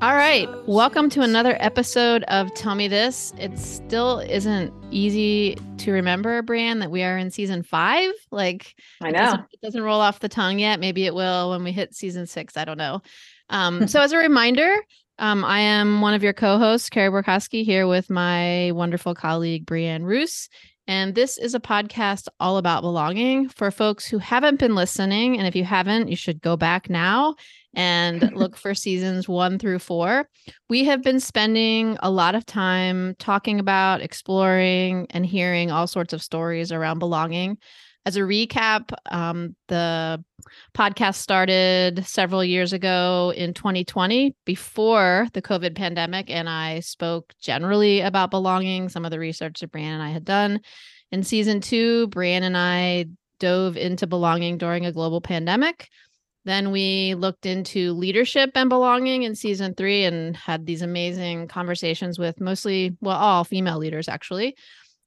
All 0.00 0.14
right. 0.14 0.48
Welcome 0.68 1.10
to 1.10 1.22
another 1.22 1.56
episode 1.58 2.22
of 2.24 2.54
Tell 2.54 2.76
Me 2.76 2.86
This. 2.86 3.32
It 3.36 3.58
still 3.58 4.20
isn't 4.20 4.72
easy 4.92 5.56
to 5.78 5.90
remember, 5.90 6.40
Brian, 6.42 6.78
that 6.78 6.90
we 6.90 7.02
are 7.02 7.18
in 7.18 7.32
season 7.32 7.64
five. 7.64 8.12
Like, 8.30 8.76
I 9.00 9.08
it 9.08 9.12
know. 9.12 9.18
doesn't, 9.18 9.44
it 9.54 9.60
doesn't 9.60 9.82
roll 9.82 10.00
off 10.00 10.20
the 10.20 10.28
tongue 10.28 10.60
yet. 10.60 10.78
Maybe 10.78 11.04
it 11.04 11.16
will 11.16 11.50
when 11.50 11.64
we 11.64 11.72
hit 11.72 11.96
season 11.96 12.28
six. 12.28 12.56
I 12.56 12.64
don't 12.64 12.78
know. 12.78 13.02
Um, 13.50 13.88
so, 13.88 14.00
as 14.00 14.12
a 14.12 14.18
reminder, 14.18 14.72
um, 15.18 15.44
I 15.44 15.60
am 15.60 16.00
one 16.00 16.14
of 16.14 16.22
your 16.22 16.32
co 16.32 16.58
hosts, 16.58 16.90
Carey 16.90 17.10
Borkowski, 17.10 17.64
here 17.64 17.88
with 17.88 18.08
my 18.08 18.70
wonderful 18.72 19.16
colleague, 19.16 19.66
Brianne 19.66 20.04
Roos. 20.04 20.48
And 20.86 21.14
this 21.14 21.36
is 21.38 21.54
a 21.54 21.60
podcast 21.60 22.28
all 22.38 22.56
about 22.56 22.82
belonging 22.82 23.48
for 23.48 23.70
folks 23.70 24.06
who 24.06 24.18
haven't 24.18 24.58
been 24.58 24.74
listening. 24.74 25.36
And 25.36 25.46
if 25.46 25.56
you 25.56 25.64
haven't, 25.64 26.08
you 26.08 26.16
should 26.16 26.40
go 26.40 26.56
back 26.56 26.88
now 26.88 27.34
and 27.78 28.32
look 28.34 28.56
for 28.56 28.74
seasons 28.74 29.28
one 29.28 29.58
through 29.58 29.78
four. 29.78 30.28
We 30.68 30.84
have 30.84 31.02
been 31.02 31.20
spending 31.20 31.96
a 32.02 32.10
lot 32.10 32.34
of 32.34 32.44
time 32.44 33.14
talking 33.18 33.60
about, 33.60 34.02
exploring, 34.02 35.06
and 35.10 35.24
hearing 35.24 35.70
all 35.70 35.86
sorts 35.86 36.12
of 36.12 36.20
stories 36.20 36.72
around 36.72 36.98
belonging. 36.98 37.56
As 38.04 38.16
a 38.16 38.20
recap, 38.20 38.92
um, 39.10 39.54
the 39.68 40.22
podcast 40.76 41.16
started 41.16 42.04
several 42.04 42.42
years 42.42 42.72
ago 42.72 43.32
in 43.36 43.54
2020 43.54 44.34
before 44.44 45.28
the 45.32 45.42
COVID 45.42 45.76
pandemic, 45.76 46.30
and 46.30 46.48
I 46.48 46.80
spoke 46.80 47.32
generally 47.40 48.00
about 48.00 48.30
belonging, 48.30 48.88
some 48.88 49.04
of 49.04 49.10
the 49.10 49.18
research 49.18 49.60
that 49.60 49.70
Brian 49.70 49.92
and 49.92 50.02
I 50.02 50.10
had 50.10 50.24
done. 50.24 50.60
In 51.12 51.22
season 51.22 51.60
two, 51.60 52.08
Brian 52.08 52.42
and 52.42 52.56
I 52.56 53.06
dove 53.38 53.76
into 53.76 54.06
belonging 54.06 54.58
during 54.58 54.84
a 54.84 54.92
global 54.92 55.20
pandemic. 55.20 55.88
Then 56.48 56.70
we 56.70 57.14
looked 57.14 57.44
into 57.44 57.92
leadership 57.92 58.52
and 58.54 58.70
belonging 58.70 59.24
in 59.24 59.34
season 59.34 59.74
three 59.74 60.04
and 60.04 60.34
had 60.34 60.64
these 60.64 60.80
amazing 60.80 61.46
conversations 61.46 62.18
with 62.18 62.40
mostly, 62.40 62.96
well, 63.02 63.18
all 63.18 63.44
female 63.44 63.76
leaders 63.76 64.08
actually. 64.08 64.56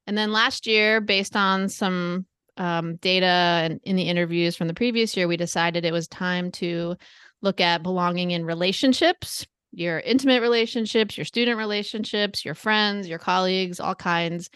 And 0.05 0.15
then 0.15 0.31
last 0.31 0.67
year, 0.67 1.01
based 1.01 1.35
on 1.35 1.67
some 1.67 2.27
um, 2.57 2.97
data 2.97 3.25
and 3.25 3.79
in 3.85 3.95
the 3.95 4.03
interviews 4.03 4.55
from 4.55 4.67
the 4.67 4.75
previous 4.75 5.17
year, 5.17 5.27
we 5.27 5.35
decided 5.35 5.83
it 5.83 5.91
was 5.91 6.07
time 6.07 6.51
to 6.51 6.95
look 7.41 7.59
at 7.59 7.81
belonging 7.81 8.29
in 8.29 8.45
relationships, 8.45 9.47
your 9.71 9.99
intimate 9.99 10.43
relationships, 10.43 11.17
your 11.17 11.25
student 11.25 11.57
relationships, 11.57 12.45
your 12.45 12.53
friends, 12.53 13.07
your 13.07 13.17
colleagues, 13.17 13.79
all 13.79 13.95
kinds. 13.95 14.51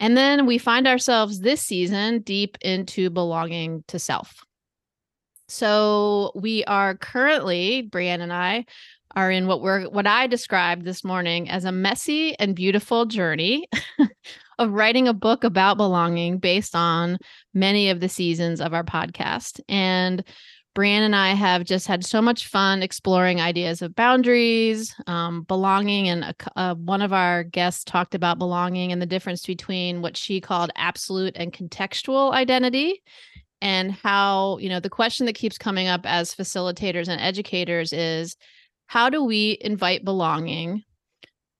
And 0.00 0.16
then 0.16 0.46
we 0.46 0.58
find 0.58 0.88
ourselves 0.88 1.38
this 1.38 1.62
season 1.62 2.22
deep 2.22 2.58
into 2.60 3.08
belonging 3.08 3.84
to 3.86 4.00
self. 4.00 4.44
So 5.48 6.32
we 6.34 6.64
are 6.64 6.94
currently, 6.94 7.88
Brianne 7.90 8.20
and 8.20 8.32
I, 8.32 8.66
are 9.16 9.30
in 9.30 9.46
what 9.46 9.62
we're 9.62 9.88
what 9.88 10.06
I 10.06 10.26
described 10.26 10.84
this 10.84 11.02
morning 11.02 11.48
as 11.48 11.64
a 11.64 11.72
messy 11.72 12.38
and 12.38 12.54
beautiful 12.54 13.06
journey 13.06 13.66
of 14.58 14.70
writing 14.70 15.08
a 15.08 15.14
book 15.14 15.44
about 15.44 15.78
belonging 15.78 16.38
based 16.38 16.76
on 16.76 17.16
many 17.54 17.88
of 17.88 18.00
the 18.00 18.08
seasons 18.08 18.60
of 18.60 18.74
our 18.74 18.84
podcast. 18.84 19.60
And 19.68 20.22
Brianne 20.76 21.00
and 21.00 21.16
I 21.16 21.30
have 21.30 21.64
just 21.64 21.86
had 21.86 22.04
so 22.04 22.22
much 22.22 22.46
fun 22.46 22.82
exploring 22.82 23.40
ideas 23.40 23.82
of 23.82 23.96
boundaries, 23.96 24.94
um, 25.06 25.42
belonging, 25.42 26.08
and 26.08 26.24
a, 26.24 26.34
uh, 26.54 26.74
one 26.74 27.02
of 27.02 27.12
our 27.12 27.42
guests 27.42 27.82
talked 27.82 28.14
about 28.14 28.38
belonging 28.38 28.92
and 28.92 29.02
the 29.02 29.06
difference 29.06 29.44
between 29.46 30.02
what 30.02 30.16
she 30.16 30.40
called 30.40 30.70
absolute 30.76 31.36
and 31.36 31.52
contextual 31.52 32.32
identity 32.32 33.02
and 33.60 33.92
how 33.92 34.58
you 34.58 34.68
know 34.68 34.80
the 34.80 34.90
question 34.90 35.26
that 35.26 35.34
keeps 35.34 35.58
coming 35.58 35.88
up 35.88 36.02
as 36.04 36.34
facilitators 36.34 37.08
and 37.08 37.20
educators 37.20 37.92
is 37.92 38.36
how 38.86 39.10
do 39.10 39.22
we 39.22 39.58
invite 39.60 40.04
belonging 40.04 40.82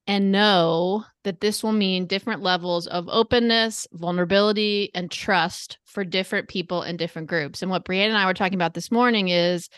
and 0.07 0.33
know 0.33 1.05
that 1.25 1.41
this 1.41 1.63
will 1.63 1.73
mean 1.73 2.07
different 2.07 2.43
levels 2.43 2.87
of 2.87 3.07
openness, 3.11 3.87
vulnerability, 3.93 4.91
and 4.95 5.11
trust 5.11 5.79
for 5.85 6.03
different 6.03 6.49
people 6.49 6.81
and 6.81 6.99
different 6.99 7.29
groups. 7.29 7.61
And 7.61 7.71
what 7.71 7.85
Brianne 7.85 8.09
and 8.09 8.17
I 8.17 8.25
were 8.25 8.33
talking 8.33 8.55
about 8.55 8.73
this 8.73 8.91
morning 8.91 9.29
is 9.29 9.69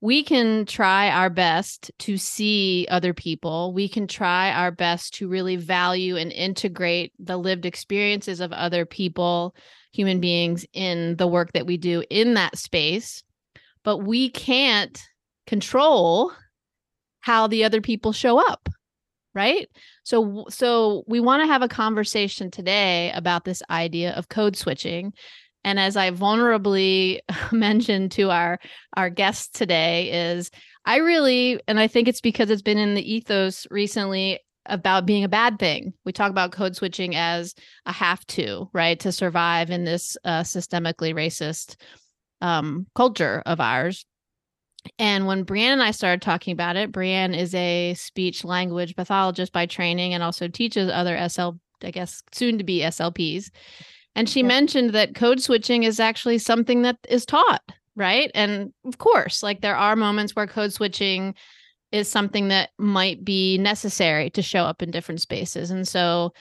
we 0.00 0.24
can 0.24 0.66
try 0.66 1.08
our 1.08 1.30
best 1.30 1.92
to 2.00 2.18
see 2.18 2.88
other 2.90 3.14
people. 3.14 3.72
We 3.72 3.88
can 3.88 4.08
try 4.08 4.50
our 4.50 4.72
best 4.72 5.14
to 5.14 5.28
really 5.28 5.54
value 5.54 6.16
and 6.16 6.32
integrate 6.32 7.12
the 7.20 7.36
lived 7.36 7.64
experiences 7.64 8.40
of 8.40 8.52
other 8.52 8.84
people, 8.84 9.54
human 9.94 10.20
beings, 10.20 10.66
in 10.72 11.16
the 11.16 11.26
work 11.26 11.52
that 11.52 11.66
we 11.66 11.76
do 11.76 12.02
in 12.10 12.34
that 12.34 12.58
space. 12.58 13.22
But 13.84 13.98
we 13.98 14.30
can't 14.30 15.00
control 15.46 16.32
how 17.20 17.46
the 17.46 17.64
other 17.64 17.80
people 17.80 18.12
show 18.12 18.38
up 18.38 18.68
right 19.34 19.68
so 20.04 20.44
so 20.48 21.04
we 21.06 21.20
want 21.20 21.42
to 21.42 21.46
have 21.46 21.62
a 21.62 21.68
conversation 21.68 22.50
today 22.50 23.10
about 23.12 23.44
this 23.44 23.62
idea 23.70 24.12
of 24.12 24.28
code 24.28 24.56
switching 24.56 25.12
and 25.64 25.78
as 25.78 25.96
i 25.96 26.10
vulnerably 26.10 27.18
mentioned 27.52 28.12
to 28.12 28.30
our 28.30 28.58
our 28.96 29.10
guests 29.10 29.48
today 29.48 30.10
is 30.10 30.50
i 30.84 30.96
really 30.96 31.60
and 31.66 31.80
i 31.80 31.86
think 31.86 32.08
it's 32.08 32.20
because 32.20 32.48
it's 32.50 32.62
been 32.62 32.78
in 32.78 32.94
the 32.94 33.12
ethos 33.14 33.66
recently 33.70 34.38
about 34.66 35.06
being 35.06 35.24
a 35.24 35.28
bad 35.28 35.58
thing 35.58 35.92
we 36.04 36.12
talk 36.12 36.30
about 36.30 36.52
code 36.52 36.74
switching 36.76 37.14
as 37.14 37.54
a 37.86 37.92
have 37.92 38.24
to 38.26 38.68
right 38.72 39.00
to 39.00 39.12
survive 39.12 39.70
in 39.70 39.84
this 39.84 40.16
uh, 40.24 40.42
systemically 40.42 41.14
racist 41.14 41.76
um, 42.40 42.86
culture 42.94 43.42
of 43.46 43.60
ours 43.60 44.04
and 44.98 45.26
when 45.26 45.44
Brianne 45.44 45.72
and 45.72 45.82
I 45.82 45.90
started 45.90 46.22
talking 46.22 46.52
about 46.52 46.76
it, 46.76 46.92
Brianne 46.92 47.36
is 47.36 47.54
a 47.54 47.94
speech 47.94 48.44
language 48.44 48.96
pathologist 48.96 49.52
by 49.52 49.66
training 49.66 50.14
and 50.14 50.22
also 50.22 50.48
teaches 50.48 50.90
other 50.90 51.16
SL, 51.28 51.52
I 51.82 51.90
guess, 51.90 52.22
soon 52.32 52.58
to 52.58 52.64
be 52.64 52.80
SLPs. 52.82 53.50
And 54.14 54.28
she 54.28 54.42
Yeah. 54.42 54.48
mentioned 54.48 54.90
that 54.92 55.14
code 55.14 55.40
switching 55.40 55.82
is 55.82 55.98
actually 55.98 56.38
something 56.38 56.82
that 56.82 56.98
is 57.08 57.26
taught, 57.26 57.62
right? 57.96 58.30
And 58.34 58.72
of 58.84 58.98
course, 58.98 59.42
like 59.42 59.60
there 59.60 59.76
are 59.76 59.96
moments 59.96 60.36
where 60.36 60.46
code 60.46 60.72
switching 60.72 61.34
is 61.94 62.10
something 62.10 62.48
that 62.48 62.70
might 62.76 63.24
be 63.24 63.56
necessary 63.56 64.28
to 64.28 64.42
show 64.42 64.64
up 64.64 64.82
in 64.82 64.90
different 64.90 65.20
spaces. 65.20 65.70
And 65.70 65.86
so 65.86 66.32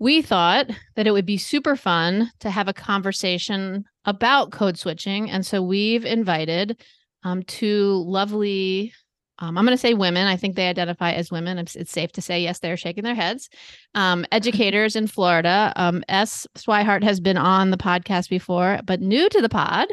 we 0.00 0.22
thought 0.22 0.66
that 0.96 1.06
it 1.06 1.12
would 1.12 1.24
be 1.24 1.38
super 1.38 1.76
fun 1.76 2.32
to 2.40 2.50
have 2.50 2.66
a 2.66 2.72
conversation 2.72 3.84
about 4.04 4.50
code 4.50 4.76
switching. 4.76 5.30
And 5.30 5.46
so 5.46 5.62
we've 5.62 6.04
invited 6.04 6.82
um, 7.22 7.44
two 7.44 8.02
lovely, 8.08 8.92
um, 9.38 9.56
I'm 9.56 9.64
going 9.64 9.76
to 9.76 9.80
say 9.80 9.94
women. 9.94 10.26
I 10.26 10.36
think 10.36 10.56
they 10.56 10.68
identify 10.68 11.12
as 11.12 11.30
women. 11.30 11.58
It's, 11.58 11.92
safe 11.92 12.10
to 12.12 12.20
say, 12.20 12.40
yes, 12.40 12.58
they're 12.58 12.76
shaking 12.76 13.04
their 13.04 13.14
heads. 13.14 13.48
Um, 13.94 14.26
educators 14.32 14.96
in 14.96 15.06
Florida. 15.06 15.72
Um, 15.76 16.02
Es. 16.08 16.44
Swihart 16.58 17.04
has 17.04 17.20
been 17.20 17.38
on 17.38 17.70
the 17.70 17.76
podcast 17.76 18.28
before, 18.30 18.80
but 18.84 19.00
new 19.00 19.28
to 19.28 19.40
the 19.40 19.48
pod 19.48 19.86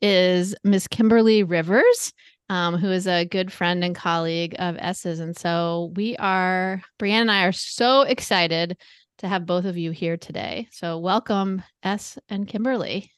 is 0.00 0.54
Miss 0.64 0.88
Kimberlee 0.88 1.42
Rivers. 1.42 2.14
Um, 2.48 2.76
who 2.76 2.92
is 2.92 3.08
a 3.08 3.24
good 3.24 3.52
friend 3.52 3.82
and 3.82 3.94
colleague 3.94 4.54
of 4.60 4.76
Es's. 4.78 5.18
And 5.18 5.36
so 5.36 5.92
we 5.96 6.16
are, 6.18 6.80
Brianne 6.96 7.22
and 7.22 7.30
I 7.30 7.44
are 7.44 7.50
so 7.52 8.02
excited 8.02 8.76
to 9.18 9.26
have 9.28 9.46
both 9.46 9.64
of 9.64 9.76
you 9.76 9.90
here 9.90 10.16
today. 10.16 10.68
So 10.70 10.98
welcome, 10.98 11.62
Es 11.82 12.18
and 12.28 12.46
Kimberlee. 12.46 13.10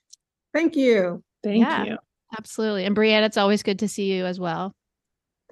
Thank 0.54 0.76
you. 0.76 1.22
Thank 1.42 1.60
Yeah. 1.60 1.84
you. 1.84 1.98
Absolutely. 2.38 2.84
And 2.86 2.96
Brianne, 2.96 3.24
it's 3.24 3.36
always 3.36 3.62
good 3.62 3.80
to 3.80 3.88
see 3.88 4.12
you 4.12 4.24
as 4.24 4.40
well. 4.40 4.74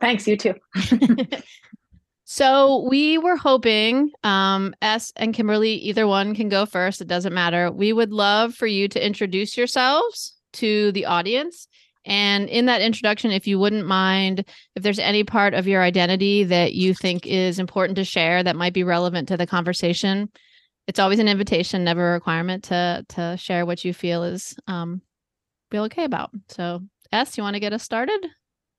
Thanks, 0.01 0.27
you 0.27 0.37
too. 0.37 0.55
so 2.25 2.87
we 2.89 3.19
were 3.19 3.37
hoping 3.37 4.11
um 4.25 4.75
Es 4.83 5.13
and 5.17 5.35
Kimberlee, 5.35 5.75
either 5.83 6.07
one 6.07 6.35
can 6.35 6.49
go 6.49 6.67
first. 6.67 7.01
It 7.01 7.09
doesn't 7.09 7.35
matter. 7.35 7.71
We 7.71 7.93
would 7.93 8.13
love 8.13 8.55
for 8.55 8.67
you 8.67 8.89
to 8.89 9.05
introduce 9.05 9.57
yourselves 9.57 10.35
to 10.55 10.93
the 10.93 11.07
audience. 11.07 11.69
And 12.07 12.49
in 12.49 12.67
that 12.67 12.81
introduction, 12.81 13.33
if 13.33 13.47
you 13.47 13.59
wouldn't 13.59 13.87
mind, 13.87 14.45
if 14.77 14.83
there's 14.83 15.01
any 15.01 15.25
part 15.25 15.55
of 15.55 15.67
your 15.67 15.83
identity 15.83 16.45
that 16.45 16.73
you 16.75 16.95
think 16.95 17.27
is 17.27 17.59
important 17.59 17.97
to 17.97 18.05
share 18.05 18.43
that 18.43 18.57
might 18.57 18.73
be 18.73 18.85
relevant 18.85 19.29
to 19.29 19.37
the 19.37 19.47
conversation, 19.47 20.31
it's 20.87 21.01
always 21.01 21.19
an 21.19 21.29
invitation, 21.29 21.83
never 21.83 22.11
a 22.11 22.13
requirement 22.15 22.65
to 22.65 23.05
to 23.11 23.37
share 23.37 23.67
what 23.67 23.85
you 23.85 23.93
feel 23.93 24.23
is 24.23 24.57
um 24.69 25.03
feel 25.71 25.85
okay 25.85 26.05
about. 26.05 26.31
So 26.49 26.81
Es, 27.13 27.37
you 27.37 27.43
want 27.43 27.55
to 27.55 27.61
get 27.61 27.73
us 27.73 27.83
started? 27.83 28.27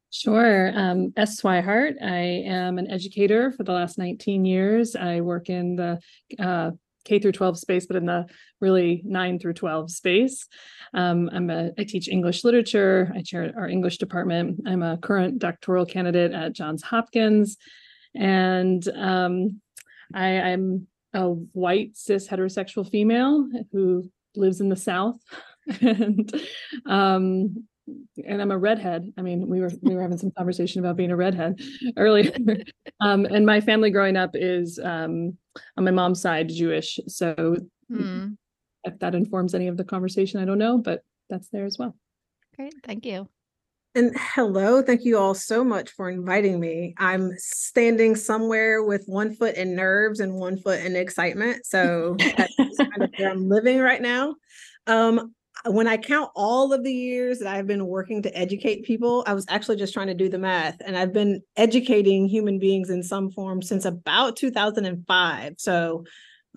Sure. 0.10 0.72
Um, 0.74 1.14
Es. 1.18 1.42
Swihart. 1.42 2.02
I 2.02 2.44
am 2.46 2.78
an 2.78 2.90
educator 2.90 3.52
for 3.52 3.64
the 3.64 3.74
last 3.74 3.98
19 3.98 4.46
years. 4.46 4.96
I 4.96 5.20
work 5.20 5.50
in 5.50 5.76
the 5.76 6.00
uh, 6.40 6.72
K 7.08 7.20
through 7.20 7.32
12 7.32 7.58
space, 7.58 7.86
but 7.86 7.98
in 7.98 8.06
the 8.06 8.26
really 8.60 9.02
9 9.06 9.40
through 9.40 9.54
12 9.54 9.90
space. 9.92 10.48
Um, 10.94 11.30
I'm 11.34 11.50
a, 11.50 11.72
I 11.78 11.84
teach 11.84 12.08
English 12.08 12.44
literature. 12.44 13.12
I 13.16 13.22
chair 13.22 13.54
our 13.58 13.68
English 13.68 13.98
department. 13.98 14.62
I'm 14.68 14.84
a 14.84 14.98
current 14.98 15.40
doctoral 15.40 15.86
candidate 15.86 16.34
at 16.34 16.54
Johns 16.54 16.84
Hopkins. 16.84 17.58
And 18.16 18.88
um, 18.96 19.62
I, 20.14 20.40
I'm 20.40 20.88
a 21.14 21.30
white 21.30 21.96
cis 21.96 22.28
heterosexual 22.28 22.90
female 22.90 23.48
who 23.72 24.10
lives 24.36 24.62
in 24.62 24.70
the 24.70 24.76
South. 24.76 25.18
and 25.82 26.32
um, 26.86 27.68
and 28.26 28.42
I'm 28.42 28.52
a 28.52 28.58
redhead. 28.58 29.14
I 29.18 29.22
mean, 29.22 29.48
we 29.48 29.62
were 29.62 29.72
we 29.82 29.96
were 29.96 30.02
having 30.02 30.18
some 30.18 30.32
conversation 30.32 30.80
about 30.80 30.98
being 30.98 31.12
a 31.12 31.16
redhead 31.16 31.60
earlier. 31.96 32.34
um, 33.00 33.26
and 33.26 33.46
my 33.46 33.62
family 33.62 33.92
growing 33.92 34.18
up 34.18 34.32
is 34.34 34.80
um, 34.84 35.38
on 35.78 35.84
my 35.84 35.92
mom's 35.92 36.22
side 36.22 36.50
Jewish, 36.50 37.00
so 37.08 37.58
Hmm. 37.90 38.34
if 38.84 39.00
that 39.00 39.16
informs 39.16 39.56
any 39.56 39.68
of 39.68 39.78
the 39.78 39.84
conversation, 39.84 40.40
I 40.40 40.46
don't 40.46 40.58
know, 40.58 40.78
but 40.78 41.02
that's 41.30 41.50
there 41.50 41.66
as 41.66 41.78
well. 41.78 41.96
Great. 42.56 42.74
Thank 42.84 43.06
you. 43.06 43.30
And 43.96 44.14
hello, 44.16 44.84
thank 44.84 45.06
you 45.06 45.18
all 45.18 45.34
so 45.34 45.64
much 45.64 45.90
for 45.90 46.10
inviting 46.10 46.60
me. 46.60 46.94
I'm 47.00 47.32
standing 47.38 48.16
somewhere 48.16 48.84
with 48.84 49.06
one 49.08 49.34
foot 49.34 49.56
in 49.56 49.76
nerves 49.76 50.20
and 50.20 50.36
one 50.36 50.58
foot 50.58 50.86
in 50.86 50.96
excitement. 50.96 51.66
So 51.66 52.16
that's 52.38 52.54
kind 52.78 53.02
of 53.02 53.10
where 53.16 53.32
I'm 53.32 53.50
living 53.50 53.80
right 53.80 54.02
now. 54.02 54.36
Um, 54.86 55.34
when 55.66 55.88
I 55.88 55.98
count 55.98 56.30
all 56.36 56.74
of 56.74 56.84
the 56.84 56.94
years 56.94 57.40
that 57.40 57.48
I've 57.48 57.68
been 57.68 57.86
working 57.88 58.22
to 58.24 58.38
educate 58.38 58.86
people, 58.86 59.24
I 59.28 59.34
was 59.34 59.46
actually 59.50 59.78
just 59.78 59.94
trying 59.94 60.08
to 60.08 60.14
do 60.14 60.30
the 60.30 60.38
math, 60.38 60.78
and 60.86 60.98
I've 60.98 61.14
been 61.14 61.42
educating 61.56 62.28
human 62.28 62.60
beings 62.60 62.90
in 62.90 63.04
some 63.04 63.30
form 63.32 63.62
since 63.62 63.86
about 63.86 64.36
2005. 64.36 65.56
So 65.58 66.06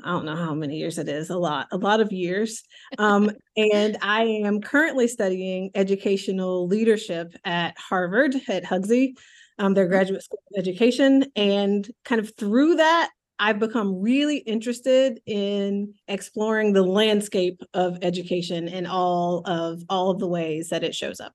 I 0.02 0.12
don't 0.12 0.24
know 0.24 0.36
how 0.36 0.54
many 0.54 0.78
years 0.78 0.98
it 0.98 1.08
is, 1.08 1.30
a 1.30 1.36
lot, 1.36 1.68
a 1.72 1.76
lot 1.76 2.00
of 2.00 2.12
years. 2.12 2.62
Um, 2.98 3.30
and 3.56 3.96
I 4.02 4.22
am 4.22 4.60
currently 4.60 5.08
studying 5.08 5.70
educational 5.74 6.66
leadership 6.66 7.34
at 7.44 7.76
Harvard 7.78 8.34
at 8.48 8.64
HGSE, 8.64 9.16
um, 9.58 9.74
their 9.74 9.88
graduate 9.88 10.22
school 10.22 10.42
of 10.54 10.58
education. 10.58 11.26
And 11.36 11.88
kind 12.04 12.20
of 12.20 12.34
through 12.36 12.76
that, 12.76 13.10
I've 13.40 13.58
become 13.58 14.00
really 14.02 14.36
interested 14.38 15.20
in 15.24 15.94
exploring 16.08 16.74
the 16.74 16.82
landscape 16.82 17.62
of 17.72 17.98
education 18.02 18.68
and 18.68 18.86
all 18.86 19.42
of 19.46 19.82
all 19.88 20.10
of 20.10 20.18
the 20.18 20.28
ways 20.28 20.68
that 20.68 20.84
it 20.84 20.94
shows 20.94 21.20
up. 21.20 21.32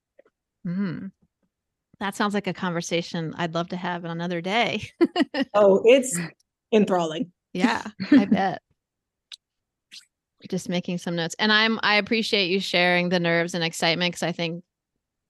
Mm. 0.65 1.11
That 1.99 2.15
sounds 2.15 2.35
like 2.35 2.45
a 2.45 2.53
conversation 2.53 3.33
I'd 3.37 3.55
love 3.55 3.69
to 3.69 3.75
have 3.75 4.05
another 4.05 4.39
day. 4.39 4.89
Oh, 5.53 5.81
it's 5.85 6.17
enthralling. 6.73 7.31
yeah, 7.53 7.81
I 8.11 8.25
bet. 8.29 8.61
Just 10.49 10.69
making 10.69 10.97
some 10.97 11.15
notes. 11.15 11.35
And 11.39 11.51
I'm 11.51 11.79
I 11.81 11.95
appreciate 11.95 12.49
you 12.51 12.59
sharing 12.59 13.09
the 13.09 13.19
nerves 13.19 13.53
and 13.53 13.63
excitement 13.63 14.11
because 14.13 14.23
I 14.23 14.31
think 14.31 14.63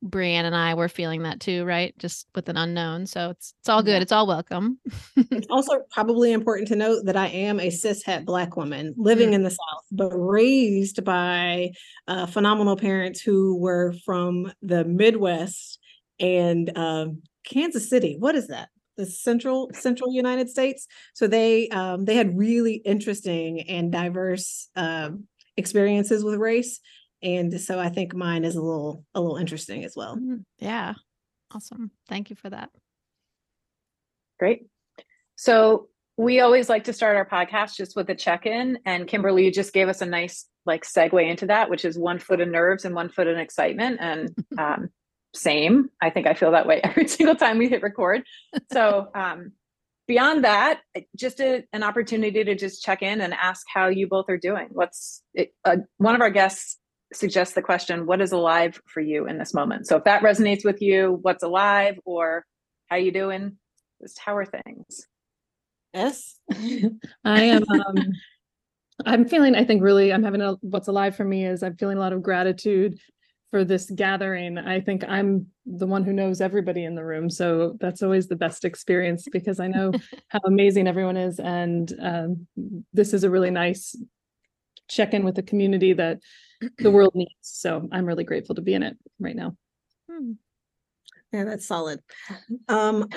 Brianne 0.06 0.44
and 0.44 0.56
I 0.56 0.76
were 0.76 0.88
feeling 0.88 1.24
that 1.24 1.40
too, 1.40 1.66
right? 1.66 1.98
Just 1.98 2.28
with 2.36 2.48
an 2.50 2.58
unknown. 2.58 3.08
So 3.08 3.32
it's 3.32 3.54
it's 3.60 3.70
all 3.70 3.82
good. 3.82 4.02
It's 4.02 4.12
all 4.12 4.28
welcome. 4.28 4.80
It's 5.16 5.48
also 5.50 5.82
probably 5.92 6.32
important 6.32 6.68
to 6.70 6.76
note 6.76 7.06
that 7.06 7.18
I 7.18 7.28
am 7.28 7.60
a 7.60 7.68
cishet 7.68 8.26
Black 8.26 8.56
woman 8.56 8.94
living 8.98 9.34
in 9.34 9.44
the 9.44 9.50
South, 9.50 9.84
but 9.92 10.12
raised 10.12 11.04
by 11.04 11.72
uh, 12.08 12.28
phenomenal 12.28 12.78
parents 12.78 13.22
who 13.22 13.58
were 13.58 13.94
from 14.06 14.52
the 14.62 14.86
Midwest 14.86 15.80
and 16.20 16.76
um, 16.78 17.22
Kansas 17.44 17.90
City. 17.90 18.16
What 18.20 18.36
is 18.36 18.48
that? 18.48 18.70
The 18.98 19.06
central 19.06 19.72
central 19.74 20.14
United 20.14 20.50
States. 20.50 20.88
So 21.14 21.28
they 21.28 21.68
um, 21.70 22.06
they 22.06 22.16
had 22.16 22.38
really 22.38 22.76
interesting 22.76 23.62
and 23.62 23.92
diverse 23.92 24.70
um, 24.76 25.28
experiences 25.58 26.24
with 26.24 26.36
race, 26.36 26.80
and 27.26 27.60
so 27.60 27.80
I 27.80 27.90
think 27.90 28.14
mine 28.14 28.46
is 28.46 28.56
a 28.56 28.62
little 28.62 29.04
a 29.16 29.20
little 29.20 29.38
interesting 29.38 29.84
as 29.84 29.96
well. 29.96 30.16
Mm, 30.16 30.44
yeah. 30.60 30.94
Awesome. 31.54 31.92
Thank 32.08 32.30
you 32.30 32.36
for 32.36 32.50
that. 32.50 32.70
Great. 34.40 34.68
So 35.36 35.90
we 36.18 36.40
always 36.40 36.70
like 36.70 36.86
to 36.86 36.94
start 36.94 37.18
our 37.18 37.26
podcast 37.26 37.76
just 37.76 37.96
with 37.96 38.10
a 38.10 38.16
check-in, 38.16 38.80
and 38.86 39.08
Kimberlee 39.08 39.46
you 39.46 39.52
just 39.52 39.74
gave 39.74 39.90
us 39.90 40.02
a 40.02 40.06
nice 40.06 40.46
like 40.66 40.86
segue 40.86 41.28
into 41.30 41.48
that, 41.48 41.70
which 41.70 41.84
is 41.84 41.98
one 41.98 42.20
foot 42.20 42.42
in 42.42 42.52
nerves 42.52 42.86
and 42.86 42.94
one 42.94 43.10
foot 43.10 43.28
in 43.28 43.40
excitement, 43.40 43.98
and 44.00 44.36
um, 44.60 44.90
same. 45.34 45.90
I 46.02 46.12
think 46.12 46.28
I 46.28 46.36
feel 46.36 46.52
that 46.52 46.68
way 46.68 46.80
every 46.84 47.08
single 47.08 47.36
time 47.36 47.58
we 47.58 47.70
hit 47.70 47.82
record. 47.82 48.24
So 48.72 49.10
um, 49.16 49.54
beyond 50.08 50.44
that, 50.44 50.82
just 51.16 51.40
a, 51.40 51.64
an 51.74 51.82
opportunity 51.82 52.44
to 52.44 52.54
just 52.54 52.84
check 52.84 53.02
in 53.02 53.20
and 53.20 53.34
ask 53.34 53.66
how 53.74 53.88
you 53.88 54.08
both 54.08 54.30
are 54.30 54.38
doing. 54.38 54.68
What's 54.72 55.24
it, 55.34 55.56
uh, 55.66 55.78
one 55.98 56.14
of 56.14 56.22
our 56.22 56.30
guests 56.30 56.78
suggests 57.14 57.54
the 57.54 57.62
question, 57.62 58.06
"What 58.06 58.22
is 58.22 58.32
alive 58.32 58.82
for 58.86 59.02
you 59.02 59.28
in 59.28 59.38
this 59.38 59.54
moment?" 59.54 59.88
So 59.88 59.98
if 59.98 60.04
that 60.06 60.22
resonates 60.22 60.66
with 60.66 60.82
you, 60.82 61.20
what's 61.22 61.44
alive, 61.44 62.00
or 62.06 62.46
how 62.88 62.98
you 62.98 63.12
doing? 63.12 63.58
Just 64.02 64.20
how 64.20 64.36
are 64.38 64.46
things? 64.46 65.08
Yes. 65.94 66.40
I 67.24 67.44
am 67.44 67.64
um 67.70 67.96
I'm 69.06 69.28
feeling 69.28 69.56
I 69.56 69.64
think 69.64 69.82
really 69.82 70.14
I'm 70.14 70.24
having 70.24 70.42
a 70.42 70.54
what's 70.62 70.88
alive 70.88 71.16
for 71.16 71.26
me 71.26 71.46
is 71.46 71.64
I'm 71.64 71.78
feeling 71.78 71.98
a 71.98 72.02
lot 72.02 72.14
of 72.14 72.22
gratitude 72.22 73.00
for 73.52 73.64
this 73.64 73.90
gathering. 73.90 74.58
I 74.58 74.82
think 74.82 75.04
I'm 75.08 75.48
the 75.66 75.88
one 75.88 76.04
who 76.04 76.14
knows 76.14 76.42
everybody 76.42 76.84
in 76.84 76.96
the 76.96 77.06
room. 77.06 77.30
So 77.30 77.78
that's 77.80 78.04
always 78.04 78.28
the 78.28 78.36
best 78.36 78.66
experience 78.66 79.28
because 79.32 79.60
I 79.60 79.68
know 79.68 79.92
how 80.30 80.40
amazing 80.46 80.88
everyone 80.88 81.18
is 81.18 81.40
and 81.40 81.94
um, 82.02 82.48
this 82.94 83.14
is 83.14 83.24
a 83.24 83.30
really 83.30 83.52
nice 83.52 83.96
check-in 84.90 85.24
with 85.24 85.36
the 85.36 85.44
community 85.44 85.94
that 85.94 86.20
the 86.80 86.92
world 86.92 87.14
needs. 87.16 87.32
So 87.42 87.88
I'm 87.92 88.06
really 88.06 88.24
grateful 88.24 88.56
to 88.56 88.62
be 88.62 88.74
in 88.74 88.84
it 88.84 88.98
right 89.20 89.36
now. 89.36 89.56
Hmm. 90.10 90.34
Yeah, 91.32 91.44
that's 91.44 91.68
solid. 91.68 92.00
Um, 92.68 93.10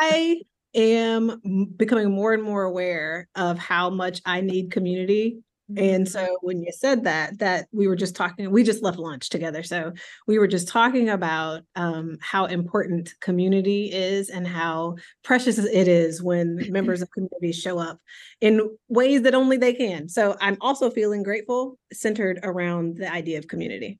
I 0.00 0.40
am 0.74 1.72
becoming 1.76 2.10
more 2.10 2.32
and 2.32 2.42
more 2.42 2.64
aware 2.64 3.28
of 3.34 3.58
how 3.58 3.90
much 3.90 4.20
I 4.24 4.40
need 4.40 4.72
community. 4.72 5.42
And 5.76 6.08
so 6.08 6.38
when 6.42 6.62
you 6.62 6.72
said 6.72 7.04
that, 7.04 7.38
that 7.38 7.68
we 7.72 7.86
were 7.86 7.96
just 7.96 8.16
talking, 8.16 8.50
we 8.50 8.62
just 8.62 8.82
left 8.82 8.98
lunch 8.98 9.28
together. 9.28 9.62
So 9.62 9.92
we 10.26 10.38
were 10.38 10.46
just 10.46 10.68
talking 10.68 11.08
about 11.08 11.62
um, 11.76 12.18
how 12.20 12.46
important 12.46 13.14
community 13.20 13.86
is 13.92 14.30
and 14.30 14.46
how 14.46 14.96
precious 15.22 15.58
it 15.58 15.88
is 15.88 16.22
when 16.22 16.66
members 16.70 17.02
of 17.02 17.10
communities 17.12 17.60
show 17.60 17.78
up 17.78 18.00
in 18.40 18.76
ways 18.88 19.22
that 19.22 19.34
only 19.34 19.56
they 19.56 19.74
can. 19.74 20.08
So 20.08 20.36
I'm 20.40 20.56
also 20.60 20.90
feeling 20.90 21.22
grateful, 21.22 21.78
centered 21.92 22.40
around 22.42 22.96
the 22.96 23.12
idea 23.12 23.38
of 23.38 23.46
community. 23.46 23.98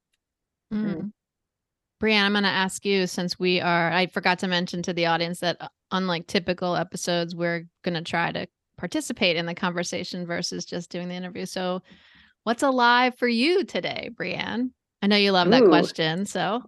Mm. 0.72 1.12
Brianne, 2.02 2.22
I'm 2.24 2.32
going 2.32 2.44
to 2.44 2.48
ask 2.48 2.86
you 2.86 3.06
since 3.06 3.38
we 3.38 3.60
are, 3.60 3.92
I 3.92 4.06
forgot 4.06 4.38
to 4.40 4.48
mention 4.48 4.82
to 4.82 4.92
the 4.92 5.06
audience 5.06 5.40
that 5.40 5.58
uh, 5.60 5.68
unlike 5.90 6.26
typical 6.26 6.74
episodes, 6.74 7.34
we're 7.34 7.66
going 7.82 7.94
to 7.94 8.02
try 8.02 8.32
to 8.32 8.46
participate 8.80 9.36
in 9.36 9.46
the 9.46 9.54
conversation 9.54 10.26
versus 10.26 10.64
just 10.64 10.90
doing 10.90 11.08
the 11.08 11.14
interview. 11.14 11.46
So, 11.46 11.82
what's 12.44 12.62
alive 12.62 13.14
for 13.16 13.28
you 13.28 13.64
today, 13.64 14.10
Brianne? 14.18 14.70
I 15.02 15.06
know 15.06 15.16
you 15.16 15.32
love 15.32 15.50
that 15.50 15.64
question. 15.64 16.26
So, 16.26 16.62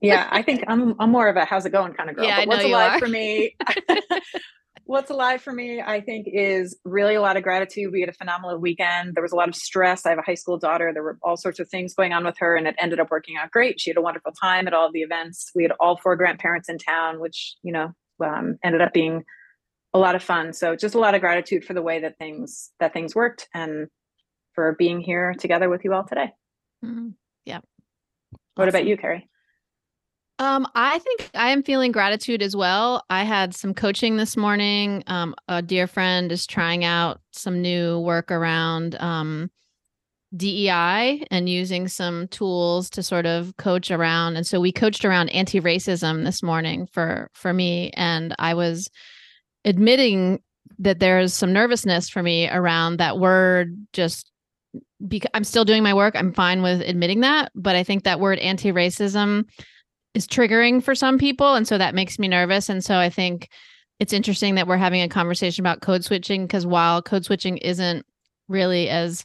Yeah, 0.00 0.28
I 0.30 0.42
think 0.42 0.64
I'm 0.68 0.94
I'm 0.98 1.10
more 1.10 1.28
of 1.28 1.36
a 1.36 1.44
how's 1.44 1.66
it 1.66 1.70
going 1.70 1.92
kind 1.92 2.08
of 2.08 2.16
girl. 2.16 2.24
Yeah, 2.24 2.40
but 2.40 2.48
what's 2.48 2.64
alive 2.64 2.98
for 2.98 3.08
me? 3.08 3.56
what's 4.84 5.10
alive 5.10 5.42
for 5.42 5.52
me, 5.52 5.80
I 5.80 6.00
think, 6.00 6.26
is 6.32 6.78
really 6.84 7.14
a 7.14 7.20
lot 7.20 7.36
of 7.36 7.42
gratitude. 7.42 7.92
We 7.92 8.00
had 8.00 8.08
a 8.08 8.14
phenomenal 8.14 8.58
weekend. 8.58 9.14
There 9.14 9.22
was 9.22 9.32
a 9.32 9.36
lot 9.36 9.48
of 9.48 9.54
stress. 9.54 10.06
I 10.06 10.10
have 10.10 10.18
a 10.18 10.22
high 10.22 10.34
school 10.34 10.58
daughter. 10.58 10.92
There 10.92 11.02
were 11.02 11.18
all 11.22 11.36
sorts 11.36 11.60
of 11.60 11.68
things 11.68 11.94
going 11.94 12.12
on 12.12 12.24
with 12.24 12.36
her, 12.38 12.56
and 12.56 12.66
it 12.66 12.74
ended 12.78 13.00
up 13.00 13.10
working 13.10 13.36
out 13.36 13.50
great. 13.50 13.80
She 13.80 13.90
had 13.90 13.96
a 13.96 14.02
wonderful 14.02 14.32
time 14.32 14.66
at 14.66 14.74
all 14.74 14.90
the 14.90 15.02
events. 15.02 15.50
We 15.54 15.62
had 15.62 15.72
all 15.78 15.98
four 15.98 16.16
grandparents 16.16 16.68
in 16.68 16.78
town, 16.78 17.20
which 17.20 17.56
you 17.62 17.72
know 17.72 17.92
um, 18.24 18.58
ended 18.64 18.80
up 18.80 18.92
being 18.92 19.24
a 19.94 19.98
lot 19.98 20.14
of 20.14 20.22
fun. 20.22 20.52
So 20.52 20.74
just 20.76 20.94
a 20.94 20.98
lot 20.98 21.14
of 21.14 21.20
gratitude 21.20 21.64
for 21.64 21.74
the 21.74 21.82
way 21.82 22.00
that 22.00 22.18
things 22.18 22.70
that 22.80 22.92
things 22.92 23.14
worked, 23.14 23.48
and 23.54 23.88
for 24.54 24.74
being 24.78 25.00
here 25.00 25.34
together 25.38 25.68
with 25.68 25.84
you 25.84 25.94
all 25.94 26.04
today. 26.04 26.30
mm, 26.84 27.14
yeah. 27.44 27.60
What 28.54 28.68
about 28.68 28.86
you, 28.86 28.96
Carey? 28.96 29.28
Um, 30.38 30.66
I 30.74 30.98
think 30.98 31.30
I 31.34 31.50
am 31.50 31.62
feeling 31.62 31.92
gratitude 31.92 32.42
as 32.42 32.56
well. 32.56 33.04
I 33.08 33.22
had 33.22 33.54
some 33.54 33.74
coaching 33.74 34.16
this 34.16 34.36
morning. 34.36 35.04
Um, 35.06 35.34
a 35.46 35.62
dear 35.62 35.86
friend 35.86 36.32
is 36.32 36.46
trying 36.46 36.84
out 36.84 37.20
some 37.32 37.62
new 37.62 38.00
work 38.00 38.30
around 38.30 38.96
um, 38.96 39.50
DEI 40.34 41.26
and 41.30 41.48
using 41.48 41.86
some 41.86 42.26
tools 42.28 42.90
to 42.90 43.02
sort 43.02 43.26
of 43.26 43.56
coach 43.56 43.90
around. 43.90 44.36
And 44.36 44.46
so 44.46 44.58
we 44.58 44.72
coached 44.72 45.04
around 45.04 45.28
anti-racism 45.28 46.24
this 46.24 46.42
morning 46.42 46.86
for 46.86 47.28
for 47.34 47.52
me, 47.52 47.90
and 47.90 48.34
I 48.38 48.54
was 48.54 48.90
admitting 49.64 50.40
that 50.78 50.98
there's 50.98 51.32
some 51.34 51.52
nervousness 51.52 52.08
for 52.08 52.22
me 52.22 52.48
around 52.48 52.96
that 52.98 53.18
word 53.18 53.76
just 53.92 54.30
because 55.06 55.30
I'm 55.34 55.44
still 55.44 55.64
doing 55.64 55.82
my 55.82 55.94
work. 55.94 56.14
I'm 56.16 56.32
fine 56.32 56.62
with 56.62 56.80
admitting 56.80 57.20
that, 57.20 57.52
but 57.54 57.76
I 57.76 57.84
think 57.84 58.04
that 58.04 58.20
word 58.20 58.38
anti-racism 58.38 59.44
is 60.14 60.26
triggering 60.26 60.82
for 60.82 60.94
some 60.94 61.18
people 61.18 61.54
and 61.54 61.66
so 61.66 61.78
that 61.78 61.94
makes 61.94 62.18
me 62.18 62.28
nervous 62.28 62.68
and 62.68 62.84
so 62.84 62.96
I 62.96 63.08
think 63.08 63.48
it's 63.98 64.12
interesting 64.12 64.56
that 64.56 64.66
we're 64.66 64.76
having 64.76 65.00
a 65.00 65.08
conversation 65.08 65.62
about 65.62 65.80
code 65.80 66.04
switching 66.04 66.46
because 66.46 66.66
while 66.66 67.00
code 67.00 67.24
switching 67.24 67.56
isn't 67.58 68.04
really 68.48 68.88
as 68.88 69.24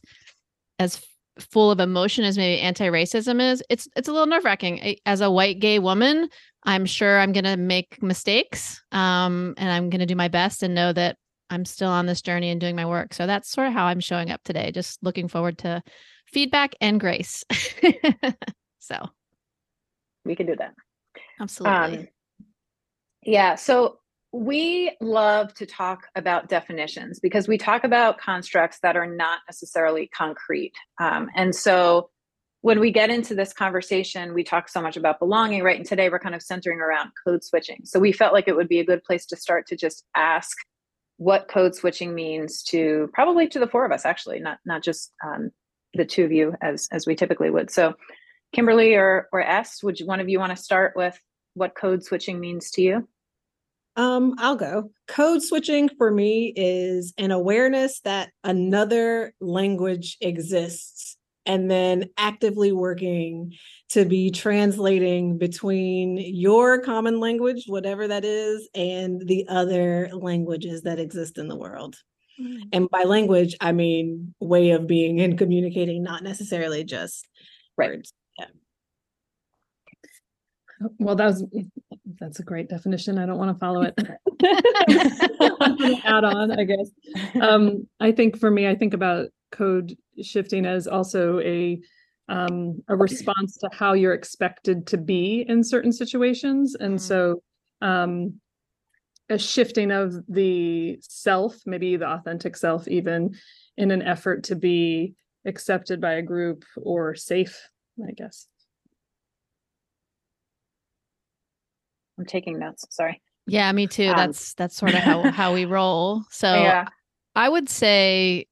as 0.78 1.04
full 1.40 1.70
of 1.70 1.80
emotion 1.80 2.24
as 2.24 2.36
maybe 2.36 2.60
anti-racism 2.60 3.40
is 3.40 3.62
it's 3.68 3.88
it's 3.96 4.08
a 4.08 4.12
little 4.12 4.26
nerve-wracking 4.26 4.96
as 5.06 5.20
a 5.20 5.30
white 5.30 5.58
gay 5.60 5.78
woman 5.78 6.28
i'm 6.64 6.84
sure 6.84 7.18
i'm 7.20 7.32
going 7.32 7.44
to 7.44 7.56
make 7.56 8.02
mistakes 8.02 8.82
um, 8.92 9.54
and 9.56 9.70
i'm 9.70 9.90
going 9.90 10.00
to 10.00 10.06
do 10.06 10.16
my 10.16 10.28
best 10.28 10.62
and 10.62 10.74
know 10.74 10.92
that 10.92 11.16
i'm 11.50 11.64
still 11.64 11.90
on 11.90 12.06
this 12.06 12.22
journey 12.22 12.50
and 12.50 12.60
doing 12.60 12.76
my 12.76 12.86
work 12.86 13.14
so 13.14 13.26
that's 13.26 13.50
sort 13.50 13.66
of 13.66 13.72
how 13.72 13.86
i'm 13.86 14.00
showing 14.00 14.30
up 14.30 14.42
today 14.44 14.70
just 14.70 15.02
looking 15.02 15.28
forward 15.28 15.58
to 15.58 15.82
feedback 16.26 16.74
and 16.80 17.00
grace 17.00 17.44
so 18.78 18.96
We 20.24 20.36
can 20.36 20.46
do 20.46 20.56
that. 20.56 20.74
absolutely 21.40 21.98
Um, 21.98 22.08
yeah. 23.24 23.56
So 23.56 23.98
we 24.32 24.94
love 25.00 25.54
to 25.54 25.66
talk 25.66 26.06
about 26.14 26.48
definitions 26.48 27.18
because 27.18 27.48
we 27.48 27.56
talk 27.56 27.84
about 27.84 28.18
constructs 28.18 28.78
that 28.82 28.96
are 28.96 29.06
not 29.06 29.40
necessarily 29.48 30.08
concrete. 30.08 30.74
Um, 31.00 31.30
and 31.34 31.54
so 31.54 32.10
when 32.60 32.80
we 32.80 32.90
get 32.90 33.08
into 33.08 33.34
this 33.34 33.52
conversation, 33.52 34.34
we 34.34 34.44
talk 34.44 34.68
so 34.68 34.82
much 34.82 34.96
about 34.96 35.18
belonging, 35.18 35.62
right? 35.62 35.78
And 35.78 35.86
today 35.86 36.10
we're 36.10 36.18
kind 36.18 36.34
of 36.34 36.42
centering 36.42 36.80
around 36.80 37.10
code 37.24 37.42
switching. 37.42 37.80
So 37.84 38.00
we 38.00 38.12
felt 38.12 38.34
like 38.34 38.48
it 38.48 38.56
would 38.56 38.68
be 38.68 38.80
a 38.80 38.84
good 38.84 39.02
place 39.04 39.24
to 39.26 39.36
start 39.36 39.66
to 39.68 39.76
just 39.76 40.04
ask 40.16 40.56
what 41.16 41.48
code 41.48 41.74
switching 41.74 42.14
means 42.14 42.62
to 42.64 43.08
probably 43.12 43.48
to 43.48 43.58
the 43.58 43.66
four 43.66 43.84
of 43.84 43.92
us, 43.92 44.04
actually, 44.04 44.40
not 44.40 44.58
not 44.64 44.82
just 44.82 45.12
um, 45.24 45.50
the 45.94 46.04
two 46.04 46.24
of 46.24 46.32
you 46.32 46.54
as 46.60 46.88
as 46.92 47.06
we 47.06 47.16
typically 47.16 47.50
would. 47.50 47.70
So 47.70 47.94
Kimberlee 48.54 48.96
or 48.96 49.28
or 49.32 49.40
Es, 49.40 49.82
would 49.82 49.98
you, 49.98 50.06
one 50.06 50.20
of 50.20 50.28
you 50.28 50.38
want 50.38 50.56
to 50.56 50.62
start 50.62 50.92
with 50.96 51.18
what 51.54 51.74
code 51.74 52.04
switching 52.04 52.38
means 52.38 52.70
to 52.72 52.82
you? 52.82 53.08
Um, 53.98 54.36
I'll 54.38 54.56
go. 54.56 54.92
Code 55.08 55.42
switching 55.42 55.88
for 55.98 56.12
me 56.12 56.52
is 56.54 57.12
an 57.18 57.32
awareness 57.32 58.00
that 58.02 58.30
another 58.44 59.34
language 59.40 60.16
exists 60.20 61.16
and 61.44 61.68
then 61.68 62.04
actively 62.16 62.70
working 62.70 63.54
to 63.88 64.04
be 64.04 64.30
translating 64.30 65.36
between 65.36 66.16
your 66.16 66.80
common 66.80 67.18
language, 67.18 67.64
whatever 67.66 68.06
that 68.06 68.24
is, 68.24 68.68
and 68.72 69.26
the 69.26 69.46
other 69.48 70.10
languages 70.12 70.82
that 70.82 71.00
exist 71.00 71.36
in 71.36 71.48
the 71.48 71.56
world. 71.56 71.96
And 72.72 72.88
by 72.90 73.02
language, 73.02 73.56
I 73.60 73.72
mean 73.72 74.32
way 74.38 74.70
of 74.70 74.86
being 74.86 75.20
and 75.20 75.36
communicating, 75.36 76.04
not 76.04 76.22
necessarily 76.22 76.84
just 76.84 77.26
Right. 77.76 77.90
words. 77.90 78.12
Well, 80.98 81.16
that 81.16 81.26
was 81.26 81.44
that's 82.18 82.40
a 82.40 82.42
great 82.42 82.68
definition. 82.68 83.18
I 83.18 83.26
don't 83.26 83.38
want 83.38 83.54
to 83.54 83.58
follow 83.58 83.82
it. 83.82 83.94
Add 86.04 86.24
on, 86.24 86.58
I 86.58 86.64
guess. 86.64 86.90
Um, 87.40 87.86
I 88.00 88.12
think 88.12 88.38
for 88.38 88.50
me, 88.50 88.68
I 88.68 88.74
think 88.74 88.94
about 88.94 89.28
code 89.50 89.96
shifting 90.22 90.66
as 90.66 90.86
also 90.86 91.40
a 91.40 91.80
um, 92.28 92.82
a 92.88 92.96
response 92.96 93.56
to 93.58 93.70
how 93.72 93.94
you're 93.94 94.12
expected 94.12 94.86
to 94.88 94.98
be 94.98 95.46
in 95.48 95.64
certain 95.64 95.92
situations, 95.92 96.74
and 96.74 96.96
Mm. 96.96 97.00
so 97.00 97.42
um, 97.80 98.40
a 99.30 99.38
shifting 99.38 99.90
of 99.90 100.14
the 100.28 100.98
self, 101.00 101.56
maybe 101.64 101.96
the 101.96 102.08
authentic 102.08 102.56
self, 102.56 102.86
even 102.88 103.34
in 103.76 103.90
an 103.90 104.02
effort 104.02 104.44
to 104.44 104.56
be 104.56 105.14
accepted 105.46 106.00
by 106.00 106.14
a 106.14 106.22
group 106.22 106.64
or 106.76 107.14
safe, 107.14 107.58
I 108.06 108.12
guess. 108.12 108.46
I'm 112.18 112.24
taking 112.24 112.58
notes. 112.58 112.86
Sorry. 112.90 113.20
Yeah, 113.46 113.70
me 113.72 113.86
too. 113.86 114.08
Um, 114.08 114.16
that's 114.16 114.54
that's 114.54 114.76
sort 114.76 114.94
of 114.94 115.00
how 115.00 115.30
how 115.30 115.54
we 115.54 115.64
roll. 115.64 116.24
So 116.30 116.52
yeah. 116.52 116.88
I 117.34 117.48
would 117.48 117.68
say 117.68 118.46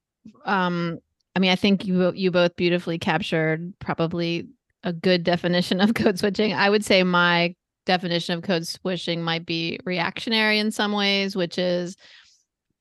um 0.44 0.99
I 1.35 1.38
mean 1.38 1.50
I 1.50 1.56
think 1.56 1.85
you 1.85 2.12
you 2.14 2.30
both 2.30 2.56
beautifully 2.56 2.99
captured 2.99 3.73
probably 3.78 4.49
a 4.82 4.92
good 4.92 5.25
definition 5.25 5.80
of 5.80 5.94
code 5.94 6.18
switching. 6.18 6.54
I 6.54 6.70
would 6.70 6.85
say 6.85 7.02
my 7.02 7.54
definition 7.85 8.37
of 8.37 8.42
code 8.42 8.66
switching 8.66 9.23
might 9.23 9.46
be 9.46 9.78
reactionary 9.85 10.58
in 10.58 10.70
some 10.70 10.92
ways, 10.92 11.37
which 11.37 11.58
is 11.58 11.96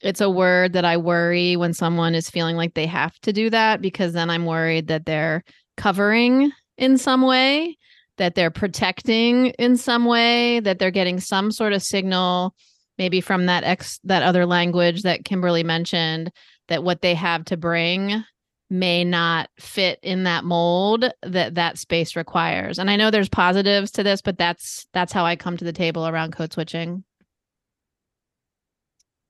it's 0.02 0.22
a 0.22 0.30
word 0.30 0.74
that 0.74 0.86
I 0.86 0.98
worry 0.98 1.56
when 1.56 1.74
someone 1.74 2.16
is 2.16 2.30
feeling 2.30 2.56
like 2.56 2.74
they 2.74 2.86
have 2.86 3.18
to 3.22 3.34
do 3.34 3.50
that 3.50 3.82
because 3.82 4.14
then 4.14 4.30
I'm 4.30 4.46
worried 4.46 4.88
that 4.88 5.06
they're 5.06 5.44
covering 5.78 6.52
in 6.78 6.98
some 6.98 7.22
way, 7.22 7.78
that 8.18 8.36
they're 8.36 8.52
protecting 8.52 9.48
in 9.60 9.78
some 9.78 10.06
way, 10.06 10.60
that 10.62 10.80
they're 10.80 10.92
getting 10.92 11.20
some 11.20 11.52
sort 11.52 11.74
of 11.74 11.82
signal 11.82 12.56
maybe 12.98 13.22
from 13.22 13.46
that 13.48 13.64
ex 13.64 14.00
that 14.04 14.24
other 14.24 14.46
language 14.46 15.02
that 15.04 15.26
Kimberlee 15.26 15.64
mentioned 15.64 16.32
that 16.68 16.84
what 16.84 17.02
they 17.02 17.14
have 17.14 17.46
to 17.46 17.58
bring 17.58 18.24
may 18.70 19.04
not 19.04 19.50
fit 19.60 20.00
in 20.02 20.24
that 20.24 20.44
mold 20.44 21.06
that 21.22 21.56
that 21.56 21.78
space 21.78 22.16
requires. 22.16 22.80
And 22.80 22.90
I 22.90 22.96
know 22.96 23.12
there's 23.12 23.30
positives 23.30 23.92
to 23.92 24.04
this, 24.04 24.22
but 24.22 24.38
that's 24.38 24.88
that's 24.94 25.14
how 25.14 25.26
I 25.26 25.36
come 25.36 25.58
to 25.58 25.66
the 25.66 25.74
table 25.74 26.08
around 26.08 26.34
code 26.34 26.54
switching. 26.54 27.04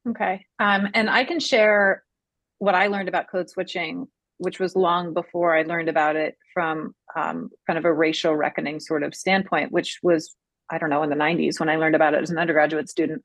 Okay. 0.07 0.45
Um, 0.59 0.87
and 0.93 1.09
I 1.09 1.23
can 1.23 1.39
share 1.39 2.03
what 2.59 2.75
I 2.75 2.87
learned 2.87 3.09
about 3.09 3.29
code 3.29 3.49
switching, 3.49 4.07
which 4.37 4.59
was 4.59 4.75
long 4.75 5.13
before 5.13 5.55
I 5.55 5.63
learned 5.63 5.89
about 5.89 6.15
it 6.15 6.37
from 6.53 6.93
um, 7.15 7.49
kind 7.67 7.79
of 7.79 7.85
a 7.85 7.93
racial 7.93 8.35
reckoning 8.35 8.79
sort 8.79 9.03
of 9.03 9.15
standpoint, 9.15 9.71
which 9.71 9.99
was, 10.03 10.35
I 10.69 10.77
don't 10.77 10.89
know, 10.89 11.03
in 11.03 11.09
the 11.09 11.15
90s 11.15 11.59
when 11.59 11.69
I 11.69 11.77
learned 11.77 11.95
about 11.95 12.13
it 12.13 12.21
as 12.21 12.29
an 12.29 12.37
undergraduate 12.37 12.89
student. 12.89 13.21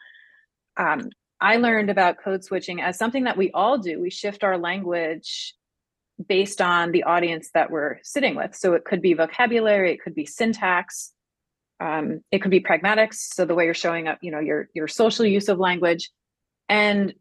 Um, 0.77 1.11
I 1.41 1.57
learned 1.57 1.91
about 1.91 2.23
code 2.23 2.45
switching 2.45 2.81
as 2.81 2.99
something 2.99 3.25
that 3.25 3.37
we 3.37 3.51
all 3.53 3.79
do. 3.79 4.01
We 4.01 4.11
shift 4.11 4.45
our 4.45 4.59
language 4.59 5.55
based 6.29 6.61
on 6.61 6.93
the 6.93 7.05
audience 7.05 7.51
that 7.55 7.71
we're 7.71 7.99
sitting 8.03 8.35
with. 8.35 8.55
So 8.55 8.75
it 8.75 8.85
could 8.85 9.01
be 9.01 9.15
vocabulary, 9.15 9.93
it 9.93 10.03
could 10.03 10.15
be 10.15 10.27
syntax, 10.27 11.13
um, 11.81 12.21
it 12.31 12.41
could 12.41 12.51
be 12.51 12.61
pragmatics. 12.61 13.15
So 13.15 13.47
the 13.47 13.55
way 13.55 13.65
you're 13.65 13.75
showing 13.75 14.07
up, 14.07 14.19
you 14.21 14.31
know, 14.31 14.39
your 14.39 14.69
your 14.75 14.87
social 14.87 15.25
use 15.25 15.49
of 15.49 15.59
language. 15.59 16.11
And 16.69 17.15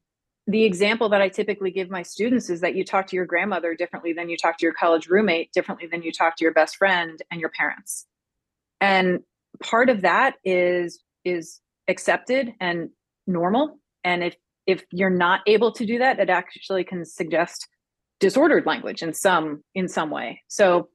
the 0.50 0.64
example 0.64 1.10
that 1.10 1.22
I 1.22 1.30
typically 1.30 1.70
give 1.70 1.92
my 1.92 2.02
students 2.02 2.50
is 2.50 2.62
that 2.62 2.74
you 2.74 2.84
talk 2.84 3.06
to 3.08 3.16
your 3.16 3.26
grandmother 3.26 3.76
differently 3.76 4.14
than 4.14 4.30
you 4.30 4.36
talk 4.36 4.58
to 4.58 4.66
your 4.66 4.74
college 4.74 5.08
roommate, 5.08 5.52
differently 5.54 5.88
than 5.88 6.02
you 6.02 6.12
talk 6.12 6.38
to 6.38 6.44
your 6.44 6.54
best 6.54 6.78
friend 6.78 7.22
and 7.30 7.40
your 7.40 7.52
parents. 7.52 8.08
And 8.82 9.20
part 9.62 9.90
of 9.90 10.02
that 10.02 10.36
is 10.44 11.04
is 11.24 11.60
accepted 11.88 12.54
and 12.60 12.90
normal. 13.28 13.78
And 14.04 14.24
if 14.24 14.36
if 14.66 14.84
you're 14.92 15.12
not 15.12 15.42
able 15.46 15.72
to 15.74 15.86
do 15.86 16.00
that, 16.00 16.20
it 16.20 16.32
actually 16.32 16.84
can 16.84 17.06
suggest 17.06 17.68
disordered 18.20 18.66
language 18.66 19.04
in 19.04 19.14
some 19.14 19.64
in 19.76 19.88
some 19.88 20.10
way. 20.10 20.42
So 20.48 20.90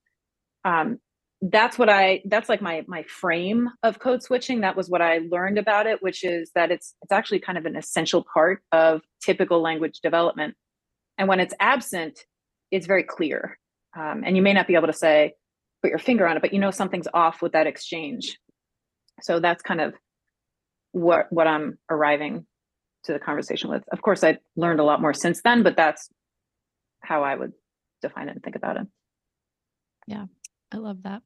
um, 0.65 0.99
that's 1.43 1.79
what 1.79 1.89
I 1.89 2.23
that's 2.27 2.49
like 2.49 2.63
my 2.63 2.85
my 2.87 3.03
frame 3.05 3.69
of 3.83 3.99
code 3.99 4.23
switching. 4.23 4.61
That 4.61 4.77
was 4.77 4.89
what 4.89 5.03
I 5.03 5.19
learned 5.31 5.59
about 5.59 5.87
it, 5.87 6.03
which 6.03 6.25
is 6.25 6.51
that 6.55 6.71
it's 6.71 6.95
it's 7.03 7.13
actually 7.13 7.41
kind 7.41 7.59
of 7.59 7.67
an 7.67 7.77
essential 7.77 8.25
part 8.33 8.63
of 8.73 9.03
typical 9.23 9.61
language 9.61 10.01
development. 10.01 10.55
And 11.19 11.29
when 11.29 11.41
it's 11.41 11.55
absent, 11.61 12.19
it's 12.71 12.87
very 12.87 13.03
clear. 13.03 13.59
Um, 13.97 14.23
and 14.25 14.37
you 14.37 14.43
may 14.43 14.53
not 14.53 14.67
be 14.67 14.75
able 14.75 14.87
to 14.89 14.93
say 14.93 15.35
put 15.83 15.91
your 15.91 15.99
finger 15.99 16.27
on 16.27 16.37
it, 16.37 16.41
but 16.41 16.53
you 16.53 16.59
know 16.59 16.71
something's 16.71 17.09
off 17.13 17.43
with 17.43 17.53
that 17.53 17.67
exchange. 17.67 18.39
So 19.21 19.39
that's 19.39 19.63
kind 19.63 19.81
of 19.81 19.95
what 20.93 21.27
what 21.31 21.47
I'm 21.47 21.79
arriving 21.91 22.47
to 23.05 23.13
the 23.13 23.19
conversation 23.19 23.71
with. 23.71 23.85
Of 23.93 24.01
course, 24.01 24.25
I 24.25 24.39
learned 24.57 24.81
a 24.81 24.85
lot 24.85 25.01
more 25.01 25.13
since 25.13 25.43
then, 25.43 25.63
but 25.63 25.77
that's 25.77 26.09
how 27.03 27.23
I 27.23 27.35
would 27.35 27.53
define 28.01 28.29
it 28.29 28.33
and 28.33 28.43
think 28.43 28.57
about 28.57 28.79
it. 28.79 28.87
I 30.75 30.79
love 30.79 31.05
that. 31.05 31.23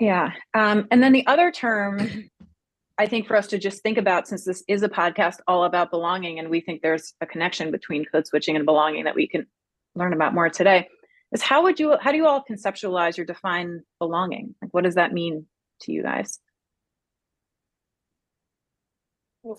Yeah. 0.00 0.32
Um, 0.54 0.88
and 0.90 1.02
then 1.02 1.12
the 1.12 1.26
other 1.26 1.52
term 1.52 2.30
I 2.98 3.06
think 3.06 3.26
for 3.26 3.36
us 3.36 3.46
to 3.48 3.58
just 3.58 3.82
think 3.82 3.96
about, 3.96 4.28
since 4.28 4.44
this 4.44 4.62
is 4.68 4.82
a 4.82 4.88
podcast 4.88 5.36
all 5.46 5.64
about 5.64 5.90
belonging, 5.90 6.38
and 6.38 6.50
we 6.50 6.60
think 6.60 6.82
there's 6.82 7.14
a 7.22 7.26
connection 7.26 7.70
between 7.70 8.04
code 8.04 8.26
switching 8.26 8.56
and 8.56 8.66
belonging 8.66 9.04
that 9.04 9.14
we 9.14 9.26
can 9.26 9.46
learn 9.94 10.12
about 10.12 10.34
more 10.34 10.50
today, 10.50 10.88
is 11.32 11.40
how 11.40 11.62
would 11.62 11.80
you 11.80 11.96
how 11.98 12.10
do 12.10 12.18
you 12.18 12.26
all 12.26 12.44
conceptualize 12.44 13.18
or 13.18 13.24
define 13.24 13.82
belonging? 13.98 14.54
Like 14.60 14.74
what 14.74 14.84
does 14.84 14.96
that 14.96 15.14
mean 15.14 15.46
to 15.82 15.92
you 15.92 16.02
guys? 16.02 16.40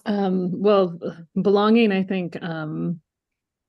Um, 0.06 0.62
well, 0.62 1.00
belonging, 1.42 1.92
I 1.92 2.04
think, 2.04 2.38
um, 2.44 3.02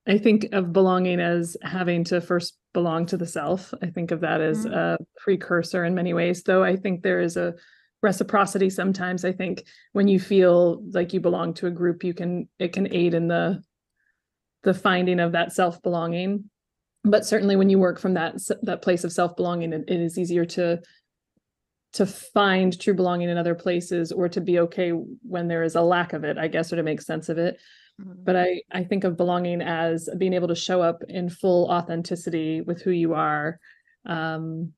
I 0.05 0.17
think 0.17 0.49
of 0.51 0.73
belonging 0.73 1.19
as 1.19 1.55
having 1.61 2.03
to 2.05 2.19
first 2.19 2.57
belong 2.73 3.05
to 3.07 3.17
the 3.17 3.27
self. 3.27 3.73
I 3.81 3.87
think 3.87 4.11
of 4.11 4.21
that 4.21 4.41
as 4.41 4.65
Mm. 4.65 4.73
a 4.73 4.97
precursor 5.17 5.85
in 5.85 5.95
many 5.95 6.13
ways, 6.13 6.43
though 6.43 6.63
I 6.63 6.75
think 6.75 7.01
there 7.03 7.21
is 7.21 7.37
a 7.37 7.55
reciprocity 8.01 8.69
sometimes. 8.69 9.23
I 9.23 9.31
think 9.31 9.63
when 9.93 10.09
you 10.09 10.19
feel 10.19 10.83
like 10.91 11.13
you 11.13 11.21
belong 11.21 11.53
to 11.55 11.67
a 11.67 11.71
group, 11.71 12.03
you 12.03 12.13
can 12.13 12.49
it 12.59 12.73
can 12.73 12.93
aid 12.93 13.13
in 13.13 13.27
the 13.27 13.63
the 14.63 14.73
finding 14.73 15.19
of 15.19 15.33
that 15.33 15.53
self-belonging. 15.53 16.49
But 17.05 17.25
certainly 17.25 17.55
when 17.55 17.69
you 17.69 17.79
work 17.79 17.99
from 17.99 18.15
that 18.15 18.35
that 18.63 18.81
place 18.81 19.05
of 19.05 19.13
self-belonging, 19.13 19.71
it, 19.71 19.85
it 19.87 20.01
is 20.01 20.17
easier 20.19 20.45
to 20.45 20.81
to 21.93 22.05
find 22.05 22.77
true 22.77 22.95
belonging 22.95 23.29
in 23.29 23.37
other 23.37 23.55
places 23.55 24.11
or 24.11 24.27
to 24.27 24.41
be 24.41 24.59
okay 24.59 24.89
when 24.89 25.47
there 25.47 25.63
is 25.63 25.75
a 25.75 25.81
lack 25.81 26.11
of 26.11 26.23
it, 26.23 26.37
I 26.39 26.47
guess, 26.47 26.73
or 26.73 26.75
to 26.77 26.83
make 26.83 27.01
sense 27.01 27.29
of 27.29 27.37
it 27.37 27.59
Mm-hmm. 28.01 28.23
but 28.23 28.35
I 28.35 28.61
I 28.71 28.83
think 28.83 29.03
of 29.03 29.17
belonging 29.17 29.61
as 29.61 30.09
being 30.17 30.33
able 30.33 30.47
to 30.47 30.55
show 30.55 30.81
up 30.81 31.03
in 31.07 31.29
full 31.29 31.69
authenticity 31.69 32.61
with 32.61 32.81
who 32.81 32.89
you 32.89 33.13
are. 33.13 33.59
Um, 34.05 34.73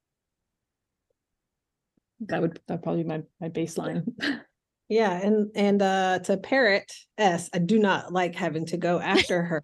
that 2.22 2.42
would 2.42 2.60
that 2.68 2.84
probably 2.84 3.04
be 3.04 3.10
my 3.10 3.24
my 3.40 3.50
baseline. 3.50 4.04
Yeah, 4.88 5.20
and 5.20 5.50
and 5.56 5.82
uh 5.82 6.20
to 6.26 6.38
parrot 6.38 6.92
Es, 7.18 7.50
I 7.54 7.58
do 7.58 7.80
not 7.80 8.14
like 8.14 8.36
having 8.36 8.68
to 8.68 8.78
go 8.78 9.00
after 9.00 9.42
her. 9.42 9.62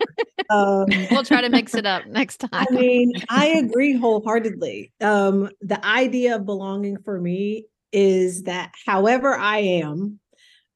Um 0.50 0.88
We'll 1.12 1.24
try 1.24 1.42
to 1.42 1.50
mix 1.50 1.76
it 1.76 1.86
up 1.86 2.06
next 2.08 2.38
time. 2.38 2.50
I 2.52 2.66
mean, 2.72 3.14
I 3.30 3.50
agree 3.50 3.94
wholeheartedly. 3.96 4.92
Um, 5.00 5.52
the 5.62 5.84
idea 5.86 6.38
of 6.38 6.46
belonging 6.46 6.98
for 7.04 7.22
me 7.22 7.66
is 7.92 8.44
that 8.44 8.72
however 8.88 9.36
I 9.36 9.60
am, 9.60 10.20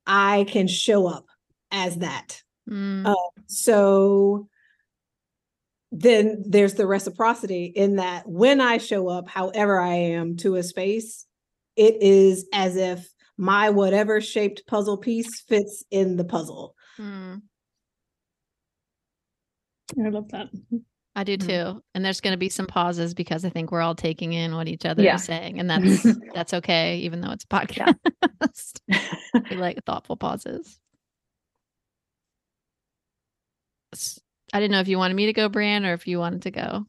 I 0.06 0.46
can 0.48 0.68
show 0.68 1.08
up 1.08 1.26
as 1.72 1.98
that. 1.98 2.44
Mm, 2.70 3.06
Uh, 3.08 3.16
So 3.48 4.48
then 5.92 6.44
there's 6.48 6.74
the 6.74 6.88
reciprocity 6.88 7.66
in 7.66 7.98
that 7.98 8.28
when 8.28 8.60
I 8.60 8.78
show 8.80 9.08
up, 9.08 9.30
however 9.30 9.80
I 9.80 9.94
am 9.96 10.36
to 10.38 10.56
a 10.56 10.64
space, 10.64 11.26
it 11.76 12.02
is 12.02 12.48
as 12.54 12.76
if 12.76 13.08
my 13.38 13.70
whatever 13.70 14.20
shaped 14.22 14.66
puzzle 14.68 14.98
piece 14.98 15.42
fits 15.42 15.84
in 15.92 16.16
the 16.18 16.24
puzzle. 16.26 16.76
mm. 17.00 17.42
I 20.04 20.10
love 20.10 20.30
that. 20.32 20.48
I 21.16 21.24
do 21.24 21.38
Mhm. 21.38 21.48
too. 21.48 21.84
And 21.94 22.04
there's 22.04 22.20
going 22.20 22.34
to 22.34 22.38
be 22.38 22.50
some 22.50 22.66
pauses 22.66 23.14
because 23.14 23.46
I 23.46 23.50
think 23.50 23.72
we're 23.72 23.82
all 23.82 23.96
taking 23.96 24.34
in 24.34 24.56
what 24.56 24.68
each 24.68 24.86
other 24.86 25.04
Yeah. 25.04 25.16
is 25.16 25.24
saying. 25.24 25.60
And 25.60 25.70
that's 26.04 26.18
that's 26.34 26.54
okay, 26.56 26.98
even 27.00 27.22
though 27.22 27.32
it's 27.32 27.46
a 27.46 27.48
podcast. 27.48 28.80
we 29.50 29.56
like 29.56 29.82
thoughtful 29.86 30.18
pauses. 30.18 30.66
S- 30.68 30.80
I 34.54 34.60
didn't 34.60 34.72
know 34.72 34.80
if 34.80 34.88
you 34.88 34.98
wanted 34.98 35.16
me 35.16 35.26
to 35.28 35.34
go, 35.34 35.50
Bran, 35.50 35.86
or 35.86 35.94
if 35.94 36.08
you 36.08 36.20
wanted 36.20 36.44
to 36.44 36.52
go. 36.52 36.86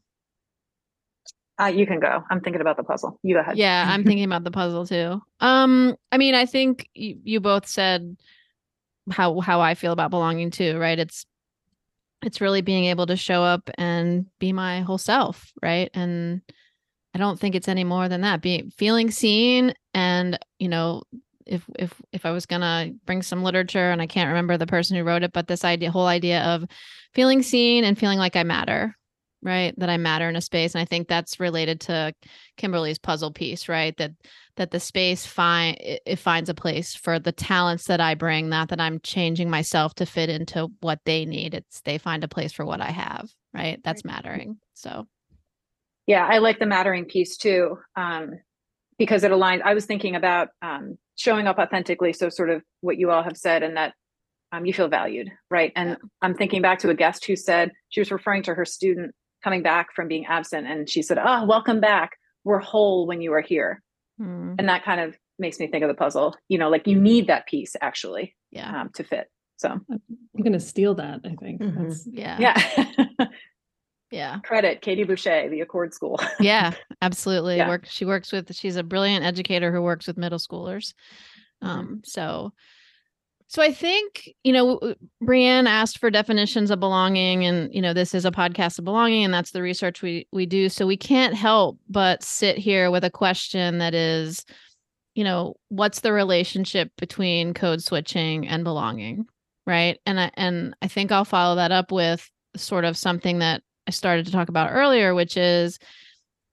Uh, 1.59 1.65
you 1.65 1.87
can 1.87 1.99
go. 1.99 2.23
I'm 2.29 2.39
thinking 2.41 2.61
about 2.61 2.77
the 2.77 2.83
puzzle. 2.83 3.19
You 3.23 3.35
go 3.35 3.41
ahead. 3.41 3.57
Yeah, 3.57 3.85
I'm 3.89 4.03
thinking 4.05 4.25
about 4.25 4.43
the 4.43 4.51
puzzle 4.51 4.85
too. 4.85 5.21
Um, 5.39 5.95
I 6.11 6.17
mean, 6.17 6.35
I 6.35 6.45
think 6.45 6.87
you, 6.93 7.17
you 7.23 7.39
both 7.39 7.67
said 7.67 8.15
how 9.11 9.39
how 9.39 9.59
I 9.59 9.73
feel 9.73 9.91
about 9.91 10.11
belonging 10.11 10.51
too, 10.51 10.77
right? 10.77 10.99
It's 10.99 11.25
it's 12.21 12.41
really 12.41 12.61
being 12.61 12.85
able 12.85 13.05
to 13.07 13.15
show 13.15 13.43
up 13.43 13.69
and 13.77 14.25
be 14.39 14.53
my 14.53 14.81
whole 14.81 14.97
self, 14.97 15.51
right? 15.61 15.89
And 15.93 16.41
I 17.13 17.19
don't 17.19 17.39
think 17.39 17.55
it's 17.55 17.67
any 17.67 17.83
more 17.83 18.09
than 18.09 18.21
that. 18.21 18.41
Being 18.41 18.71
feeling 18.71 19.11
seen 19.11 19.73
and, 19.93 20.37
you 20.59 20.69
know, 20.69 21.03
if 21.47 21.63
if 21.77 21.93
if 22.11 22.25
I 22.25 22.31
was 22.31 22.45
gonna 22.45 22.91
bring 23.05 23.21
some 23.21 23.43
literature 23.43 23.91
and 23.91 24.01
I 24.01 24.07
can't 24.07 24.29
remember 24.29 24.57
the 24.57 24.67
person 24.67 24.97
who 24.97 25.03
wrote 25.03 25.23
it, 25.23 25.33
but 25.33 25.47
this 25.47 25.63
idea 25.63 25.91
whole 25.91 26.07
idea 26.07 26.43
of 26.43 26.65
feeling 27.13 27.41
seen 27.41 27.83
and 27.83 27.97
feeling 27.97 28.19
like 28.19 28.35
I 28.35 28.43
matter, 28.43 28.95
right? 29.41 29.73
That 29.77 29.89
I 29.89 29.97
matter 29.97 30.29
in 30.29 30.35
a 30.35 30.41
space. 30.41 30.75
And 30.75 30.81
I 30.81 30.85
think 30.85 31.07
that's 31.07 31.39
related 31.39 31.81
to 31.81 32.13
Kimberlee's 32.57 32.99
puzzle 32.99 33.31
piece, 33.31 33.69
right? 33.69 33.95
That 33.97 34.11
that 34.57 34.71
the 34.71 34.79
space 34.79 35.25
find 35.25 35.77
it, 35.79 36.01
it 36.05 36.19
finds 36.19 36.49
a 36.49 36.53
place 36.53 36.95
for 36.95 37.19
the 37.19 37.31
talents 37.31 37.85
that 37.85 38.01
I 38.01 38.15
bring, 38.15 38.49
not 38.49 38.69
that 38.69 38.81
I'm 38.81 38.99
changing 38.99 39.49
myself 39.49 39.95
to 39.95 40.05
fit 40.05 40.29
into 40.29 40.69
what 40.81 40.99
they 41.05 41.25
need. 41.25 41.53
It's 41.53 41.81
they 41.81 41.97
find 41.97 42.23
a 42.23 42.27
place 42.27 42.51
for 42.51 42.65
what 42.65 42.81
I 42.81 42.91
have, 42.91 43.29
right? 43.53 43.79
That's 43.83 44.03
mattering. 44.05 44.57
So 44.73 45.07
Yeah, 46.07 46.25
I 46.25 46.39
like 46.39 46.59
the 46.59 46.65
mattering 46.65 47.05
piece 47.05 47.37
too, 47.37 47.77
um, 47.95 48.39
because 48.97 49.23
it 49.23 49.31
aligns. 49.31 49.61
I 49.61 49.73
was 49.73 49.85
thinking 49.85 50.15
about 50.15 50.49
um, 50.61 50.97
showing 51.17 51.45
up 51.47 51.57
authentically. 51.59 52.13
So, 52.13 52.29
sort 52.29 52.49
of 52.49 52.63
what 52.81 52.97
you 52.97 53.11
all 53.11 53.23
have 53.23 53.35
said, 53.37 53.61
and 53.63 53.75
that 53.75 53.93
um, 54.53 54.65
you 54.65 54.73
feel 54.73 54.87
valued, 54.87 55.29
right? 55.51 55.73
And 55.75 55.89
Yeah. 55.89 55.95
I'm 56.21 56.33
thinking 56.35 56.61
back 56.61 56.79
to 56.79 56.89
a 56.89 56.95
guest 56.95 57.25
who 57.25 57.35
said 57.35 57.71
she 57.89 57.99
was 57.99 58.11
referring 58.11 58.43
to 58.43 58.53
her 58.53 58.63
student 58.65 59.13
coming 59.43 59.61
back 59.61 59.87
from 59.93 60.07
being 60.07 60.25
absent, 60.25 60.65
and 60.67 60.89
she 60.89 61.01
said, 61.01 61.17
"Oh, 61.21 61.45
welcome 61.45 61.81
back. 61.81 62.11
We're 62.45 62.59
whole 62.59 63.05
when 63.07 63.19
you 63.21 63.33
are 63.33 63.41
here," 63.41 63.81
mm, 64.21 64.55
and 64.57 64.69
that 64.69 64.85
kind 64.85 65.01
of 65.01 65.15
makes 65.37 65.59
me 65.59 65.67
think 65.67 65.83
of 65.83 65.89
the 65.89 65.93
puzzle. 65.95 66.33
You 66.47 66.57
know, 66.59 66.69
like 66.69 66.87
you 66.87 66.99
need 66.99 67.27
that 67.27 67.45
piece 67.47 67.75
actually 67.81 68.35
yeah, 68.51 68.81
um, 68.81 68.89
to 68.95 69.03
fit. 69.03 69.27
So, 69.57 69.69
I'm 69.89 70.43
gonna 70.43 70.59
steal 70.59 70.95
that. 70.95 71.21
I 71.25 71.35
think. 71.35 71.61
Mhm. 71.61 71.73
That's- 71.75 72.07
yeah, 72.09 72.37
yeah, 72.39 73.25
yeah, 74.11 74.39
credit 74.39 74.81
Katie 74.81 75.03
Boucher, 75.03 75.49
the 75.49 75.61
Accord 75.61 75.93
School. 75.93 76.19
yeah, 76.39 76.73
absolutely. 77.01 77.57
Yeah. 77.57 77.67
Work. 77.67 77.85
She 77.87 78.05
works 78.05 78.31
with. 78.31 78.53
She's 78.55 78.75
a 78.75 78.83
brilliant 78.83 79.25
educator 79.25 79.71
who 79.71 79.81
works 79.81 80.07
with 80.07 80.17
middle 80.17 80.39
schoolers. 80.39 80.93
Um. 81.61 82.01
So. 82.05 82.53
So 83.49 83.61
I 83.61 83.71
think 83.71 84.29
you 84.43 84.51
know, 84.51 84.93
Brianne 85.23 85.67
asked 85.67 85.99
for 85.99 86.09
definitions 86.09 86.69
of 86.69 86.81
belonging, 86.81 87.45
and 87.45 87.73
you 87.73 87.81
know, 87.81 87.93
this 87.93 88.13
is 88.13 88.25
a 88.25 88.31
podcast 88.31 88.77
of 88.77 88.83
belonging, 88.83 89.23
and 89.23 89.33
that's 89.33 89.51
the 89.51 89.61
research 89.61 90.01
we 90.01 90.27
we 90.33 90.45
do. 90.45 90.67
So 90.67 90.85
we 90.85 90.97
can't 90.97 91.33
help 91.33 91.79
but 91.87 92.23
sit 92.23 92.57
here 92.57 92.91
with 92.91 93.05
a 93.05 93.09
question 93.09 93.77
that 93.77 93.93
is, 93.93 94.45
you 95.15 95.23
know, 95.23 95.55
what's 95.69 96.01
the 96.01 96.11
relationship 96.11 96.91
between 96.97 97.53
code 97.53 97.81
switching 97.81 98.45
and 98.49 98.65
belonging, 98.65 99.27
right? 99.65 99.97
And 100.05 100.19
I 100.19 100.31
and 100.33 100.75
I 100.81 100.89
think 100.89 101.13
I'll 101.13 101.23
follow 101.23 101.55
that 101.55 101.71
up 101.71 101.89
with 101.89 102.29
sort 102.57 102.83
of 102.83 102.97
something 102.97 103.39
that 103.39 103.63
I 103.87 103.91
started 103.91 104.25
to 104.25 104.31
talk 104.31 104.49
about 104.49 104.71
earlier, 104.71 105.15
which 105.15 105.37
is 105.37 105.79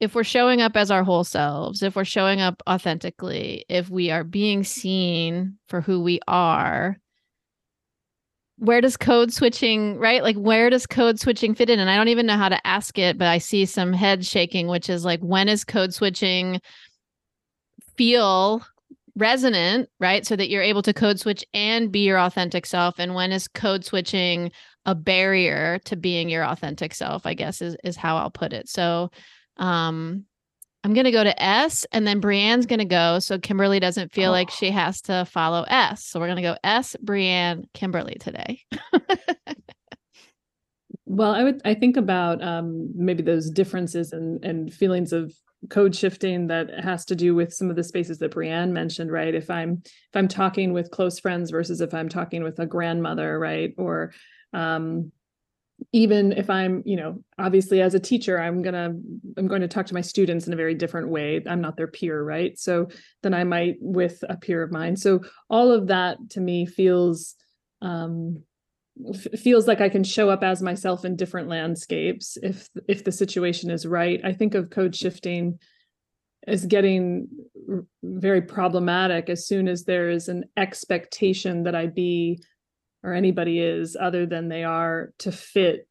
if 0.00 0.14
we're 0.14 0.24
showing 0.24 0.60
up 0.60 0.76
as 0.76 0.90
our 0.90 1.02
whole 1.02 1.24
selves, 1.24 1.82
if 1.82 1.96
we're 1.96 2.04
showing 2.04 2.40
up 2.40 2.62
authentically, 2.68 3.64
if 3.68 3.90
we 3.90 4.10
are 4.10 4.24
being 4.24 4.64
seen 4.64 5.58
for 5.66 5.80
who 5.80 6.02
we 6.02 6.20
are, 6.28 6.96
where 8.58 8.80
does 8.80 8.96
code 8.96 9.32
switching, 9.32 9.98
right? 9.98 10.22
Like, 10.22 10.36
where 10.36 10.70
does 10.70 10.86
code 10.86 11.18
switching 11.18 11.54
fit 11.54 11.70
in? 11.70 11.80
And 11.80 11.90
I 11.90 11.96
don't 11.96 12.08
even 12.08 12.26
know 12.26 12.36
how 12.36 12.48
to 12.48 12.66
ask 12.66 12.98
it, 12.98 13.18
but 13.18 13.26
I 13.26 13.38
see 13.38 13.66
some 13.66 13.92
head 13.92 14.24
shaking, 14.24 14.68
which 14.68 14.88
is 14.88 15.04
like, 15.04 15.20
when 15.20 15.48
is 15.48 15.64
code 15.64 15.92
switching 15.92 16.60
feel 17.96 18.64
resonant, 19.16 19.88
right? 20.00 20.26
So 20.26 20.36
that 20.36 20.48
you're 20.50 20.62
able 20.62 20.82
to 20.82 20.92
code 20.92 21.20
switch 21.20 21.44
and 21.54 21.92
be 21.92 22.00
your 22.00 22.18
authentic 22.18 22.66
self. 22.66 22.98
And 22.98 23.14
when 23.14 23.32
is 23.32 23.48
code 23.48 23.84
switching 23.84 24.50
a 24.84 24.94
barrier 24.94 25.78
to 25.86 25.96
being 25.96 26.28
your 26.28 26.44
authentic 26.44 26.94
self, 26.94 27.26
I 27.26 27.34
guess 27.34 27.62
is, 27.62 27.76
is 27.84 27.96
how 27.96 28.16
I'll 28.16 28.30
put 28.30 28.52
it. 28.52 28.68
So, 28.68 29.10
um, 29.56 30.26
I'm 30.84 30.92
going 30.92 31.04
to 31.04 31.12
go 31.12 31.24
to 31.24 31.42
Es 31.42 31.86
and 31.92 32.06
then 32.06 32.20
Brianne's 32.20 32.66
going 32.66 32.80
to 32.80 32.84
go. 32.84 33.18
So 33.18 33.38
Kimberlee 33.38 33.80
doesn't 33.80 34.12
feel 34.12 34.30
like 34.30 34.50
she 34.50 34.70
has 34.70 35.00
to 35.02 35.24
follow 35.24 35.64
Es. 35.66 36.04
So 36.04 36.20
we're 36.20 36.26
going 36.26 36.36
to 36.36 36.42
go 36.42 36.56
Es, 36.62 36.94
Brianne, 37.02 37.64
Kimberlee 37.72 38.18
today. 38.20 38.60
Well, 41.06 41.32
I 41.32 41.44
would 41.44 41.60
I 41.64 41.74
think 41.74 41.96
about 41.96 42.42
um, 42.42 42.90
maybe 42.94 43.22
those 43.22 43.50
differences 43.50 44.12
and 44.12 44.42
and 44.44 44.72
feelings 44.72 45.12
of 45.12 45.34
code 45.70 45.94
shifting 45.94 46.46
that 46.48 46.70
has 46.82 47.04
to 47.06 47.16
do 47.16 47.34
with 47.34 47.52
some 47.52 47.70
of 47.70 47.76
the 47.76 47.84
spaces 47.84 48.18
that 48.18 48.32
Brianne 48.32 48.70
mentioned, 48.70 49.10
right? 49.10 49.34
If 49.34 49.50
I'm 49.50 49.82
if 49.84 50.14
I'm 50.14 50.28
talking 50.28 50.72
with 50.72 50.90
close 50.90 51.18
friends 51.18 51.50
versus 51.50 51.80
if 51.80 51.92
I'm 51.94 52.08
talking 52.08 52.42
with 52.42 52.58
a 52.58 52.66
grandmother, 52.66 53.38
right? 53.38 53.74
Or 53.76 54.12
um, 54.52 55.12
even 55.92 56.32
if 56.32 56.48
I'm, 56.48 56.82
you 56.86 56.96
know, 56.96 57.22
obviously 57.38 57.80
as 57.82 57.94
a 57.94 58.00
teacher, 58.00 58.40
I'm 58.40 58.62
gonna 58.62 58.94
I'm 59.36 59.48
going 59.48 59.62
to 59.62 59.68
talk 59.68 59.86
to 59.86 59.94
my 59.94 60.00
students 60.00 60.46
in 60.46 60.52
a 60.52 60.56
very 60.56 60.74
different 60.74 61.08
way. 61.08 61.42
I'm 61.46 61.60
not 61.60 61.76
their 61.76 61.88
peer, 61.88 62.22
right? 62.22 62.58
So 62.58 62.88
then 63.22 63.34
I 63.34 63.44
might 63.44 63.76
with 63.80 64.24
a 64.28 64.36
peer 64.36 64.62
of 64.62 64.72
mine. 64.72 64.96
So 64.96 65.20
all 65.50 65.72
of 65.72 65.88
that 65.88 66.18
to 66.30 66.40
me 66.40 66.66
feels 66.66 67.34
um 67.82 68.42
f- 69.08 69.40
feels 69.40 69.66
like 69.66 69.80
I 69.80 69.88
can 69.88 70.04
show 70.04 70.30
up 70.30 70.42
as 70.42 70.62
myself 70.62 71.04
in 71.04 71.16
different 71.16 71.48
landscapes 71.48 72.36
if 72.42 72.68
if 72.88 73.04
the 73.04 73.12
situation 73.12 73.70
is 73.70 73.86
right. 73.86 74.20
I 74.24 74.32
think 74.32 74.54
of 74.54 74.70
code 74.70 74.94
shifting 74.94 75.58
as 76.46 76.66
getting 76.66 77.28
very 78.02 78.42
problematic 78.42 79.30
as 79.30 79.46
soon 79.46 79.66
as 79.66 79.84
there 79.84 80.10
is 80.10 80.28
an 80.28 80.44
expectation 80.56 81.62
that 81.64 81.74
I 81.74 81.86
be 81.86 82.38
or 83.02 83.12
anybody 83.12 83.60
is 83.60 83.96
other 84.00 84.26
than 84.26 84.48
they 84.48 84.64
are 84.64 85.12
to 85.18 85.32
fit 85.32 85.88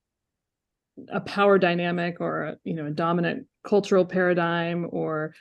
a 1.10 1.22
power 1.22 1.58
dynamic 1.58 2.18
or 2.20 2.44
a, 2.44 2.58
you 2.64 2.76
know 2.76 2.86
a 2.86 2.92
dominant 2.92 3.48
cultural 3.64 4.06
paradigm 4.06 4.88
or 4.92 5.34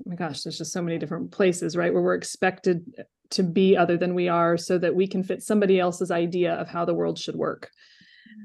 oh 0.00 0.10
my 0.10 0.14
gosh 0.14 0.42
there's 0.42 0.58
just 0.58 0.72
so 0.72 0.82
many 0.82 0.98
different 0.98 1.32
places 1.32 1.76
right 1.76 1.92
where 1.92 2.02
we're 2.02 2.14
expected 2.14 2.84
to 3.30 3.42
be 3.42 3.76
other 3.76 3.96
than 3.96 4.14
we 4.14 4.28
are 4.28 4.56
so 4.56 4.78
that 4.78 4.94
we 4.94 5.06
can 5.06 5.22
fit 5.22 5.42
somebody 5.42 5.78
else's 5.78 6.10
idea 6.10 6.54
of 6.54 6.68
how 6.68 6.84
the 6.84 6.94
world 6.94 7.18
should 7.18 7.36
work 7.36 7.70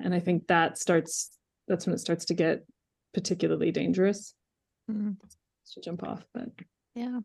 and 0.03 0.13
i 0.13 0.19
think 0.19 0.47
that 0.47 0.77
starts 0.77 1.31
that's 1.67 1.85
when 1.85 1.93
it 1.95 1.99
starts 1.99 2.25
to 2.25 2.33
get 2.33 2.65
particularly 3.13 3.71
dangerous 3.71 4.33
Mm, 4.89 5.15
to 5.73 5.79
jump 5.79 6.03
off 6.03 6.25
but 6.33 6.49
yeah. 6.95 7.19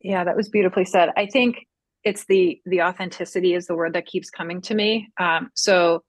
Yeah, 0.00 0.24
that 0.24 0.36
was 0.36 0.48
beautifully 0.48 0.84
said. 0.84 1.10
I 1.16 1.26
think 1.26 1.66
it's 2.04 2.24
the 2.26 2.60
the 2.66 2.82
authenticity 2.82 3.54
is 3.54 3.66
the 3.66 3.74
word 3.74 3.94
that 3.94 4.06
keeps 4.06 4.30
coming 4.30 4.60
to 4.62 4.74
me. 4.74 5.08
Um, 5.18 5.50
so 5.54 6.02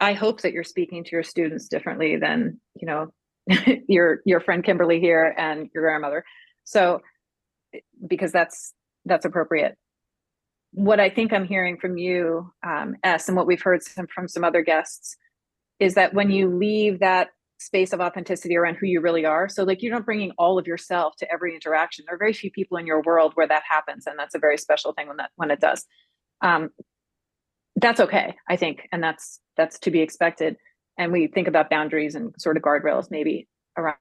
I 0.00 0.12
hope 0.12 0.42
that 0.42 0.52
you're 0.52 0.64
speaking 0.64 1.04
to 1.04 1.10
your 1.12 1.22
students 1.22 1.68
differently 1.68 2.16
than 2.16 2.60
you 2.74 2.86
know 2.86 3.12
your 3.88 4.20
your 4.24 4.40
friend 4.40 4.62
Kimberlee 4.62 5.00
here 5.00 5.34
and 5.38 5.70
your 5.74 5.84
grandmother. 5.84 6.24
So 6.64 7.00
because 8.06 8.32
that's 8.32 8.74
that's 9.08 9.24
appropriate. 9.24 9.76
What 10.72 11.00
I 11.00 11.10
think 11.10 11.32
I'm 11.32 11.46
hearing 11.46 11.78
from 11.78 11.96
you, 11.96 12.52
um, 12.66 12.96
Es, 13.02 13.28
and 13.28 13.36
what 13.36 13.46
we've 13.46 13.62
heard 13.62 13.82
some, 13.82 14.06
from 14.06 14.28
some 14.28 14.44
other 14.44 14.62
guests, 14.62 15.16
is 15.80 15.94
that 15.94 16.14
when 16.14 16.30
you 16.30 16.48
leave 16.48 17.00
that 17.00 17.28
space 17.58 17.92
of 17.92 18.00
authenticity 18.00 18.56
around 18.56 18.76
who 18.76 18.86
you 18.86 19.00
really 19.00 19.24
are. 19.24 19.48
So, 19.48 19.64
like, 19.64 19.82
you're 19.82 19.92
not 19.92 20.04
bringing 20.04 20.32
all 20.38 20.58
of 20.58 20.66
yourself 20.66 21.16
to 21.16 21.30
every 21.30 21.54
interaction. 21.54 22.04
There 22.06 22.14
are 22.14 22.18
very 22.18 22.32
few 22.32 22.50
people 22.50 22.78
in 22.78 22.86
your 22.86 23.02
world 23.02 23.32
where 23.34 23.48
that 23.48 23.62
happens, 23.68 24.06
and 24.06 24.18
that's 24.18 24.34
a 24.34 24.38
very 24.38 24.58
special 24.58 24.92
thing 24.92 25.08
when 25.08 25.16
that 25.18 25.30
when 25.36 25.50
it 25.50 25.60
does. 25.60 25.84
Um, 26.40 26.70
that's 27.76 28.00
okay, 28.00 28.36
I 28.48 28.56
think, 28.56 28.88
and 28.92 29.02
that's 29.02 29.40
that's 29.56 29.78
to 29.80 29.90
be 29.90 30.00
expected. 30.00 30.56
And 30.96 31.12
we 31.12 31.26
think 31.28 31.48
about 31.48 31.70
boundaries 31.70 32.14
and 32.14 32.34
sort 32.38 32.56
of 32.56 32.62
guardrails 32.62 33.10
maybe 33.10 33.48
around, 33.76 33.96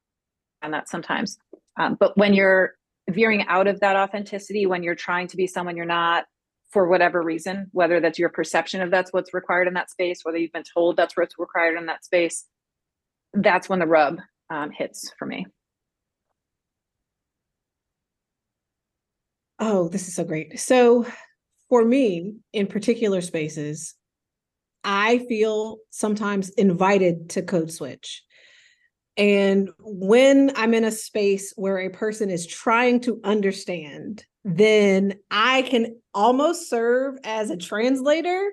that 0.69 0.89
sometimes. 0.89 1.37
Um, 1.79 1.95
but 1.99 2.17
when 2.17 2.33
you're 2.33 2.73
veering 3.09 3.45
out 3.47 3.67
of 3.67 3.79
that 3.79 3.95
authenticity, 3.95 4.65
when 4.65 4.83
you're 4.83 4.95
trying 4.95 5.27
to 5.27 5.37
be 5.37 5.47
someone 5.47 5.77
you're 5.77 5.85
not 5.85 6.25
for 6.71 6.87
whatever 6.87 7.21
reason, 7.21 7.67
whether 7.71 7.99
that's 7.99 8.19
your 8.19 8.29
perception 8.29 8.81
of 8.81 8.91
that's 8.91 9.13
what's 9.13 9.33
required 9.33 9.67
in 9.67 9.73
that 9.75 9.89
space, 9.89 10.19
whether 10.23 10.37
you've 10.37 10.51
been 10.51 10.63
told 10.73 10.97
that's 10.97 11.15
what's 11.15 11.39
required 11.39 11.77
in 11.77 11.85
that 11.85 12.03
space, 12.03 12.45
that's 13.33 13.69
when 13.69 13.79
the 13.79 13.87
rub 13.87 14.19
um, 14.49 14.71
hits 14.71 15.11
for 15.17 15.25
me. 15.25 15.45
Oh, 19.59 19.87
this 19.87 20.07
is 20.07 20.15
so 20.15 20.23
great. 20.23 20.59
So, 20.59 21.05
for 21.69 21.83
me, 21.83 22.35
in 22.53 22.67
particular 22.67 23.21
spaces, 23.21 23.95
I 24.83 25.19
feel 25.27 25.79
sometimes 25.89 26.49
invited 26.51 27.31
to 27.31 27.41
code 27.41 27.71
switch. 27.71 28.23
And 29.17 29.69
when 29.79 30.51
I'm 30.55 30.73
in 30.73 30.83
a 30.83 30.91
space 30.91 31.51
where 31.55 31.79
a 31.79 31.89
person 31.89 32.29
is 32.29 32.45
trying 32.45 32.99
to 33.01 33.19
understand, 33.23 34.23
then 34.43 35.15
I 35.31 35.63
can 35.63 35.97
almost 36.13 36.69
serve 36.69 37.17
as 37.23 37.49
a 37.49 37.57
translator, 37.57 38.51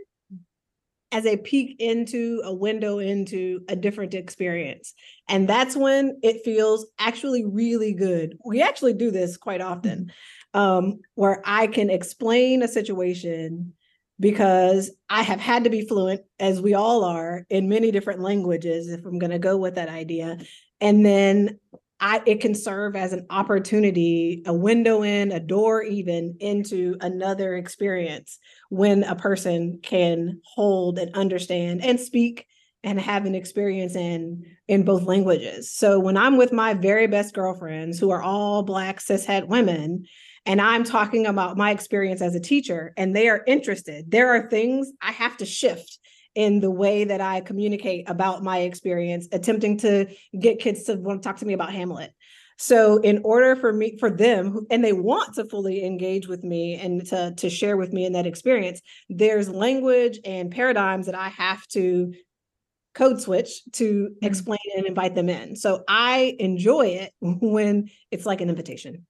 as 1.12 1.26
a 1.26 1.36
peek 1.36 1.76
into 1.78 2.40
a 2.44 2.52
window 2.52 2.98
into 2.98 3.60
a 3.68 3.76
different 3.76 4.14
experience. 4.14 4.94
And 5.28 5.48
that's 5.48 5.76
when 5.76 6.18
it 6.22 6.44
feels 6.44 6.86
actually 6.98 7.44
really 7.44 7.92
good. 7.92 8.36
We 8.44 8.62
actually 8.62 8.94
do 8.94 9.10
this 9.10 9.36
quite 9.36 9.60
often, 9.60 10.10
um, 10.54 11.00
where 11.14 11.40
I 11.44 11.68
can 11.68 11.90
explain 11.90 12.62
a 12.62 12.68
situation 12.68 13.74
because 14.20 14.90
I 15.08 15.22
have 15.22 15.40
had 15.40 15.64
to 15.64 15.70
be 15.70 15.86
fluent, 15.86 16.22
as 16.38 16.60
we 16.60 16.74
all 16.74 17.04
are, 17.04 17.46
in 17.50 17.68
many 17.68 17.90
different 17.90 18.20
languages, 18.20 18.88
if 18.88 19.04
I'm 19.04 19.18
going 19.18 19.32
to 19.32 19.38
go 19.38 19.56
with 19.56 19.74
that 19.74 19.88
idea. 19.88 20.38
And 20.80 21.04
then 21.04 21.58
I, 22.00 22.22
it 22.26 22.40
can 22.40 22.54
serve 22.54 22.96
as 22.96 23.12
an 23.12 23.26
opportunity, 23.30 24.42
a 24.46 24.52
window 24.52 25.02
in, 25.02 25.32
a 25.32 25.40
door 25.40 25.82
even 25.82 26.36
into 26.40 26.96
another 27.00 27.54
experience 27.54 28.38
when 28.68 29.04
a 29.04 29.16
person 29.16 29.80
can 29.82 30.40
hold 30.44 30.98
and 30.98 31.14
understand 31.14 31.82
and 31.84 31.98
speak 31.98 32.46
and 32.82 33.00
have 33.00 33.24
an 33.24 33.34
experience 33.34 33.96
in 33.96 34.44
in 34.68 34.84
both 34.84 35.04
languages. 35.04 35.72
So 35.72 35.98
when 35.98 36.16
I'm 36.16 36.36
with 36.36 36.52
my 36.52 36.74
very 36.74 37.06
best 37.06 37.34
girlfriends 37.34 37.98
who 37.98 38.10
are 38.10 38.22
all 38.22 38.62
black 38.62 39.00
cishet 39.00 39.48
women 39.48 40.04
and 40.46 40.60
I'm 40.60 40.84
talking 40.84 41.26
about 41.26 41.56
my 41.56 41.70
experience 41.70 42.20
as 42.20 42.34
a 42.34 42.40
teacher 42.40 42.92
and 42.96 43.14
they 43.14 43.28
are 43.28 43.42
interested, 43.46 44.10
there 44.10 44.34
are 44.34 44.48
things 44.48 44.92
I 45.00 45.12
have 45.12 45.36
to 45.38 45.46
shift 45.46 45.98
in 46.34 46.60
the 46.60 46.70
way 46.70 47.04
that 47.04 47.20
I 47.20 47.40
communicate 47.40 48.08
about 48.08 48.42
my 48.42 48.58
experience, 48.60 49.28
attempting 49.32 49.78
to 49.78 50.06
get 50.38 50.58
kids 50.58 50.84
to 50.84 50.96
want 50.96 51.22
to 51.22 51.28
talk 51.28 51.38
to 51.38 51.46
me 51.46 51.54
about 51.54 51.72
Hamlet. 51.72 52.12
So 52.56 52.98
in 52.98 53.20
order 53.24 53.56
for 53.56 53.72
me 53.72 53.96
for 53.98 54.10
them 54.10 54.66
and 54.70 54.84
they 54.84 54.92
want 54.92 55.34
to 55.34 55.44
fully 55.44 55.84
engage 55.84 56.28
with 56.28 56.44
me 56.44 56.74
and 56.74 57.04
to 57.06 57.34
to 57.36 57.50
share 57.50 57.76
with 57.76 57.92
me 57.92 58.04
in 58.04 58.12
that 58.12 58.26
experience, 58.26 58.80
there's 59.08 59.48
language 59.48 60.20
and 60.24 60.50
paradigms 60.50 61.06
that 61.06 61.16
I 61.16 61.28
have 61.30 61.66
to 61.68 62.14
code 62.94 63.20
switch 63.20 63.64
to 63.72 63.84
mm-hmm. 63.84 64.24
explain 64.24 64.58
and 64.76 64.86
invite 64.86 65.14
them 65.14 65.28
in. 65.28 65.56
So 65.56 65.82
I 65.88 66.36
enjoy 66.38 66.86
it 66.86 67.12
when 67.20 67.90
it's 68.10 68.26
like 68.26 68.40
an 68.40 68.50
invitation. 68.50 69.06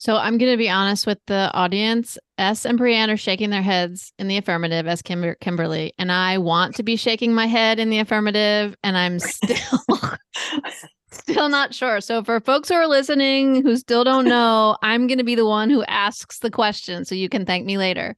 So 0.00 0.16
I'm 0.16 0.38
going 0.38 0.52
to 0.52 0.56
be 0.56 0.70
honest 0.70 1.06
with 1.08 1.18
the 1.26 1.50
audience. 1.54 2.18
Es 2.38 2.64
and 2.64 2.78
Brianne 2.78 3.12
are 3.12 3.16
shaking 3.16 3.50
their 3.50 3.62
heads 3.62 4.12
in 4.18 4.28
the 4.28 4.36
affirmative 4.36 4.86
as 4.86 5.02
Kimber- 5.02 5.36
Kimberlee, 5.40 5.90
and 5.98 6.12
I 6.12 6.38
want 6.38 6.76
to 6.76 6.84
be 6.84 6.94
shaking 6.96 7.34
my 7.34 7.46
head 7.46 7.80
in 7.80 7.90
the 7.90 7.98
affirmative, 7.98 8.76
and 8.84 8.96
I'm 8.96 9.18
still 9.18 9.80
still 11.10 11.48
not 11.48 11.74
sure. 11.74 12.00
So 12.00 12.22
for 12.22 12.38
folks 12.40 12.68
who 12.68 12.76
are 12.76 12.86
listening 12.86 13.62
who 13.62 13.76
still 13.76 14.04
don't 14.04 14.26
know, 14.26 14.76
I'm 14.82 15.08
going 15.08 15.18
to 15.18 15.24
be 15.24 15.34
the 15.34 15.46
one 15.46 15.68
who 15.68 15.82
asks 15.84 16.38
the 16.38 16.50
question, 16.50 17.04
so 17.04 17.14
you 17.16 17.28
can 17.28 17.44
thank 17.44 17.66
me 17.66 17.76
later. 17.76 18.14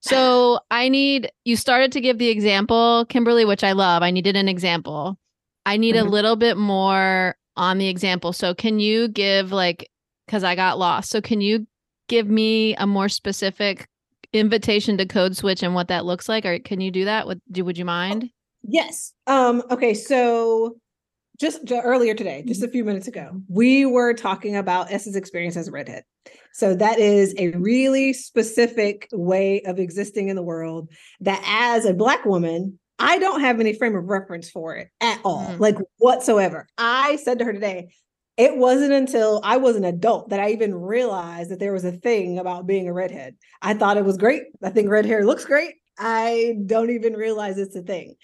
So 0.00 0.60
I 0.70 0.88
need 0.88 1.30
you 1.44 1.56
started 1.56 1.92
to 1.92 2.00
give 2.00 2.18
the 2.18 2.28
example, 2.28 3.06
Kimberlee, 3.08 3.46
which 3.46 3.62
I 3.64 3.72
love. 3.72 4.02
I 4.02 4.10
needed 4.10 4.36
an 4.36 4.48
example. 4.48 5.16
I 5.64 5.76
need 5.76 5.94
Mhm. 5.94 6.00
a 6.06 6.10
little 6.10 6.36
bit 6.36 6.56
more 6.56 7.36
on 7.56 7.78
the 7.78 7.88
example. 7.88 8.32
So 8.32 8.54
can 8.54 8.80
you 8.80 9.08
give 9.08 9.52
like 9.52 9.88
because 10.28 10.44
I 10.44 10.54
got 10.54 10.78
lost. 10.78 11.08
So 11.10 11.22
can 11.22 11.40
you 11.40 11.66
give 12.06 12.28
me 12.28 12.76
a 12.76 12.86
more 12.86 13.08
specific 13.08 13.88
invitation 14.34 14.98
to 14.98 15.06
code 15.06 15.34
switch 15.34 15.62
and 15.62 15.74
what 15.74 15.88
that 15.88 16.04
looks 16.04 16.28
like? 16.28 16.44
Or 16.44 16.58
can 16.58 16.82
you 16.82 16.90
do 16.90 17.06
that? 17.06 17.26
Would 17.26 17.40
do 17.50 17.64
would 17.64 17.78
you 17.78 17.86
mind? 17.86 18.28
Yes. 18.62 19.14
Um, 19.26 19.62
okay, 19.70 19.94
so 19.94 20.76
just, 21.40 21.64
ju- 21.64 21.80
earlier 21.82 22.12
today, 22.14 22.44
just 22.46 22.62
a 22.62 22.68
few 22.68 22.84
minutes 22.84 23.08
ago, 23.08 23.40
we 23.48 23.86
were 23.86 24.12
talking 24.12 24.56
about 24.56 24.92
Es's 24.92 25.16
experience 25.16 25.56
as 25.56 25.68
a 25.68 25.70
redhead. 25.70 26.02
So 26.52 26.74
that 26.74 26.98
is 26.98 27.34
a 27.38 27.50
really 27.52 28.12
specific 28.12 29.08
way 29.12 29.62
of 29.62 29.78
existing 29.78 30.28
in 30.28 30.36
the 30.36 30.42
world 30.42 30.90
that 31.20 31.42
as 31.46 31.86
a 31.86 31.94
black 31.94 32.24
woman, 32.26 32.78
I 32.98 33.18
don't 33.18 33.40
have 33.40 33.60
any 33.60 33.72
frame 33.74 33.96
of 33.96 34.04
reference 34.06 34.50
for 34.50 34.74
it 34.76 34.88
at 35.00 35.20
all, 35.24 35.46
Mm. 35.46 35.60
like 35.60 35.76
whatsoever. 35.98 36.66
I 36.76 37.16
said 37.16 37.38
to 37.38 37.44
her 37.46 37.52
today, 37.52 37.94
it 38.38 38.56
wasn't 38.56 38.92
until 38.92 39.40
I 39.42 39.56
was 39.56 39.74
an 39.74 39.84
adult 39.84 40.30
that 40.30 40.38
I 40.38 40.50
even 40.50 40.72
realized 40.74 41.50
that 41.50 41.58
there 41.58 41.72
was 41.72 41.84
a 41.84 41.92
thing 41.92 42.38
about 42.38 42.68
being 42.68 42.88
a 42.88 42.92
redhead. 42.92 43.34
I 43.60 43.74
thought 43.74 43.96
it 43.96 44.04
was 44.04 44.16
great. 44.16 44.44
I 44.62 44.70
think 44.70 44.88
red 44.88 45.04
hair 45.04 45.26
looks 45.26 45.44
great. 45.44 45.74
I 45.98 46.54
don't 46.64 46.90
even 46.90 47.14
realize 47.14 47.58
it's 47.58 47.74
a 47.74 47.82
thing. 47.82 48.14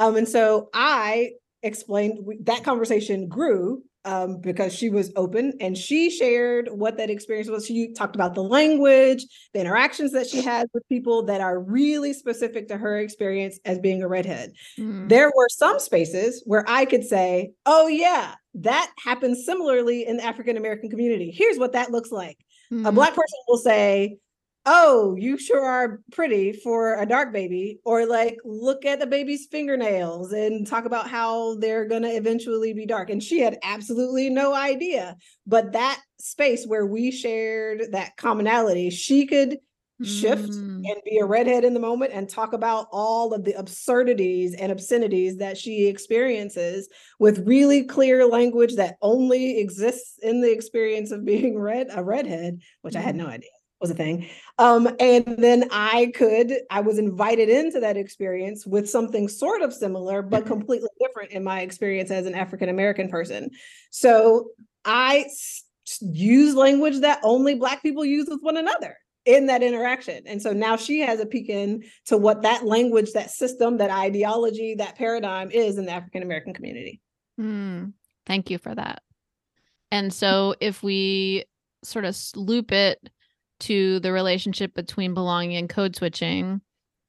Um, 0.00 0.16
and 0.16 0.28
so 0.28 0.68
I 0.74 1.34
explained 1.62 2.18
that 2.42 2.64
conversation 2.64 3.28
grew 3.28 3.84
um, 4.04 4.40
because 4.40 4.74
she 4.74 4.90
was 4.90 5.12
open 5.14 5.52
and 5.60 5.78
she 5.78 6.10
shared 6.10 6.68
what 6.72 6.96
that 6.96 7.08
experience 7.08 7.48
was. 7.48 7.64
She 7.64 7.92
talked 7.92 8.16
about 8.16 8.34
the 8.34 8.42
language, 8.42 9.24
the 9.54 9.60
interactions 9.60 10.10
that 10.10 10.26
she 10.26 10.42
had 10.42 10.66
with 10.74 10.88
people 10.88 11.24
that 11.26 11.40
are 11.40 11.60
really 11.60 12.12
specific 12.12 12.66
to 12.66 12.76
her 12.76 12.98
experience 12.98 13.60
as 13.64 13.78
being 13.78 14.02
a 14.02 14.08
redhead. 14.08 14.54
Mm. 14.76 15.08
There 15.08 15.30
were 15.36 15.48
some 15.50 15.78
spaces 15.78 16.42
where 16.46 16.64
I 16.66 16.84
could 16.84 17.04
say, 17.04 17.52
oh, 17.64 17.86
yeah, 17.86 18.34
that 18.54 18.92
happens 19.02 19.44
similarly 19.44 20.06
in 20.06 20.16
the 20.18 20.24
African 20.24 20.56
American 20.56 20.90
community. 20.90 21.30
Here's 21.30 21.58
what 21.58 21.72
that 21.72 21.90
looks 21.90 22.10
like. 22.12 22.38
A 22.70 22.74
Mhm. 22.74 22.94
black 22.94 23.10
person 23.14 23.38
will 23.48 23.58
say, 23.58 24.18
Oh, 24.64 25.16
you 25.18 25.38
sure 25.38 25.60
are 25.64 26.00
pretty 26.12 26.52
for 26.52 26.94
a 26.94 27.04
dark 27.04 27.32
baby. 27.32 27.80
Or 27.84 28.06
like, 28.06 28.38
look 28.44 28.84
at 28.84 29.00
the 29.00 29.08
baby's 29.08 29.48
fingernails 29.50 30.32
and 30.32 30.64
talk 30.64 30.84
about 30.84 31.08
how 31.10 31.56
they're 31.56 31.84
going 31.84 32.02
to 32.02 32.14
eventually 32.14 32.72
be 32.72 32.86
dark. 32.86 33.10
And 33.10 33.20
she 33.20 33.40
had 33.40 33.58
absolutely 33.64 34.30
no 34.30 34.54
idea. 34.54 35.16
But 35.48 35.72
that 35.72 36.00
space 36.20 36.64
where 36.64 36.86
we 36.86 37.10
shared 37.10 37.90
that 37.90 38.16
commonality, 38.16 38.90
she 38.90 39.26
could 39.26 39.58
shift 40.04 40.50
Mm. 40.52 40.82
and 40.88 41.02
be 41.04 41.18
a 41.18 41.24
redhead 41.24 41.64
in 41.64 41.74
the 41.74 41.80
moment 41.80 42.12
and 42.12 42.28
talk 42.28 42.52
about 42.52 42.86
all 42.92 43.32
of 43.32 43.44
the 43.44 43.52
absurdities 43.58 44.54
and 44.54 44.72
obscenities 44.72 45.36
that 45.38 45.56
she 45.56 45.86
experiences 45.86 46.88
with 47.18 47.46
really 47.46 47.84
clear 47.84 48.26
language 48.26 48.74
that 48.76 48.96
only 49.02 49.58
exists 49.58 50.18
in 50.22 50.40
the 50.40 50.50
experience 50.52 51.10
of 51.10 51.24
being 51.24 51.58
red 51.58 51.88
a 51.92 52.02
redhead 52.02 52.60
which 52.82 52.96
i 52.96 53.00
had 53.00 53.16
no 53.16 53.26
idea 53.26 53.50
was 53.80 53.90
a 53.90 53.94
thing. 53.94 54.28
Um 54.58 54.88
and 55.00 55.24
then 55.38 55.68
i 55.72 56.12
could 56.14 56.52
i 56.70 56.80
was 56.80 56.98
invited 56.98 57.48
into 57.48 57.80
that 57.80 57.96
experience 57.96 58.64
with 58.64 58.88
something 58.88 59.26
sort 59.28 59.60
of 59.62 59.72
similar 59.74 60.22
but 60.22 60.46
completely 60.46 60.88
different 61.00 61.32
in 61.32 61.42
my 61.42 61.62
experience 61.62 62.10
as 62.12 62.26
an 62.26 62.34
african 62.34 62.68
american 62.68 63.08
person. 63.08 63.50
So 63.90 64.50
i 64.84 65.26
use 66.00 66.54
language 66.54 67.00
that 67.00 67.18
only 67.24 67.56
black 67.56 67.82
people 67.82 68.04
use 68.04 68.28
with 68.28 68.38
one 68.40 68.56
another 68.56 68.96
in 69.24 69.46
that 69.46 69.62
interaction. 69.62 70.22
And 70.26 70.42
so 70.42 70.52
now 70.52 70.76
she 70.76 71.00
has 71.00 71.20
a 71.20 71.26
peek 71.26 71.48
in 71.48 71.84
to 72.06 72.16
what 72.16 72.42
that 72.42 72.64
language, 72.64 73.12
that 73.12 73.30
system, 73.30 73.78
that 73.78 73.90
ideology, 73.90 74.74
that 74.76 74.96
paradigm 74.96 75.50
is 75.50 75.78
in 75.78 75.86
the 75.86 75.92
African 75.92 76.22
American 76.22 76.54
community. 76.54 77.00
Mm, 77.40 77.92
thank 78.26 78.50
you 78.50 78.58
for 78.58 78.74
that. 78.74 79.02
And 79.90 80.12
so 80.12 80.54
if 80.60 80.82
we 80.82 81.44
sort 81.84 82.04
of 82.04 82.16
loop 82.34 82.72
it 82.72 83.10
to 83.60 84.00
the 84.00 84.12
relationship 84.12 84.74
between 84.74 85.14
belonging 85.14 85.56
and 85.56 85.68
code 85.68 85.94
switching, 85.94 86.60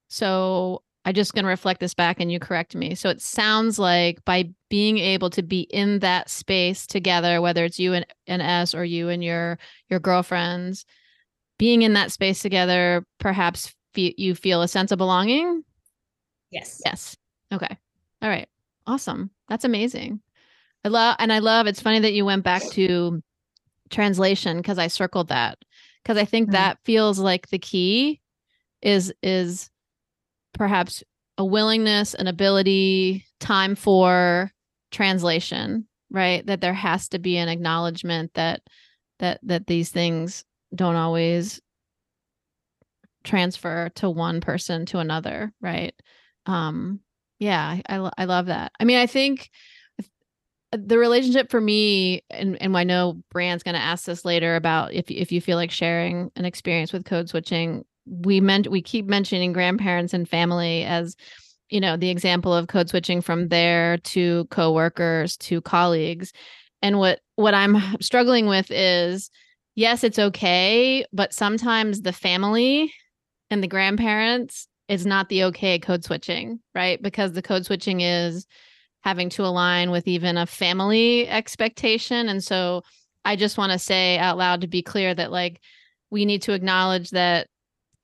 so 0.10 0.84
I'm 1.06 1.14
just 1.14 1.34
going 1.34 1.44
to 1.44 1.50
reflect 1.50 1.80
this 1.80 1.94
back 1.94 2.20
and 2.20 2.32
you 2.32 2.40
correct 2.40 2.76
me. 2.76 2.96
So 2.96 3.10
it 3.10 3.22
sounds 3.22 3.78
like 3.78 4.24
by 4.24 4.52
being 4.70 4.98
able 5.00 5.30
to 5.32 5.44
be 5.44 5.62
in 5.62 6.00
that 6.00 6.30
space 6.30 6.88
together, 6.88 7.42
whether 7.42 7.66
it's 7.66 7.80
you 7.80 7.94
and, 7.94 8.06
and 8.28 8.42
Es 8.42 8.74
or 8.74 8.86
you 8.86 9.10
and 9.10 9.24
your 9.24 9.58
your 9.90 10.00
girlfriends, 10.00 10.86
being 11.58 11.82
in 11.84 11.94
that 11.94 12.12
space 12.12 12.42
together, 12.42 13.06
perhaps 13.20 13.74
fe- 13.94 14.16
you 14.18 14.36
feel 14.36 14.62
a 14.62 14.68
sense 14.68 14.92
of 14.92 14.98
belonging. 14.98 15.64
Yes. 16.52 16.82
Yes. 16.86 17.16
Okay. 17.54 17.78
All 18.22 18.30
right. 18.30 18.48
Awesome. 18.88 19.32
That's 19.50 19.66
amazing. 19.66 20.22
I 20.84 20.90
love 20.90 21.16
and 21.20 21.32
I 21.32 21.40
love 21.40 21.68
it's 21.68 21.82
funny 21.82 22.00
that 22.00 22.14
you 22.14 22.26
went 22.26 22.44
back 22.44 22.64
to 22.72 23.22
translation 23.90 24.58
because 24.58 24.78
I 24.78 24.88
circled 24.88 25.30
that 25.30 25.58
because 26.04 26.18
I 26.18 26.26
think 26.26 26.50
Mm. 26.50 26.54
that 26.54 26.80
feels 26.84 27.20
like 27.20 27.48
the 27.48 27.60
key 27.60 28.20
is 28.82 29.14
is 29.24 29.70
perhaps 30.54 31.04
a 31.38 31.46
willingness, 31.46 32.14
an 32.14 32.28
ability, 32.28 33.26
time 33.40 33.76
for 33.76 34.52
translation, 34.92 35.88
right? 36.12 36.46
That 36.46 36.62
there 36.62 36.74
has 36.74 37.08
to 37.10 37.20
be 37.20 37.38
an 37.38 37.50
acknowledgement 37.50 38.34
that 38.34 38.62
that 39.20 39.40
that 39.44 39.68
these 39.68 39.90
things 39.90 40.44
don't 40.74 40.96
always 40.96 41.62
transfer 43.24 43.90
to 43.96 44.10
one 44.10 44.42
person 44.42 44.86
to 44.88 45.00
another, 45.00 45.54
right? 45.62 45.94
Um 46.46 47.00
yeah, 47.40 47.82
I 47.90 48.12
I, 48.18 48.26
love 48.26 48.46
that. 48.46 48.72
I 48.80 48.86
mean, 48.86 48.98
I 48.98 49.06
think 49.06 49.50
the 50.72 50.98
relationship 50.98 51.52
for 51.52 51.62
me 51.62 52.24
and 52.30 52.60
and 52.62 52.76
I 52.76 52.84
know 52.84 53.22
Brand's 53.32 53.64
going 53.64 53.76
to 53.76 53.82
ask 53.82 54.06
this 54.06 54.26
later 54.26 54.56
about 54.56 54.94
if 54.94 55.10
if 55.12 55.32
you 55.32 55.42
feel 55.42 55.58
like 55.58 55.72
sharing 55.72 56.32
an 56.36 56.46
experience 56.46 56.92
with 56.92 57.06
code 57.06 57.30
switching 57.30 57.86
we 58.06 58.42
meant 58.42 58.70
we 58.70 58.82
keep 58.82 59.06
mentioning 59.06 59.54
grandparents 59.54 60.14
and 60.14 60.28
family 60.28 60.84
as 60.84 61.16
you 61.70 61.80
know 61.80 61.96
the 61.96 62.10
example 62.10 62.54
of 62.54 62.68
code 62.68 62.90
switching 62.90 63.22
from 63.22 63.50
there 63.50 63.98
to 64.00 64.46
coworkers 64.46 65.38
to 65.38 65.62
colleagues 65.62 66.34
and 66.82 67.00
what 67.00 67.20
what 67.36 67.54
i'm 67.54 67.78
struggling 68.02 68.48
with 68.48 68.70
is 68.72 69.30
yes 69.76 70.04
it's 70.04 70.20
okay 70.20 71.06
but 71.14 71.34
sometimes 71.34 72.02
the 72.02 72.14
family 72.14 72.94
and 73.50 73.64
the 73.64 73.68
grandparents 73.68 74.68
is 74.88 75.06
not 75.06 75.30
the 75.30 75.46
okay 75.46 75.80
code 75.80 76.04
switching 76.04 76.60
right 76.76 77.02
because 77.02 77.34
the 77.34 77.42
code 77.42 77.66
switching 77.66 78.02
is 78.02 78.46
having 79.02 79.30
to 79.30 79.46
align 79.46 79.92
with 79.92 80.08
even 80.08 80.38
a 80.38 80.46
family 80.46 81.28
expectation 81.28 82.30
and 82.30 82.44
so 82.44 82.82
i 83.26 83.36
just 83.36 83.58
want 83.58 83.72
to 83.72 83.80
say 83.80 84.18
out 84.18 84.38
loud 84.38 84.62
to 84.62 84.68
be 84.68 84.82
clear 84.82 85.14
that 85.14 85.32
like 85.32 85.60
we 86.10 86.26
need 86.26 86.42
to 86.44 86.54
acknowledge 86.54 87.10
that 87.10 87.48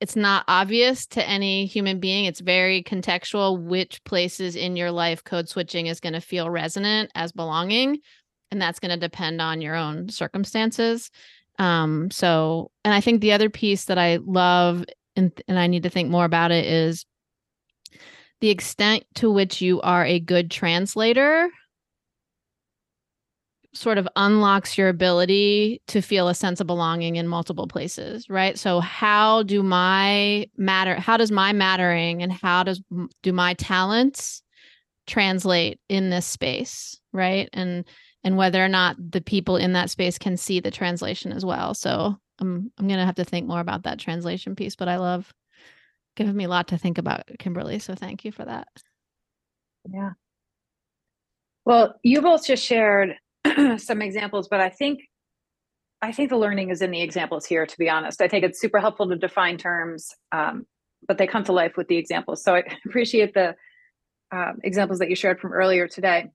it's 0.00 0.16
not 0.16 0.44
obvious 0.48 1.06
to 1.06 1.26
any 1.28 1.66
human 1.66 2.00
being. 2.00 2.24
It's 2.24 2.40
very 2.40 2.82
contextual 2.82 3.60
which 3.60 4.02
places 4.04 4.56
in 4.56 4.74
your 4.74 4.90
life 4.90 5.22
code 5.22 5.48
switching 5.48 5.86
is 5.86 6.00
going 6.00 6.14
to 6.14 6.22
feel 6.22 6.48
resonant 6.48 7.10
as 7.14 7.32
belonging. 7.32 7.98
And 8.50 8.60
that's 8.60 8.80
going 8.80 8.90
to 8.90 8.96
depend 8.96 9.40
on 9.42 9.60
your 9.60 9.76
own 9.76 10.08
circumstances. 10.08 11.10
Um, 11.58 12.10
so, 12.10 12.70
and 12.84 12.94
I 12.94 13.00
think 13.00 13.20
the 13.20 13.32
other 13.32 13.50
piece 13.50 13.86
that 13.86 13.98
I 13.98 14.16
love 14.16 14.84
and, 15.16 15.32
and 15.48 15.58
I 15.58 15.66
need 15.66 15.82
to 15.82 15.90
think 15.90 16.10
more 16.10 16.24
about 16.24 16.50
it 16.50 16.64
is 16.64 17.04
the 18.40 18.48
extent 18.48 19.04
to 19.16 19.30
which 19.30 19.60
you 19.60 19.80
are 19.82 20.04
a 20.04 20.20
good 20.20 20.50
translator 20.50 21.50
sort 23.72 23.98
of 23.98 24.08
unlocks 24.16 24.76
your 24.76 24.88
ability 24.88 25.80
to 25.86 26.00
feel 26.00 26.26
a 26.26 26.34
sense 26.34 26.60
of 26.60 26.66
belonging 26.66 27.16
in 27.16 27.28
multiple 27.28 27.68
places 27.68 28.28
right? 28.28 28.58
So 28.58 28.80
how 28.80 29.42
do 29.44 29.62
my 29.62 30.46
matter 30.56 30.94
how 30.96 31.16
does 31.16 31.30
my 31.30 31.52
mattering 31.52 32.22
and 32.22 32.32
how 32.32 32.64
does 32.64 32.82
do 33.22 33.32
my 33.32 33.54
talents 33.54 34.42
translate 35.06 35.78
in 35.88 36.10
this 36.10 36.26
space 36.26 36.98
right? 37.12 37.48
And 37.52 37.84
and 38.24 38.36
whether 38.36 38.64
or 38.64 38.68
not 38.68 38.96
the 38.98 39.20
people 39.20 39.56
in 39.56 39.72
that 39.72 39.90
space 39.90 40.18
can 40.18 40.36
see 40.36 40.60
the 40.60 40.70
translation 40.70 41.32
as 41.32 41.44
well 41.44 41.74
so 41.74 42.16
i'm 42.40 42.70
i'm 42.78 42.88
going 42.88 43.00
to 43.00 43.06
have 43.06 43.14
to 43.14 43.24
think 43.24 43.46
more 43.46 43.60
about 43.60 43.82
that 43.84 43.98
translation 43.98 44.54
piece 44.54 44.76
but 44.76 44.88
i 44.88 44.96
love 44.96 45.32
giving 46.16 46.36
me 46.36 46.44
a 46.44 46.48
lot 46.48 46.68
to 46.68 46.78
think 46.78 46.98
about 46.98 47.22
kimberlee 47.38 47.78
so 47.78 47.94
thank 47.94 48.24
you 48.24 48.32
for 48.32 48.44
that 48.44 48.68
Yeah. 49.92 50.10
Well, 51.64 51.94
you 52.02 52.22
both 52.22 52.46
just 52.46 52.64
shared 52.64 53.16
some 53.78 54.02
examples, 54.02 54.48
but 54.48 54.60
I 54.60 54.70
think 54.70 55.00
I 56.02 56.12
think 56.12 56.30
the 56.30 56.38
learning 56.38 56.70
is 56.70 56.80
in 56.80 56.90
the 56.90 57.02
examples 57.02 57.44
here. 57.44 57.66
To 57.66 57.78
be 57.78 57.90
honest, 57.90 58.22
I 58.22 58.28
think 58.28 58.44
it's 58.44 58.60
super 58.60 58.80
helpful 58.80 59.08
to 59.08 59.16
define 59.16 59.58
terms, 59.58 60.08
um, 60.32 60.66
but 61.06 61.18
they 61.18 61.26
come 61.26 61.44
to 61.44 61.52
life 61.52 61.76
with 61.76 61.88
the 61.88 61.96
examples. 61.96 62.42
So 62.42 62.54
I 62.56 62.62
appreciate 62.86 63.34
the 63.34 63.54
um, 64.32 64.58
examples 64.64 64.98
that 65.00 65.10
you 65.10 65.16
shared 65.16 65.40
from 65.40 65.52
earlier 65.52 65.88
today. 65.88 66.30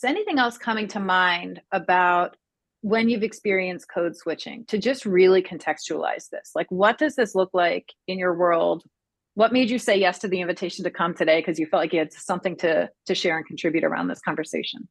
Is 0.00 0.08
anything 0.08 0.38
else 0.38 0.56
coming 0.56 0.88
to 0.88 1.00
mind 1.00 1.60
about 1.72 2.34
when 2.80 3.10
you've 3.10 3.22
experienced 3.22 3.86
code 3.92 4.16
switching 4.16 4.64
to 4.68 4.78
just 4.78 5.04
really 5.04 5.42
contextualize 5.42 6.30
this? 6.30 6.52
Like, 6.54 6.68
what 6.70 6.96
does 6.96 7.16
this 7.16 7.34
look 7.34 7.50
like 7.52 7.92
in 8.08 8.18
your 8.18 8.32
world? 8.34 8.82
What 9.34 9.52
made 9.52 9.68
you 9.68 9.78
say 9.78 9.98
yes 9.98 10.18
to 10.20 10.28
the 10.28 10.40
invitation 10.40 10.84
to 10.84 10.90
come 10.90 11.12
today 11.12 11.40
because 11.40 11.58
you 11.58 11.66
felt 11.66 11.82
like 11.82 11.92
you 11.92 11.98
had 11.98 12.14
something 12.14 12.56
to 12.58 12.88
to 13.08 13.14
share 13.14 13.36
and 13.36 13.44
contribute 13.44 13.84
around 13.84 14.08
this 14.08 14.22
conversation? 14.22 14.88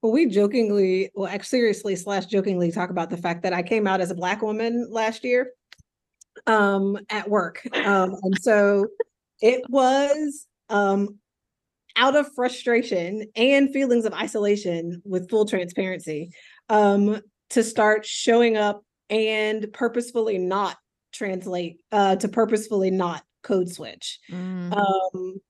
Well, 0.00 0.12
we 0.12 0.26
jokingly, 0.28 1.10
well, 1.14 1.30
seriously 1.42 1.94
slash 1.94 2.24
jokingly 2.24 2.72
talk 2.72 2.88
about 2.88 3.10
the 3.10 3.18
fact 3.18 3.42
that 3.42 3.52
I 3.52 3.62
came 3.62 3.86
out 3.86 4.00
as 4.00 4.10
a 4.10 4.14
black 4.14 4.40
woman 4.40 4.88
last 4.90 5.24
year 5.24 5.50
um 6.46 6.96
at 7.10 7.28
work. 7.28 7.60
Um 7.84 8.16
and 8.22 8.38
so 8.40 8.86
it 9.42 9.62
was 9.68 10.46
um 10.70 11.18
out 11.96 12.16
of 12.16 12.32
frustration 12.34 13.26
and 13.36 13.72
feelings 13.72 14.04
of 14.04 14.12
isolation 14.12 15.02
with 15.04 15.30
full 15.30 15.46
transparency 15.46 16.30
um 16.68 17.20
to 17.50 17.62
start 17.62 18.04
showing 18.04 18.56
up 18.56 18.82
and 19.10 19.72
purposefully 19.72 20.38
not 20.38 20.76
translate 21.12 21.80
uh 21.92 22.16
to 22.16 22.28
purposefully 22.28 22.90
not 22.90 23.22
code 23.42 23.68
switch. 23.68 24.18
Mm. 24.30 24.76
um 24.76 25.40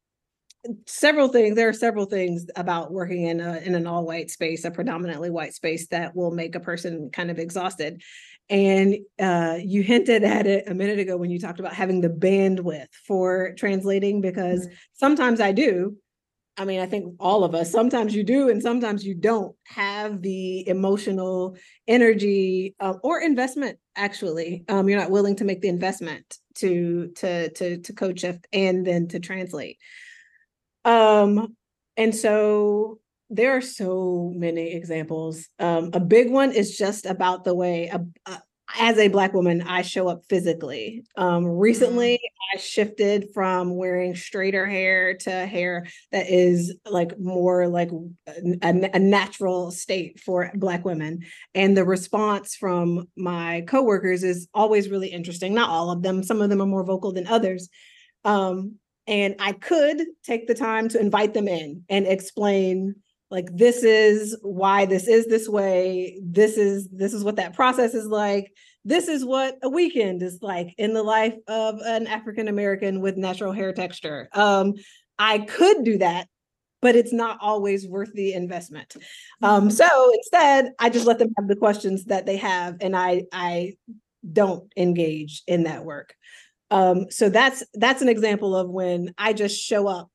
several 0.86 1.28
things 1.28 1.56
there 1.56 1.68
are 1.68 1.74
several 1.74 2.06
things 2.06 2.46
about 2.56 2.90
working 2.90 3.24
in 3.24 3.40
a 3.40 3.58
in 3.58 3.74
an 3.74 3.86
all 3.86 4.04
white 4.04 4.30
space 4.30 4.64
a 4.64 4.70
predominantly 4.70 5.30
white 5.30 5.52
space 5.54 5.86
that 5.88 6.16
will 6.16 6.30
make 6.30 6.54
a 6.54 6.60
person 6.60 7.10
kind 7.10 7.30
of 7.30 7.38
exhausted. 7.38 8.02
And 8.50 8.96
uh 9.20 9.58
you 9.62 9.82
hinted 9.82 10.24
at 10.24 10.46
it 10.46 10.68
a 10.68 10.74
minute 10.74 10.98
ago 10.98 11.16
when 11.16 11.30
you 11.30 11.38
talked 11.38 11.60
about 11.60 11.74
having 11.74 12.00
the 12.00 12.10
bandwidth 12.10 12.92
for 13.06 13.54
translating 13.56 14.20
because 14.20 14.68
sometimes 14.92 15.40
i 15.40 15.52
do 15.52 15.96
i 16.56 16.64
mean 16.64 16.80
i 16.80 16.86
think 16.86 17.14
all 17.18 17.44
of 17.44 17.54
us 17.54 17.70
sometimes 17.70 18.14
you 18.14 18.24
do 18.24 18.48
and 18.48 18.62
sometimes 18.62 19.04
you 19.04 19.14
don't 19.14 19.54
have 19.64 20.22
the 20.22 20.66
emotional 20.68 21.56
energy 21.88 22.74
uh, 22.80 22.94
or 23.02 23.20
investment 23.20 23.78
actually 23.96 24.64
um 24.68 24.88
you're 24.88 24.98
not 24.98 25.10
willing 25.10 25.36
to 25.36 25.44
make 25.44 25.60
the 25.60 25.68
investment 25.68 26.38
to 26.54 27.08
to 27.16 27.50
to 27.50 27.78
to 27.78 27.92
code 27.92 28.18
shift 28.18 28.46
and 28.52 28.86
then 28.86 29.08
to 29.08 29.18
translate 29.18 29.78
um, 30.84 31.56
and 31.96 32.14
so 32.14 32.98
there 33.30 33.56
are 33.56 33.60
so 33.60 34.32
many 34.34 34.72
examples. 34.74 35.48
Um, 35.58 35.90
a 35.92 36.00
big 36.00 36.30
one 36.30 36.52
is 36.52 36.76
just 36.76 37.06
about 37.06 37.44
the 37.44 37.54
way, 37.54 37.90
uh, 37.90 38.00
uh, 38.26 38.38
as 38.78 38.98
a 38.98 39.08
Black 39.08 39.32
woman, 39.32 39.62
I 39.62 39.82
show 39.82 40.08
up 40.08 40.24
physically. 40.28 41.04
Um, 41.16 41.46
recently, 41.46 42.20
I 42.54 42.58
shifted 42.58 43.28
from 43.32 43.76
wearing 43.76 44.14
straighter 44.14 44.66
hair 44.66 45.14
to 45.18 45.46
hair 45.46 45.86
that 46.12 46.28
is 46.28 46.74
like 46.88 47.18
more 47.18 47.68
like 47.68 47.90
a, 48.26 48.90
a 48.94 48.98
natural 48.98 49.70
state 49.70 50.20
for 50.20 50.50
Black 50.54 50.84
women. 50.84 51.20
And 51.54 51.76
the 51.76 51.84
response 51.84 52.54
from 52.54 53.08
my 53.16 53.64
coworkers 53.66 54.24
is 54.24 54.48
always 54.54 54.88
really 54.88 55.08
interesting. 55.08 55.54
Not 55.54 55.70
all 55.70 55.90
of 55.90 56.02
them, 56.02 56.22
some 56.22 56.42
of 56.42 56.50
them 56.50 56.60
are 56.60 56.66
more 56.66 56.84
vocal 56.84 57.12
than 57.12 57.26
others. 57.26 57.68
Um, 58.24 58.76
and 59.06 59.36
I 59.38 59.52
could 59.52 60.02
take 60.24 60.46
the 60.46 60.54
time 60.54 60.88
to 60.90 61.00
invite 61.00 61.34
them 61.34 61.46
in 61.46 61.84
and 61.88 62.06
explain 62.06 62.96
like 63.34 63.48
this 63.52 63.82
is 63.82 64.38
why 64.42 64.86
this 64.86 65.08
is 65.08 65.26
this 65.26 65.48
way 65.48 66.18
this 66.22 66.56
is 66.56 66.88
this 66.90 67.12
is 67.12 67.24
what 67.24 67.36
that 67.36 67.52
process 67.52 67.92
is 67.92 68.06
like 68.06 68.52
this 68.84 69.08
is 69.08 69.24
what 69.24 69.56
a 69.62 69.68
weekend 69.68 70.22
is 70.22 70.38
like 70.40 70.72
in 70.78 70.94
the 70.94 71.02
life 71.02 71.34
of 71.48 71.80
an 71.84 72.06
African 72.06 72.46
American 72.46 73.00
with 73.00 73.16
natural 73.16 73.52
hair 73.52 73.72
texture 73.72 74.28
um 74.32 74.74
I 75.18 75.40
could 75.40 75.84
do 75.84 75.98
that 75.98 76.28
but 76.80 76.94
it's 76.94 77.14
not 77.14 77.38
always 77.40 77.88
worth 77.88 78.12
the 78.12 78.34
investment. 78.34 78.94
Um, 79.42 79.70
so 79.70 79.86
instead, 80.12 80.72
I 80.78 80.90
just 80.90 81.06
let 81.06 81.18
them 81.18 81.30
have 81.38 81.48
the 81.48 81.56
questions 81.56 82.04
that 82.04 82.26
they 82.26 82.36
have, 82.36 82.76
and 82.82 82.94
I 82.94 83.22
I 83.32 83.72
don't 84.30 84.70
engage 84.76 85.44
in 85.46 85.62
that 85.62 85.86
work. 85.86 86.14
Um, 86.70 87.06
so 87.10 87.30
that's 87.30 87.62
that's 87.72 88.02
an 88.02 88.10
example 88.10 88.54
of 88.54 88.68
when 88.68 89.14
I 89.16 89.32
just 89.32 89.58
show 89.62 89.88
up 89.88 90.10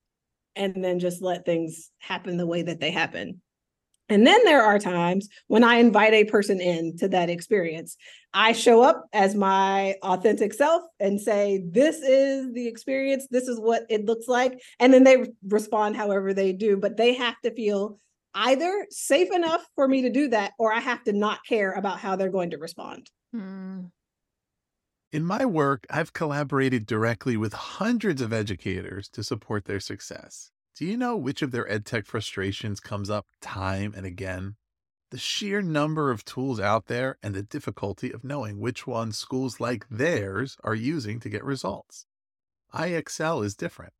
and 0.60 0.84
then 0.84 1.00
just 1.00 1.22
let 1.24 1.46
things 1.46 1.90
happen 2.00 2.38
the 2.38 2.46
way 2.46 2.62
that 2.62 2.80
they 2.80 2.92
happen. 2.92 3.42
And 4.10 4.26
then 4.26 4.44
there 4.44 4.64
are 4.64 4.80
times 4.80 5.30
when 5.48 5.64
I 5.64 5.76
invite 5.76 6.14
a 6.14 6.26
person 6.26 6.60
in 6.60 6.98
to 6.98 7.08
that 7.10 7.30
experience. 7.30 7.96
I 8.34 8.54
show 8.54 8.82
up 8.82 9.06
as 9.14 9.36
my 9.36 9.96
authentic 10.04 10.54
self 10.54 10.84
and 11.00 11.22
say, 11.22 11.64
This 11.66 11.98
is 11.98 12.52
the 12.54 12.68
experience. 12.68 13.28
This 13.30 13.48
is 13.48 13.60
what 13.60 13.84
it 13.90 14.06
looks 14.06 14.28
like. 14.28 14.60
And 14.80 14.94
then 14.94 15.04
they 15.04 15.26
respond 15.48 15.96
however 15.96 16.34
they 16.34 16.54
do. 16.54 16.76
But 16.76 16.98
they 16.98 17.14
have 17.14 17.36
to 17.44 17.54
feel 17.54 17.98
either 18.34 18.88
safe 18.90 19.32
enough 19.32 19.66
for 19.76 19.88
me 19.88 20.02
to 20.04 20.10
do 20.10 20.28
that, 20.30 20.54
or 20.60 20.74
I 20.74 20.80
have 20.80 21.04
to 21.04 21.14
not 21.14 21.46
care 21.48 21.74
about 21.74 22.00
how 22.00 22.16
they're 22.16 22.30
going 22.30 22.52
to 22.52 22.58
respond. 22.58 23.10
Mm. 23.36 23.92
In 25.12 25.26
my 25.26 25.44
work, 25.44 25.88
I've 25.90 26.14
collaborated 26.14 26.86
directly 26.86 27.36
with 27.36 27.54
hundreds 27.54 28.22
of 28.22 28.32
educators 28.32 29.10
to 29.10 29.24
support 29.24 29.66
their 29.66 29.80
success. 29.80 30.52
Do 30.76 30.86
you 30.86 30.98
know 30.98 31.18
which 31.18 31.42
of 31.42 31.50
their 31.50 31.66
edtech 31.66 32.06
frustrations 32.06 32.80
comes 32.80 33.10
up 33.10 33.26
time 33.42 33.94
and 33.98 34.06
again? 34.06 34.56
The 35.10 35.18
sheer 35.18 35.64
number 35.64 36.12
of 36.12 36.26
tools 36.26 36.60
out 36.60 36.86
there 36.86 37.18
and 37.24 37.34
the 37.34 37.42
difficulty 37.42 38.12
of 38.12 38.24
knowing 38.24 38.60
which 38.60 38.86
ones 38.86 39.18
schools 39.18 39.60
like 39.60 39.90
theirs 39.90 40.58
are 40.64 40.76
using 40.76 41.20
to 41.22 41.30
get 41.30 41.44
results. 41.44 42.06
IXL 42.72 43.44
is 43.44 43.56
different. 43.56 43.94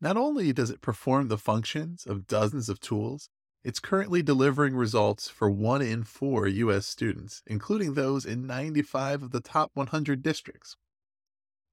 Not 0.00 0.16
only 0.16 0.54
does 0.54 0.70
it 0.70 0.80
perform 0.80 1.28
the 1.28 1.36
functions 1.36 2.06
of 2.06 2.26
dozens 2.26 2.70
of 2.70 2.80
tools, 2.80 3.28
it's 3.64 3.80
currently 3.80 4.22
delivering 4.22 4.76
results 4.76 5.28
for 5.28 5.50
one 5.50 5.82
in 5.82 6.04
four 6.04 6.46
U.S. 6.46 6.86
students, 6.86 7.42
including 7.46 7.94
those 7.94 8.24
in 8.24 8.46
95 8.46 9.24
of 9.24 9.30
the 9.30 9.40
top 9.40 9.72
100 9.74 10.22
districts. 10.22 10.76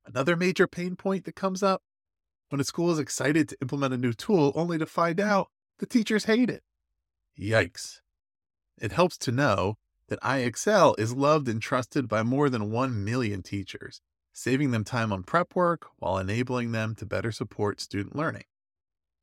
Another 0.06 0.36
major 0.36 0.68
pain 0.68 0.96
point 0.96 1.26
that 1.26 1.36
comes 1.36 1.64
up 1.64 1.82
when 2.50 2.62
a 2.62 2.64
school 2.64 2.92
is 2.92 3.00
excited 3.00 3.50
to 3.50 3.58
implement 3.62 3.94
a 3.94 3.98
new 3.98 4.14
tool 4.14 4.52
only 4.56 4.78
to 4.78 4.86
find 4.86 5.18
mm. 5.18 5.24
out 5.24 5.50
the 5.80 5.86
teachers 5.86 6.26
hate 6.26 6.50
it. 6.50 6.64
Yikes. 7.40 8.00
It 8.80 8.92
helps 8.92 9.18
to 9.20 9.32
know 9.32 9.78
that 10.08 10.22
IXL 10.22 10.98
is 11.00 11.14
loved 11.14 11.48
and 11.48 11.62
trusted 11.62 12.08
by 12.08 12.24
more 12.24 12.50
than 12.50 12.72
1 12.72 13.04
million 13.04 13.42
teachers, 13.42 14.02
saving 14.34 14.72
them 14.72 14.84
time 14.84 15.12
on 15.12 15.24
prep 15.24 15.56
work 15.56 15.88
while 15.98 16.18
enabling 16.18 16.72
them 16.72 16.96
to 16.96 17.06
better 17.06 17.32
support 17.32 17.82
student 17.82 18.16
learning. 18.16 18.44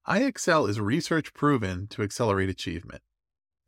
IXL 0.08 0.68
is 0.68 0.80
research 0.80 1.32
proven 1.32 1.86
to 1.86 2.02
accelerate 2.02 2.48
achievement. 2.48 3.02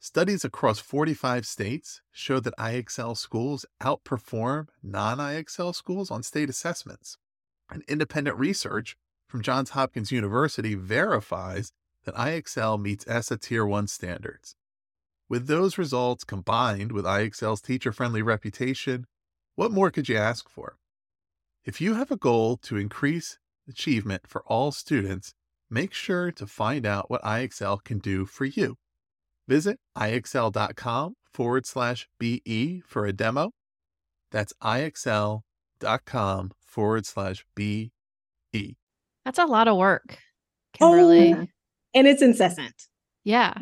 Studies 0.01 0.45
across 0.45 0.81
45 0.81 1.47
states 1.47 2.03
show 2.11 2.41
that 2.41 2.57
IXL 2.59 3.17
schools 3.17 3.65
outperform 3.81 4.67
non 4.83 5.19
IXL 5.19 5.73
schools 5.73 6.11
on 6.11 6.25
state 6.25 6.51
assessments. 6.51 7.19
And 7.71 7.85
independent 7.87 8.37
research 8.37 8.97
from 9.29 9.43
Johns 9.43 9.71
Hopkins 9.71 10.11
University 10.11 10.75
verifies 10.75 11.71
that 12.05 12.17
IXL 12.17 12.83
meets 12.83 13.07
ESSA 13.07 13.39
Tier 13.39 13.65
1 13.65 13.87
standards. 13.87 14.57
With 15.29 15.47
those 15.47 15.79
results 15.79 16.25
combined 16.25 16.91
with 16.91 17.05
IXL's 17.05 17.61
teacher 17.61 17.93
friendly 17.93 18.23
reputation, 18.23 19.07
what 19.55 19.71
more 19.71 19.93
could 19.93 20.09
you 20.09 20.17
ask 20.17 20.49
for? 20.49 20.79
If 21.65 21.81
you 21.81 21.95
have 21.95 22.11
a 22.11 22.17
goal 22.17 22.57
to 22.59 22.77
increase 22.77 23.39
achievement 23.69 24.27
for 24.27 24.43
all 24.47 24.73
students, 24.73 25.33
make 25.71 25.93
sure 25.93 26.31
to 26.33 26.47
find 26.47 26.87
out 26.87 27.11
what 27.11 27.23
IXL 27.23 27.83
can 27.85 27.99
do 27.99 28.27
for 28.27 28.45
you. 28.45 28.77
Visit 29.49 29.79
IXL.com 29.97 31.15
forward 31.33 31.67
slash 31.67 32.09
BE 32.19 32.83
for 32.87 33.07
a 33.07 33.13
demo. 33.13 33.51
That's 34.31 34.53
IXL.com 34.63 36.53
forward 36.67 37.07
slash 37.07 37.45
BE. 37.55 37.91
That's 39.25 39.39
a 39.39 39.47
lot 39.47 39.69
of 39.69 39.77
work, 39.77 40.19
Kimberlee. 40.75 41.35
Oh, 41.35 41.47
and 41.95 42.07
it's 42.07 42.23
incessant. 42.23 42.75
Yeah. 43.25 43.55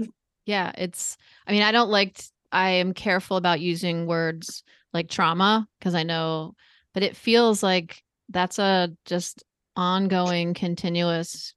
Yeah. 0.46 0.72
It's, 0.76 1.16
I 1.46 1.52
mean, 1.52 1.62
I 1.62 1.72
don't 1.72 1.90
like, 1.90 2.14
t- 2.14 2.24
I 2.50 2.70
am 2.70 2.94
careful 2.94 3.36
about 3.36 3.60
using 3.60 4.06
words 4.06 4.64
like 4.92 5.08
trauma 5.08 5.68
because 5.78 5.94
I 5.94 6.02
know, 6.02 6.54
but 6.94 7.02
it 7.02 7.16
feels 7.16 7.62
like 7.62 8.02
that's 8.28 8.58
a 8.58 8.90
just 9.04 9.44
ongoing, 9.76 10.54
continuous 10.54 11.54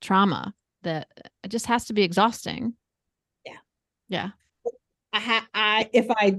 trauma 0.00 0.54
that 0.82 1.08
it 1.42 1.48
just 1.48 1.66
has 1.66 1.86
to 1.86 1.92
be 1.92 2.02
exhausting. 2.02 2.74
Yeah. 3.44 3.58
Yeah. 4.08 4.30
I 5.12 5.20
ha- 5.20 5.48
I 5.54 5.90
if 5.92 6.06
I 6.10 6.36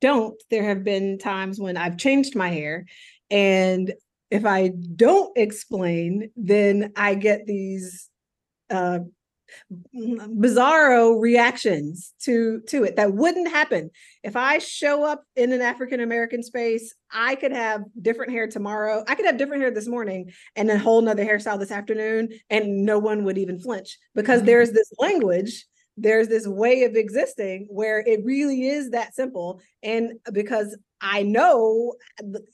don't, 0.00 0.40
there 0.50 0.64
have 0.64 0.84
been 0.84 1.18
times 1.18 1.58
when 1.58 1.76
I've 1.76 1.96
changed 1.96 2.36
my 2.36 2.48
hair 2.48 2.86
and 3.30 3.92
if 4.30 4.44
I 4.44 4.68
don't 4.68 5.36
explain, 5.36 6.30
then 6.36 6.92
I 6.96 7.14
get 7.14 7.46
these 7.46 8.08
uh 8.70 9.00
bizarro 9.94 11.20
reactions 11.20 12.14
to 12.20 12.60
to 12.68 12.84
it 12.84 12.96
that 12.96 13.14
wouldn't 13.14 13.48
happen. 13.48 13.90
If 14.22 14.36
i 14.36 14.58
show 14.58 15.04
up 15.04 15.24
in 15.36 15.52
an 15.52 15.62
african 15.62 16.00
american 16.00 16.42
space 16.42 16.94
i 17.12 17.34
could 17.34 17.52
have 17.52 17.82
different 18.00 18.32
hair 18.32 18.46
tomorrow. 18.46 19.04
I 19.06 19.14
could 19.14 19.26
have 19.26 19.38
different 19.38 19.62
hair 19.62 19.70
this 19.70 19.88
morning 19.88 20.32
and 20.56 20.70
a 20.70 20.78
whole 20.78 21.00
nother 21.00 21.24
hairstyle 21.24 21.58
this 21.58 21.70
afternoon 21.70 22.30
and 22.50 22.84
no 22.84 22.98
one 22.98 23.24
would 23.24 23.38
even 23.38 23.58
flinch. 23.58 23.98
Because 24.14 24.40
mm-hmm. 24.40 24.46
there's 24.46 24.72
this 24.72 24.92
language 24.98 25.66
there's 26.00 26.28
this 26.28 26.46
way 26.46 26.84
of 26.84 26.94
existing 26.94 27.66
where 27.70 27.98
it 28.06 28.24
really 28.24 28.68
is 28.68 28.90
that 28.90 29.14
simple. 29.14 29.60
And 29.82 30.12
because 30.32 30.76
i 31.00 31.22
know 31.22 31.94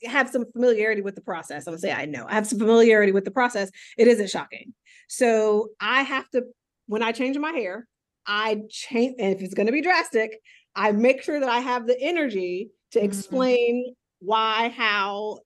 have 0.03 0.29
some 0.29 0.45
familiarity 0.51 1.01
with 1.01 1.15
the 1.15 1.21
process. 1.21 1.67
I'm 1.67 1.73
gonna 1.73 1.79
say 1.79 1.91
i 1.91 2.05
know. 2.05 2.25
I 2.27 2.33
have 2.33 2.47
some 2.47 2.59
familiarity 2.59 3.11
with 3.11 3.25
the 3.25 3.31
process. 3.31 3.69
It 3.97 4.07
isn't 4.07 4.29
shocking. 4.29 4.73
So 5.07 5.69
i 5.79 6.01
have 6.01 6.29
to 6.31 6.43
when 6.87 7.03
I 7.03 7.11
change 7.11 7.37
my 7.37 7.51
hair, 7.51 7.87
I 8.27 8.61
change, 8.69 9.15
and 9.19 9.35
if 9.35 9.41
it's 9.41 9.53
going 9.53 9.67
to 9.67 9.71
be 9.71 9.81
drastic, 9.81 10.39
I 10.75 10.91
make 10.91 11.21
sure 11.21 11.39
that 11.39 11.49
I 11.49 11.59
have 11.59 11.87
the 11.87 11.97
energy 11.99 12.69
to 12.91 12.99
Mhm. 12.99 13.05
explain 13.05 13.95
why, 14.19 14.69
how 14.69 15.39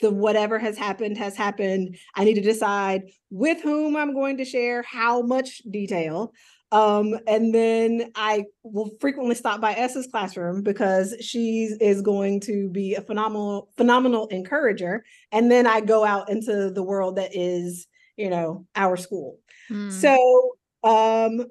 the 0.00 0.10
whatever 0.10 0.58
has 0.58 0.76
happened 0.76 1.16
has 1.16 1.36
happened. 1.36 1.96
I 2.14 2.24
need 2.24 2.34
to 2.34 2.42
decide 2.42 3.02
with 3.30 3.62
whom 3.62 3.96
I'm 3.96 4.12
going 4.12 4.36
to 4.36 4.44
share 4.44 4.82
how 4.82 5.22
much 5.22 5.62
detail. 5.70 6.32
Um, 6.72 7.18
and 7.26 7.54
then 7.54 8.10
I 8.16 8.44
will 8.64 8.90
frequently 9.00 9.34
stop 9.34 9.60
by 9.60 9.72
Es's 9.72 10.08
classroom 10.08 10.62
because 10.62 11.14
she 11.20 11.70
is 11.80 12.02
going 12.02 12.40
to 12.40 12.68
be 12.68 12.94
a 12.94 13.00
phenomenal, 13.00 13.70
phenomenal 13.76 14.26
encourager. 14.28 15.04
And 15.32 15.50
then 15.50 15.66
I 15.66 15.80
go 15.80 16.04
out 16.04 16.28
into 16.28 16.70
the 16.70 16.82
world 16.82 17.16
that 17.16 17.34
is, 17.34 17.86
you 18.16 18.28
know, 18.28 18.66
our 18.74 18.96
school. 18.96 19.38
Mm. 19.70 19.90
So 19.92 20.56
um 20.88 21.46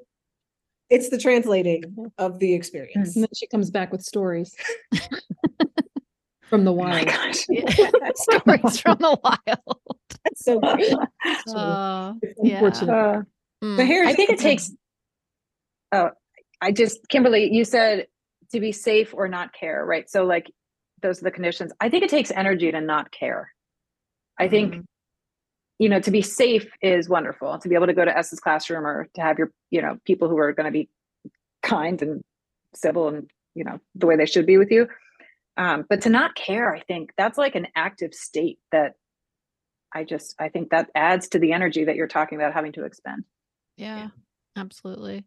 it's 0.89 1.09
the 1.09 1.17
translating 1.17 1.83
of 2.17 2.39
the 2.39 2.53
experience. 2.53 3.15
And 3.15 3.23
then 3.23 3.29
she 3.35 3.47
comes 3.47 3.71
back 3.71 3.91
with 3.91 4.03
stories 4.03 4.55
from 6.49 6.63
the 6.63 6.71
Oh 6.71 6.75
my 6.75 7.03
wild. 7.03 7.07
gosh. 7.07 7.45
Yeah. 7.49 8.11
stories 8.15 8.79
from 8.79 8.97
the 8.99 9.17
wild. 9.23 9.97
That's 10.23 10.43
so 10.45 10.59
great. 10.59 10.93
Oh, 11.47 12.17
It's 12.21 12.39
yeah. 12.43 12.61
Uh, 12.63 13.23
Mm. 13.63 13.77
The 13.77 13.85
hair 13.85 14.05
I 14.05 14.13
think 14.13 14.29
it 14.29 14.37
takes. 14.39 14.71
Oh, 15.93 16.09
I 16.61 16.71
just 16.73 17.07
Kimberlee, 17.07 17.49
you 17.51 17.63
said 17.63 18.07
to 18.51 18.59
be 18.59 18.71
safe 18.73 19.13
or 19.13 19.27
not 19.29 19.53
care, 19.53 19.83
right? 19.85 20.09
So 20.09 20.25
like 20.25 20.51
those 21.01 21.21
are 21.21 21.23
the 21.23 21.31
conditions. 21.31 21.71
I 21.79 21.89
think 21.89 22.03
it 22.03 22.09
takes 22.09 22.31
energy 22.31 22.69
to 22.71 22.81
not 22.81 23.11
care. 23.11 23.51
I 24.37 24.49
think 24.49 24.75
Mhm. 24.75 24.85
You 25.79 25.89
know 25.89 25.99
to 25.99 26.11
be 26.11 26.21
safe 26.21 26.69
is 26.81 27.09
wonderful. 27.09 27.57
To 27.59 27.69
be 27.69 27.75
able 27.75 27.87
to 27.87 27.93
go 27.93 28.05
to 28.05 28.17
Es's 28.17 28.39
classroom 28.39 28.85
or 28.85 29.07
to 29.15 29.21
have 29.21 29.37
your 29.37 29.51
you 29.71 29.81
know 29.81 29.97
people 30.05 30.29
who 30.29 30.37
are 30.37 30.53
going 30.53 30.65
to 30.65 30.71
be 30.71 30.89
kind 31.61 32.01
and 32.01 32.23
civil 32.73 33.07
and 33.07 33.29
you 33.55 33.63
know 33.63 33.79
the 33.95 34.05
way 34.05 34.15
they 34.15 34.25
should 34.25 34.45
be 34.45 34.57
with 34.57 34.71
you. 34.71 34.87
Um, 35.57 35.85
but 35.89 36.01
to 36.01 36.09
not 36.09 36.35
care, 36.35 36.73
I 36.73 36.81
think 36.81 37.11
that's 37.17 37.37
like 37.37 37.55
an 37.55 37.67
active 37.75 38.13
state 38.13 38.59
that 38.71 38.93
I 39.93 40.03
just 40.03 40.35
I 40.39 40.49
think 40.49 40.69
that 40.69 40.89
adds 40.95 41.29
to 41.29 41.39
the 41.39 41.53
energy 41.53 41.85
that 41.85 41.95
you're 41.95 42.07
talking 42.07 42.37
about 42.37 42.53
having 42.53 42.73
to 42.73 42.85
expend. 42.85 43.23
Yeah, 43.77 44.09
absolutely. 44.55 45.25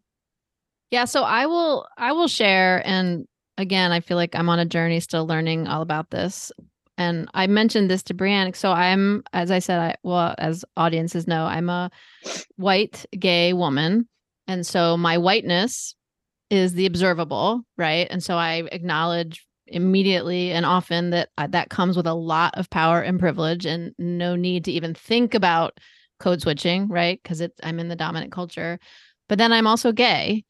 Yeah, 0.91 1.05
so 1.05 1.23
I 1.23 1.45
will 1.45 1.87
I 1.97 2.13
will 2.13 2.27
share 2.27 2.85
and 2.85 3.27
again, 3.59 3.91
I 3.91 3.99
feel 3.99 4.17
like 4.17 4.35
I'm 4.35 4.49
on 4.49 4.59
a 4.59 4.65
journey 4.65 4.99
still 5.01 5.27
learning 5.27 5.67
all 5.67 5.81
about 5.81 6.09
this. 6.09 6.51
And 6.99 7.29
I 7.33 7.47
mentioned 7.47 7.89
this 7.89 8.03
to 8.03 8.13
Brianne. 8.13 8.55
So 8.55 8.73
I'm 8.73 9.23
as 9.33 9.51
I 9.51 9.59
said, 9.59 9.79
I 9.79 9.95
well, 10.03 10.35
as 10.37 10.65
audiences 10.77 11.27
know, 11.27 11.45
I'm 11.45 11.69
a 11.69 11.89
white 12.57 13.05
gay 13.17 13.53
woman. 13.53 14.07
And 14.47 14.67
so 14.67 14.97
my 14.97 15.17
whiteness 15.17 15.95
is 16.49 16.73
the 16.73 16.85
observable, 16.85 17.63
right? 17.77 18.07
And 18.11 18.21
so 18.21 18.35
I 18.35 18.63
acknowledge 18.71 19.45
immediately 19.67 20.51
and 20.51 20.65
often 20.65 21.11
that 21.11 21.29
uh, 21.37 21.47
that 21.47 21.69
comes 21.69 21.95
with 21.95 22.07
a 22.07 22.13
lot 22.13 22.57
of 22.57 22.69
power 22.69 23.01
and 23.01 23.19
privilege 23.19 23.65
and 23.65 23.93
no 23.97 24.35
need 24.35 24.65
to 24.65 24.71
even 24.71 24.93
think 24.93 25.33
about 25.33 25.79
code 26.19 26.41
switching, 26.41 26.89
right? 26.89 27.19
Because 27.23 27.39
it's 27.39 27.57
I'm 27.63 27.79
in 27.79 27.87
the 27.87 27.95
dominant 27.95 28.31
culture. 28.31 28.77
but 29.29 29.37
then 29.37 29.53
I'm 29.53 29.67
also 29.67 29.91
gay. 29.93 30.43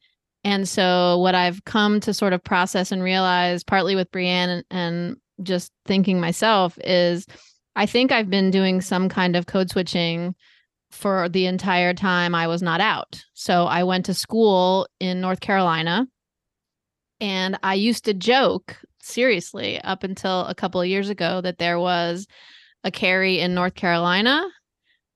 And 0.43 0.67
so 0.67 1.19
what 1.19 1.35
I've 1.35 1.63
come 1.65 1.99
to 1.99 2.13
sort 2.13 2.33
of 2.33 2.43
process 2.43 2.91
and 2.91 3.03
realize 3.03 3.63
partly 3.63 3.95
with 3.95 4.09
Brianne 4.11 4.47
and, 4.47 4.65
and 4.71 5.17
just 5.43 5.71
thinking 5.85 6.19
myself 6.19 6.77
is 6.83 7.25
I 7.75 7.85
think 7.85 8.11
I've 8.11 8.29
been 8.29 8.51
doing 8.51 8.81
some 8.81 9.09
kind 9.09 9.35
of 9.35 9.45
code 9.45 9.69
switching 9.69 10.35
for 10.91 11.29
the 11.29 11.45
entire 11.45 11.93
time 11.93 12.33
I 12.33 12.47
was 12.47 12.61
not 12.61 12.81
out. 12.81 13.23
So 13.33 13.65
I 13.65 13.83
went 13.83 14.05
to 14.07 14.13
school 14.13 14.87
in 14.99 15.21
North 15.21 15.39
Carolina 15.39 16.07
and 17.21 17.59
I 17.63 17.75
used 17.75 18.05
to 18.05 18.13
joke 18.13 18.77
seriously 19.01 19.79
up 19.81 20.03
until 20.03 20.45
a 20.45 20.55
couple 20.55 20.81
of 20.81 20.87
years 20.87 21.09
ago 21.09 21.41
that 21.41 21.57
there 21.57 21.79
was 21.79 22.27
a 22.83 22.91
Carey 22.91 23.39
in 23.39 23.53
North 23.53 23.75
Carolina 23.75 24.45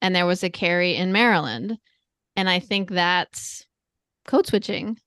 and 0.02 0.16
there 0.16 0.26
was 0.26 0.44
a 0.44 0.50
Carey 0.50 0.96
in 0.96 1.12
Maryland. 1.12 1.78
And 2.36 2.50
I 2.50 2.60
think 2.60 2.90
that's 2.90 3.66
code 4.26 4.48
switching. 4.48 4.98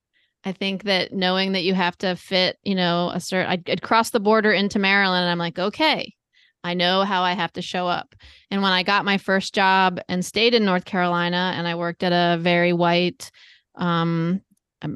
I 0.47 0.53
think 0.53 0.85
that 0.85 1.13
knowing 1.13 1.53
that 1.53 1.65
you 1.65 1.75
have 1.75 1.99
to 1.99 2.15
fit, 2.15 2.57
you 2.63 2.77
know, 2.77 3.11
a 3.13 3.19
certain, 3.19 3.51
I'd, 3.51 3.69
I'd 3.69 3.83
cross 3.83 4.11
the 4.11 4.21
border 4.21 4.53
into 4.53 4.79
Maryland 4.79 5.25
and 5.25 5.31
I'm 5.31 5.39
like, 5.39 5.59
okay, 5.59 6.15
I 6.63 6.73
know 6.75 7.03
how 7.03 7.23
I 7.23 7.33
have 7.33 7.53
to 7.55 7.63
show 7.63 7.89
up. 7.89 8.15
And 8.49 8.63
when 8.63 8.73
I 8.73 8.85
got 8.85 9.05
my 9.05 9.19
first 9.19 9.55
job 9.55 9.99
and 10.09 10.25
stayed 10.25 10.55
in 10.55 10.65
North 10.65 10.85
Carolina 10.85 11.53
and 11.57 11.67
I 11.67 11.75
worked 11.75 12.05
at 12.05 12.13
a 12.13 12.41
very 12.41 12.73
white, 12.73 13.29
um, 13.75 14.41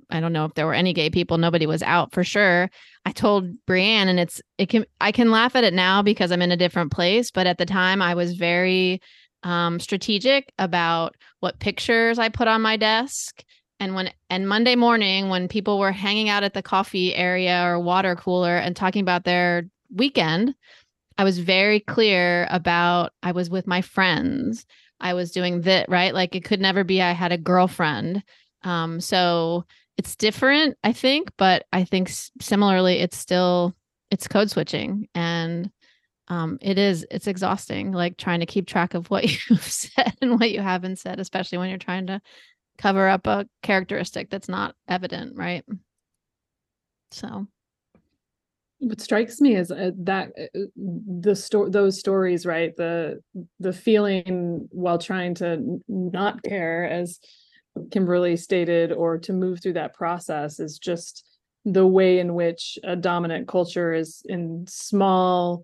I 0.08 0.20
don't 0.20 0.32
know 0.32 0.44
if 0.44 0.54
there 0.54 0.66
were 0.66 0.74
any 0.74 0.92
gay 0.92 1.10
people. 1.10 1.36
Nobody 1.36 1.66
was 1.66 1.82
out 1.82 2.12
for 2.12 2.22
sure. 2.22 2.70
I 3.04 3.10
told 3.10 3.48
Brianne, 3.66 4.06
and 4.06 4.20
it's 4.20 4.40
it 4.58 4.68
can 4.68 4.84
I 5.00 5.10
can 5.10 5.30
laugh 5.30 5.56
at 5.56 5.64
it 5.64 5.72
now 5.72 6.02
because 6.02 6.30
I'm 6.30 6.42
in 6.42 6.52
a 6.52 6.56
different 6.56 6.92
place. 6.92 7.30
But 7.30 7.46
at 7.46 7.58
the 7.58 7.66
time, 7.66 8.02
I 8.02 8.14
was 8.14 8.34
very 8.34 9.00
um, 9.42 9.80
strategic 9.80 10.52
about 10.58 11.16
what 11.40 11.58
pictures 11.60 12.18
I 12.18 12.28
put 12.28 12.46
on 12.46 12.60
my 12.62 12.76
desk. 12.76 13.42
And 13.80 13.94
when 13.94 14.12
and 14.28 14.46
Monday 14.46 14.76
morning, 14.76 15.30
when 15.30 15.48
people 15.48 15.78
were 15.78 15.90
hanging 15.90 16.28
out 16.28 16.44
at 16.44 16.52
the 16.52 16.62
coffee 16.62 17.14
area 17.14 17.64
or 17.64 17.80
water 17.80 18.14
cooler 18.14 18.56
and 18.56 18.76
talking 18.76 19.00
about 19.00 19.24
their 19.24 19.64
weekend, 19.92 20.54
I 21.16 21.24
was 21.24 21.38
very 21.38 21.80
clear 21.80 22.46
about 22.50 23.12
I 23.22 23.32
was 23.32 23.48
with 23.50 23.66
my 23.66 23.80
friends. 23.80 24.66
I 25.00 25.14
was 25.14 25.32
doing 25.32 25.62
that, 25.62 25.88
right? 25.88 26.14
Like 26.14 26.36
it 26.36 26.44
could 26.44 26.60
never 26.60 26.84
be 26.84 27.00
I 27.00 27.12
had 27.12 27.32
a 27.32 27.38
girlfriend. 27.38 28.22
Um, 28.62 29.00
so 29.00 29.64
it's 29.96 30.14
different, 30.14 30.76
I 30.84 30.92
think, 30.92 31.32
but 31.38 31.64
I 31.72 31.84
think 31.84 32.10
similarly, 32.40 32.98
it's 32.98 33.16
still 33.16 33.74
it's 34.10 34.28
code 34.28 34.50
switching 34.50 35.08
and 35.14 35.70
um, 36.28 36.58
it 36.60 36.78
is 36.78 37.06
it's 37.10 37.26
exhausting 37.26 37.92
like 37.92 38.16
trying 38.16 38.40
to 38.40 38.46
keep 38.46 38.66
track 38.66 38.94
of 38.94 39.10
what 39.10 39.24
you've 39.50 39.62
said 39.62 40.14
and 40.20 40.38
what 40.38 40.50
you 40.50 40.60
haven't 40.60 40.98
said 40.98 41.20
especially 41.20 41.58
when 41.58 41.68
you're 41.68 41.78
trying 41.78 42.06
to 42.08 42.20
cover 42.80 43.08
up 43.08 43.26
a 43.26 43.46
characteristic 43.62 44.30
that's 44.30 44.48
not 44.48 44.74
evident 44.88 45.36
right? 45.36 45.64
So. 47.12 47.46
What 48.78 49.00
strikes 49.02 49.42
me 49.42 49.56
is 49.56 49.70
uh, 49.70 49.90
that 49.98 50.30
uh, 50.40 50.58
the 50.74 51.36
story 51.36 51.70
those 51.70 51.98
stories 51.98 52.46
right 52.46 52.74
the 52.76 53.20
the 53.58 53.74
feeling 53.74 54.68
while 54.70 54.96
trying 54.96 55.34
to 55.34 55.82
not 55.86 56.42
care 56.42 56.88
as 56.88 57.20
kimberlee 57.90 58.36
stated 58.36 58.90
or 58.90 59.18
to 59.18 59.34
move 59.34 59.60
through 59.60 59.74
that 59.74 59.92
process 59.92 60.60
is 60.60 60.78
just 60.78 61.26
the 61.66 61.86
way 61.86 62.20
in 62.20 62.34
which 62.34 62.78
a 62.82 62.96
dominant 62.96 63.46
culture 63.46 63.92
is 63.92 64.22
in 64.24 64.64
small 64.66 65.62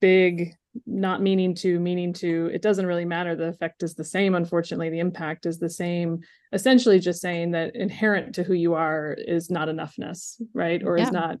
big 0.00 0.54
not 0.86 1.22
meaning 1.22 1.54
to 1.54 1.78
meaning 1.78 2.12
to 2.12 2.50
it 2.52 2.62
doesn't 2.62 2.86
really 2.86 3.04
matter. 3.04 3.36
The 3.36 3.48
effect 3.48 3.82
is 3.82 3.94
the 3.94 4.04
same 4.04 4.34
unfortunately. 4.34 4.90
The 4.90 5.00
impact 5.00 5.46
is 5.46 5.58
the 5.58 5.70
same. 5.70 6.20
Essentially 6.52 6.98
just 6.98 7.20
saying 7.20 7.52
that 7.52 7.76
inherent 7.76 8.34
to 8.36 8.42
who 8.42 8.54
you 8.54 8.74
are 8.74 9.12
is 9.12 9.50
not 9.50 9.68
enoughness 9.68 10.40
right? 10.52 10.82
Or 10.84 10.98
yeah. 10.98 11.04
is 11.04 11.12
not 11.12 11.38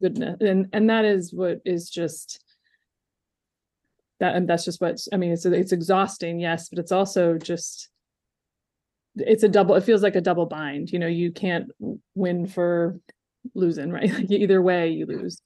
goodness. 0.00 0.36
And 0.40 0.68
and 0.72 0.90
that 0.90 1.04
is 1.04 1.32
what 1.32 1.60
is 1.64 1.90
just 1.90 2.42
that 4.20 4.34
and 4.34 4.48
that's 4.48 4.64
just 4.64 4.80
what 4.80 4.98
i 5.12 5.16
mean 5.18 5.30
it's 5.30 5.44
it's 5.44 5.72
exhausting 5.72 6.40
yes 6.40 6.70
but 6.70 6.78
it's 6.78 6.90
also 6.90 7.36
just 7.36 7.90
it's 9.16 9.42
a 9.42 9.48
double 9.48 9.74
it 9.74 9.84
feels 9.84 10.02
like 10.02 10.16
a 10.16 10.20
double 10.20 10.46
bind. 10.46 10.90
You 10.90 10.98
know 10.98 11.06
you 11.06 11.32
can't 11.32 11.70
win 12.14 12.46
for 12.46 12.98
losing 13.54 13.90
right? 13.90 14.10
Like 14.14 14.30
either 14.30 14.60
way 14.60 14.90
you 14.90 15.06
lose 15.06 15.40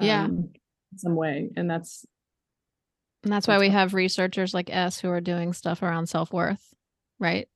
yeah. 0.00 0.24
um, 0.24 0.50
some 0.96 1.14
way. 1.14 1.50
And 1.56 1.70
that's 1.70 2.04
and 3.22 3.32
that's 3.32 3.48
why 3.48 3.58
we 3.58 3.68
have 3.68 3.94
researchers 3.94 4.54
like 4.54 4.70
Es 4.70 5.00
who 5.00 5.08
are 5.10 5.20
doing 5.20 5.52
stuff 5.52 5.82
around 5.82 6.08
self-worth 6.08 6.72
right? 7.22 7.48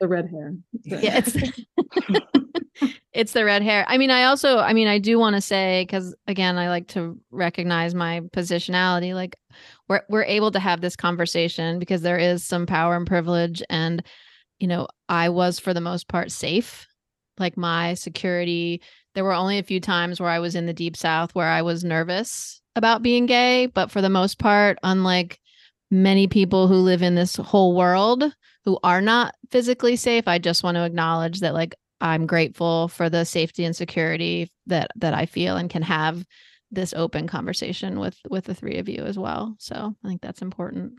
The 0.00 0.08
red 0.08 0.28
hair. 0.28 0.54
Yeah 0.84 1.22
it's 1.24 1.36
it's 3.12 3.32
the 3.32 3.44
red 3.44 3.62
hair. 3.62 3.84
I 3.88 3.96
mean 3.96 4.10
i 4.10 4.24
also 4.24 4.58
i 4.58 4.72
mean 4.72 4.88
i 4.88 4.98
do 4.98 5.18
want 5.18 5.36
to 5.36 5.40
say 5.40 5.82
because 5.82 6.14
again 6.26 6.58
i 6.58 6.68
like 6.68 6.88
to 6.88 7.18
recognize 7.30 7.94
my 7.94 8.20
positionality 8.34 9.14
like 9.14 9.36
we're 9.88 10.02
we're 10.08 10.24
able 10.24 10.50
to 10.50 10.58
have 10.58 10.80
this 10.80 10.96
conversation 10.96 11.78
because 11.78 12.02
there 12.02 12.18
is 12.18 12.44
some 12.44 12.66
power 12.66 12.96
and 12.96 13.06
privilege 13.06 13.62
and 13.70 14.04
you 14.58 14.66
know 14.66 14.88
i 15.08 15.28
was 15.28 15.58
for 15.58 15.72
the 15.72 15.80
most 15.80 16.08
part 16.08 16.30
safe. 16.32 16.86
Like 17.38 17.56
my 17.56 17.94
security 17.94 18.80
there 19.14 19.24
were 19.24 19.32
only 19.32 19.58
a 19.58 19.62
few 19.62 19.80
times 19.80 20.20
where 20.20 20.30
I 20.30 20.38
was 20.38 20.54
in 20.54 20.66
the 20.66 20.72
deep 20.72 20.96
south 20.96 21.34
where 21.34 21.48
I 21.48 21.62
was 21.62 21.84
nervous 21.84 22.60
about 22.76 23.02
being 23.02 23.26
gay, 23.26 23.66
but 23.66 23.90
for 23.90 24.00
the 24.00 24.10
most 24.10 24.38
part, 24.38 24.78
unlike 24.82 25.40
many 25.90 26.26
people 26.26 26.66
who 26.66 26.74
live 26.74 27.02
in 27.02 27.14
this 27.14 27.36
whole 27.36 27.76
world 27.76 28.24
who 28.64 28.78
are 28.82 29.00
not 29.00 29.34
physically 29.50 29.96
safe, 29.96 30.26
I 30.26 30.38
just 30.38 30.64
want 30.64 30.76
to 30.76 30.84
acknowledge 30.84 31.40
that 31.40 31.54
like 31.54 31.74
I'm 32.00 32.26
grateful 32.26 32.88
for 32.88 33.08
the 33.08 33.24
safety 33.24 33.64
and 33.64 33.74
security 33.76 34.50
that 34.66 34.90
that 34.96 35.14
I 35.14 35.26
feel 35.26 35.56
and 35.56 35.70
can 35.70 35.82
have 35.82 36.24
this 36.70 36.92
open 36.94 37.28
conversation 37.28 38.00
with 38.00 38.18
with 38.28 38.44
the 38.44 38.54
three 38.54 38.78
of 38.78 38.88
you 38.88 39.04
as 39.04 39.18
well. 39.18 39.54
So, 39.58 39.94
I 40.04 40.08
think 40.08 40.20
that's 40.20 40.42
important. 40.42 40.98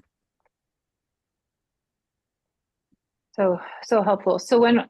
So 3.34 3.60
so 3.84 4.02
helpful. 4.02 4.40
So 4.40 4.60
when 4.60 4.86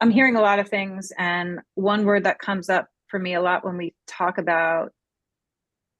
I'm 0.00 0.10
hearing 0.10 0.36
a 0.36 0.40
lot 0.40 0.58
of 0.58 0.68
things, 0.68 1.12
and 1.18 1.60
one 1.74 2.04
word 2.04 2.24
that 2.24 2.38
comes 2.38 2.68
up 2.68 2.88
for 3.08 3.18
me 3.18 3.34
a 3.34 3.40
lot 3.40 3.64
when 3.64 3.76
we 3.76 3.94
talk 4.06 4.38
about 4.38 4.92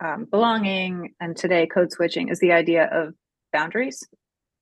um, 0.04 0.26
belonging 0.30 1.14
and 1.20 1.36
today 1.36 1.66
code 1.66 1.92
switching 1.92 2.28
is 2.28 2.40
the 2.40 2.52
idea 2.52 2.88
of 2.92 3.14
boundaries. 3.52 4.06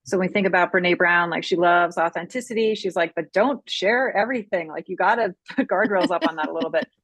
So 0.05 0.19
when 0.19 0.29
we 0.29 0.33
think 0.33 0.47
about 0.47 0.73
Brene 0.73 0.99
Brown, 0.99 1.31
like 1.31 1.45
she 1.45 1.57
loves 1.57 1.97
authenticity, 1.97 2.75
she's 2.75 2.97
like, 2.97 3.15
but 3.15 3.33
don't 3.33 3.69
share 3.69 4.15
everything. 4.17 4.69
Like 4.69 4.89
you 4.89 4.97
got 4.97 5.17
to 5.17 5.35
put 5.57 5.69
guardrails 5.69 6.11
up 6.11 6.27
on 6.29 6.37
that 6.37 6.49
a 6.49 6.53
little 6.53 6.71
bit. 6.71 6.87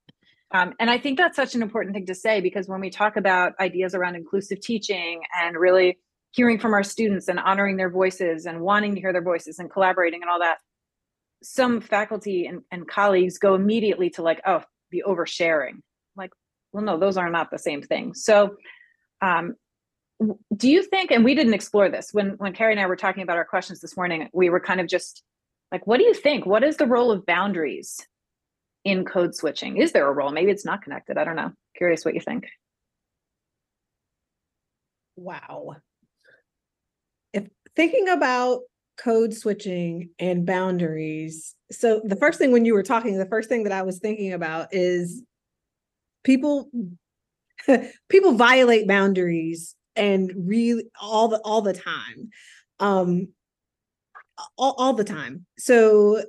Um, 0.51 0.72
and 0.81 0.89
I 0.89 0.97
think 0.97 1.18
that's 1.18 1.37
such 1.37 1.55
an 1.55 1.61
important 1.61 1.95
thing 1.95 2.07
to 2.07 2.14
say 2.14 2.41
because 2.41 2.68
when 2.68 2.81
we 2.81 2.89
talk 2.89 3.18
about 3.18 3.53
ideas 3.61 3.95
around 3.95 4.14
inclusive 4.14 4.62
teaching 4.62 5.20
and 5.39 5.55
really 5.59 5.99
hearing 6.31 6.59
from 6.59 6.72
our 6.72 6.83
students 6.83 7.29
and 7.29 7.39
honoring 7.39 7.76
their 7.76 7.91
voices 7.91 8.47
and 8.47 8.62
wanting 8.62 8.95
to 8.95 9.01
hear 9.03 9.12
their 9.12 9.22
voices 9.22 9.59
and 9.59 9.70
collaborating 9.70 10.22
and 10.22 10.31
all 10.31 10.39
that, 10.39 10.57
some 11.43 11.80
faculty 11.80 12.47
and, 12.47 12.62
and 12.70 12.86
colleagues 12.89 13.39
go 13.39 13.55
immediately 13.55 14.11
to 14.11 14.22
like, 14.22 14.41
oh, 14.47 14.62
the 14.91 15.05
oversharing. 15.07 15.82
Like, 16.16 16.30
well, 16.72 16.84
no, 16.84 16.99
those 16.99 17.16
are 17.16 17.30
not 17.30 17.51
the 17.51 17.59
same 17.59 17.82
thing. 17.82 18.14
So, 18.14 18.57
um, 19.20 19.55
do 20.57 20.68
you 20.68 20.82
think? 20.82 21.11
And 21.11 21.24
we 21.24 21.34
didn't 21.34 21.55
explore 21.55 21.89
this 21.89 22.12
when 22.12 22.30
when 22.39 22.53
Carey 22.53 22.72
and 22.72 22.80
I 22.80 22.86
were 22.86 22.97
talking 22.97 23.22
about 23.22 23.36
our 23.36 23.45
questions 23.45 23.80
this 23.80 23.97
morning. 23.97 24.28
We 24.32 24.51
were 24.51 24.59
kind 24.61 24.80
of 24.80 24.89
just 24.89 25.22
like, 25.70 25.86
what 25.86 25.99
do 25.99 26.05
you 26.05 26.14
think? 26.14 26.45
What 26.45 26.64
is 26.64 26.76
the 26.76 26.86
role 26.86 27.12
of 27.12 27.24
boundaries 27.24 28.05
in 28.84 29.05
code 29.05 29.34
switching? 29.34 29.76
Is 29.76 29.93
there 29.93 30.09
a 30.09 30.12
role? 30.12 30.30
Maybe 30.30 30.51
it's 30.51 30.64
not 30.64 30.82
connected. 30.82 31.18
I 31.18 31.24
don't 31.24 31.36
know. 31.36 31.53
Curious 31.76 32.05
what 32.05 32.14
you 32.14 32.20
think. 32.20 32.47
Wow. 35.16 35.76
If 37.32 37.47
thinking 37.76 38.09
about 38.09 38.62
code 38.99 39.32
switching 39.32 40.11
and 40.18 40.44
boundaries. 40.44 41.55
So 41.70 42.01
the 42.05 42.16
first 42.16 42.38
thing 42.38 42.53
when 42.53 42.64
you 42.64 42.74
were 42.74 42.82
talking, 42.82 43.16
the 43.16 43.26
first 43.26 43.49
thing 43.49 43.64
that 43.64 43.72
I 43.72 43.82
was 43.82 43.99
thinking 43.99 44.32
about 44.32 44.68
is 44.72 45.22
people 46.24 46.70
people 48.09 48.32
violate 48.32 48.88
boundaries 48.88 49.74
and 49.96 50.32
really 50.36 50.84
all 51.01 51.28
the 51.28 51.40
all 51.44 51.62
the 51.62 51.72
time. 51.72 52.30
Um 52.80 53.28
all, 54.57 54.74
all 54.78 54.92
the 54.92 55.05
time. 55.05 55.46
So 55.59 56.22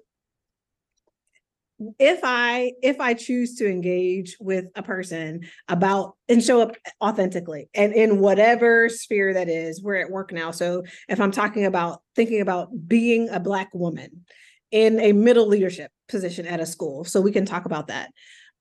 if 1.98 2.20
i 2.24 2.72
if 2.84 3.00
i 3.00 3.14
choose 3.14 3.56
to 3.56 3.70
engage 3.70 4.36
with 4.40 4.66
a 4.76 4.84
person 4.84 5.42
about 5.68 6.16
and 6.28 6.44
show 6.44 6.62
up 6.62 6.76
authentically 7.02 7.70
and 7.74 7.94
in 7.94 8.20
whatever 8.20 8.90
sphere 8.90 9.34
that 9.34 9.48
is 9.48 9.82
we're 9.82 9.96
at 9.96 10.12
work 10.12 10.34
now. 10.34 10.52
So 10.52 10.84
if 11.08 11.20
i'm 11.22 11.32
talking 11.32 11.66
about 11.66 12.02
thinking 12.16 12.42
about 12.42 12.70
being 12.88 13.30
a 13.30 13.40
black 13.40 13.70
woman 13.74 14.26
in 14.72 15.00
a 15.00 15.14
middle 15.14 15.48
leadership 15.48 15.92
position 16.08 16.46
at 16.46 16.60
a 16.60 16.66
school 16.66 17.04
so 17.04 17.22
we 17.22 17.32
can 17.32 17.46
talk 17.46 17.66
about 17.66 17.88
that. 17.88 18.12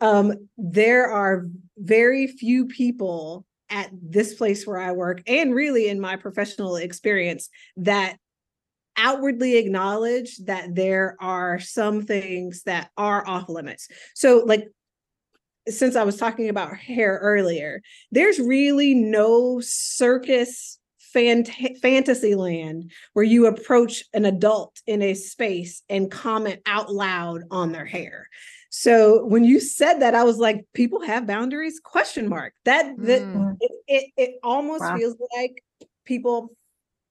Um, 0.00 0.32
there 0.56 1.10
are 1.10 1.48
very 1.76 2.28
few 2.28 2.66
people 2.66 3.44
at 3.68 3.90
this 3.92 4.34
place 4.34 4.66
where 4.66 4.78
i 4.78 4.92
work 4.92 5.22
and 5.26 5.54
really 5.54 5.88
in 5.88 6.00
my 6.00 6.16
professional 6.16 6.76
experience 6.76 7.48
that 7.76 8.16
outwardly 8.99 9.57
acknowledge 9.57 10.36
that 10.38 10.74
there 10.74 11.16
are 11.20 11.59
some 11.61 12.05
things 12.05 12.64
that 12.64 12.90
are 12.96 13.26
off 13.26 13.49
limits. 13.49 13.88
So, 14.14 14.42
like, 14.44 14.68
since 15.68 15.96
I 15.96 16.05
was 16.05 16.16
talking 16.16 16.49
about 16.49 16.76
hair 16.76 17.18
earlier, 17.22 17.80
there's 18.11 18.38
really 18.38 18.94
no 18.94 19.61
circus 19.61 20.78
fant- 21.14 21.78
fantasy 21.78 22.34
land 22.34 22.90
where 23.12 23.24
you 23.24 23.46
approach 23.46 24.05
an 24.14 24.24
adult 24.24 24.80
in 24.86 25.03
a 25.03 25.14
space 25.14 25.82
and 25.88 26.11
comment 26.11 26.61
out 26.66 26.92
loud 26.92 27.42
on 27.51 27.72
their 27.72 27.84
hair. 27.84 28.28
So 28.70 29.24
when 29.24 29.44
you 29.44 29.61
said 29.61 30.01
that, 30.01 30.14
I 30.14 30.24
was 30.24 30.38
like, 30.38 30.66
people 30.74 31.01
have 31.03 31.26
boundaries? 31.26 31.80
Question 31.82 32.28
mark. 32.28 32.53
That 32.64 32.96
that 32.99 33.22
Mm. 33.34 33.57
it, 33.61 33.72
it 33.86 34.11
it 34.16 34.30
almost 34.42 34.84
Wow. 34.84 34.96
feels 34.96 35.16
like 35.36 35.62
people 36.05 36.55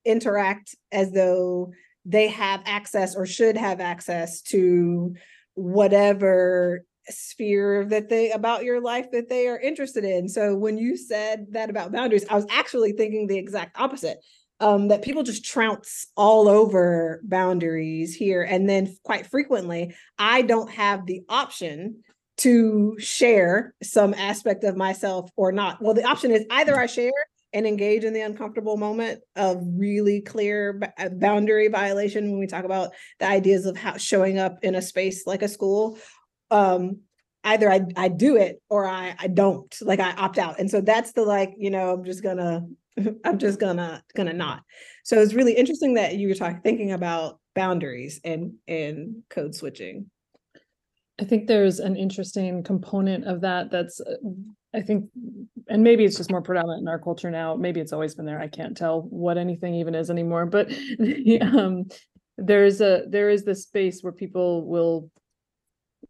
interact 0.08 0.76
as 0.92 1.12
though 1.12 1.72
they 2.06 2.30
have 2.30 2.62
access 2.66 3.16
or 3.16 3.26
should 3.26 3.58
have 3.58 3.82
access 3.82 4.42
to 4.42 5.14
whatever 5.56 6.86
sphere 7.10 7.86
that 7.86 8.10
they 8.10 8.32
about 8.32 8.64
your 8.64 8.82
life 8.82 9.12
that 9.12 9.30
they 9.30 9.48
are 9.48 9.60
interested 9.60 10.04
in. 10.04 10.28
So 10.30 10.56
when 10.56 10.78
you 10.78 10.98
said 10.98 11.48
that 11.52 11.70
about 11.70 11.92
boundaries, 11.92 12.26
I 12.30 12.36
was 12.36 12.46
actually 12.50 12.94
thinking 12.94 13.28
the 13.28 13.38
exact 13.38 13.80
opposite. 13.80 14.20
Um, 14.60 14.88
that 14.88 15.04
people 15.04 15.22
just 15.22 15.46
trounce 15.46 16.08
all 16.18 16.48
over 16.48 17.22
boundaries 17.24 18.16
here. 18.16 18.42
And 18.42 18.68
then 18.68 18.98
quite 19.04 19.28
frequently, 19.28 19.94
I 20.18 20.42
don't 20.42 20.72
have 20.72 21.06
the 21.06 21.22
option 21.30 22.04
to 22.38 22.96
share 22.98 23.76
some 23.84 24.16
aspect 24.16 24.64
of 24.64 24.76
myself 24.76 25.30
or 25.36 25.52
not. 25.52 25.80
Well, 25.80 25.94
the 25.94 26.06
option 26.06 26.32
is 26.32 26.44
either 26.50 26.76
I 26.76 26.88
share 26.88 27.12
and 27.54 27.66
engage 27.66 28.04
in 28.04 28.14
the 28.14 28.22
uncomfortable 28.22 28.78
moment 28.78 29.22
of 29.36 29.62
really 29.64 30.22
clear 30.22 30.80
uh, 30.98 31.10
boundary 31.10 31.68
violation 31.68 32.30
when 32.32 32.40
we 32.40 32.48
talk 32.48 32.66
about 32.66 32.92
the 33.20 33.28
ideas 33.28 33.66
of 33.66 33.78
how 33.78 33.98
showing 33.98 34.38
up 34.38 34.58
in 34.64 34.76
a 34.76 34.82
space 34.82 35.26
like 35.26 35.42
a 35.42 35.48
school 35.48 35.98
um 36.52 37.00
either 37.48 37.72
I 37.72 37.82
I 37.96 38.10
do 38.10 38.36
it 38.36 38.62
or 38.70 38.88
I 38.88 39.16
I 39.18 39.28
don't 39.28 39.74
like 39.82 40.00
I 40.00 40.12
opt 40.14 40.38
out. 40.38 40.60
And 40.60 40.70
so 40.70 40.82
that's 40.82 41.14
the 41.14 41.24
like 41.24 41.54
you 41.58 41.70
know 41.70 41.94
I'm 41.94 42.04
just 42.04 42.22
gonna 42.22 42.66
I'm 43.26 43.38
just 43.38 43.60
gonna 43.60 44.04
gonna 44.16 44.34
not. 44.34 44.64
So 45.04 45.22
it's 45.22 45.34
really 45.34 45.54
interesting 45.54 45.96
that 45.96 46.16
you 46.16 46.28
were 46.28 46.36
talking 46.36 46.62
thinking 46.62 46.92
about 46.92 47.40
boundaries 47.56 48.20
and 48.24 48.54
and 48.68 49.24
code 49.30 49.56
switching 49.56 50.10
I 51.20 51.24
think 51.24 51.48
there's 51.48 51.80
an 51.80 51.96
interesting 51.96 52.64
component 52.64 53.26
of 53.26 53.42
that 53.42 53.72
that's, 53.72 54.00
uh, 54.00 54.16
I 54.76 54.82
think, 54.82 55.10
and 55.68 55.84
maybe 55.84 56.06
it's 56.06 56.18
just 56.18 56.30
more 56.30 56.42
predominant 56.42 56.82
in 56.82 56.88
our 56.88 57.00
culture 57.00 57.32
now. 57.32 57.56
Maybe 57.56 57.80
it's 57.80 57.94
always 57.94 58.14
been 58.14 58.26
there. 58.26 58.40
I 58.40 58.48
can't 58.48 58.78
tell 58.78 59.02
what 59.02 59.38
anything 59.38 59.74
even 59.76 59.96
is 59.96 60.12
anymore. 60.12 60.46
But 60.46 60.72
um, 61.42 61.86
there's 62.38 62.82
a 62.82 63.04
there 63.10 63.30
is 63.30 63.44
this 63.44 63.64
space 63.64 64.02
where 64.02 64.14
people 64.14 64.68
will 64.68 65.10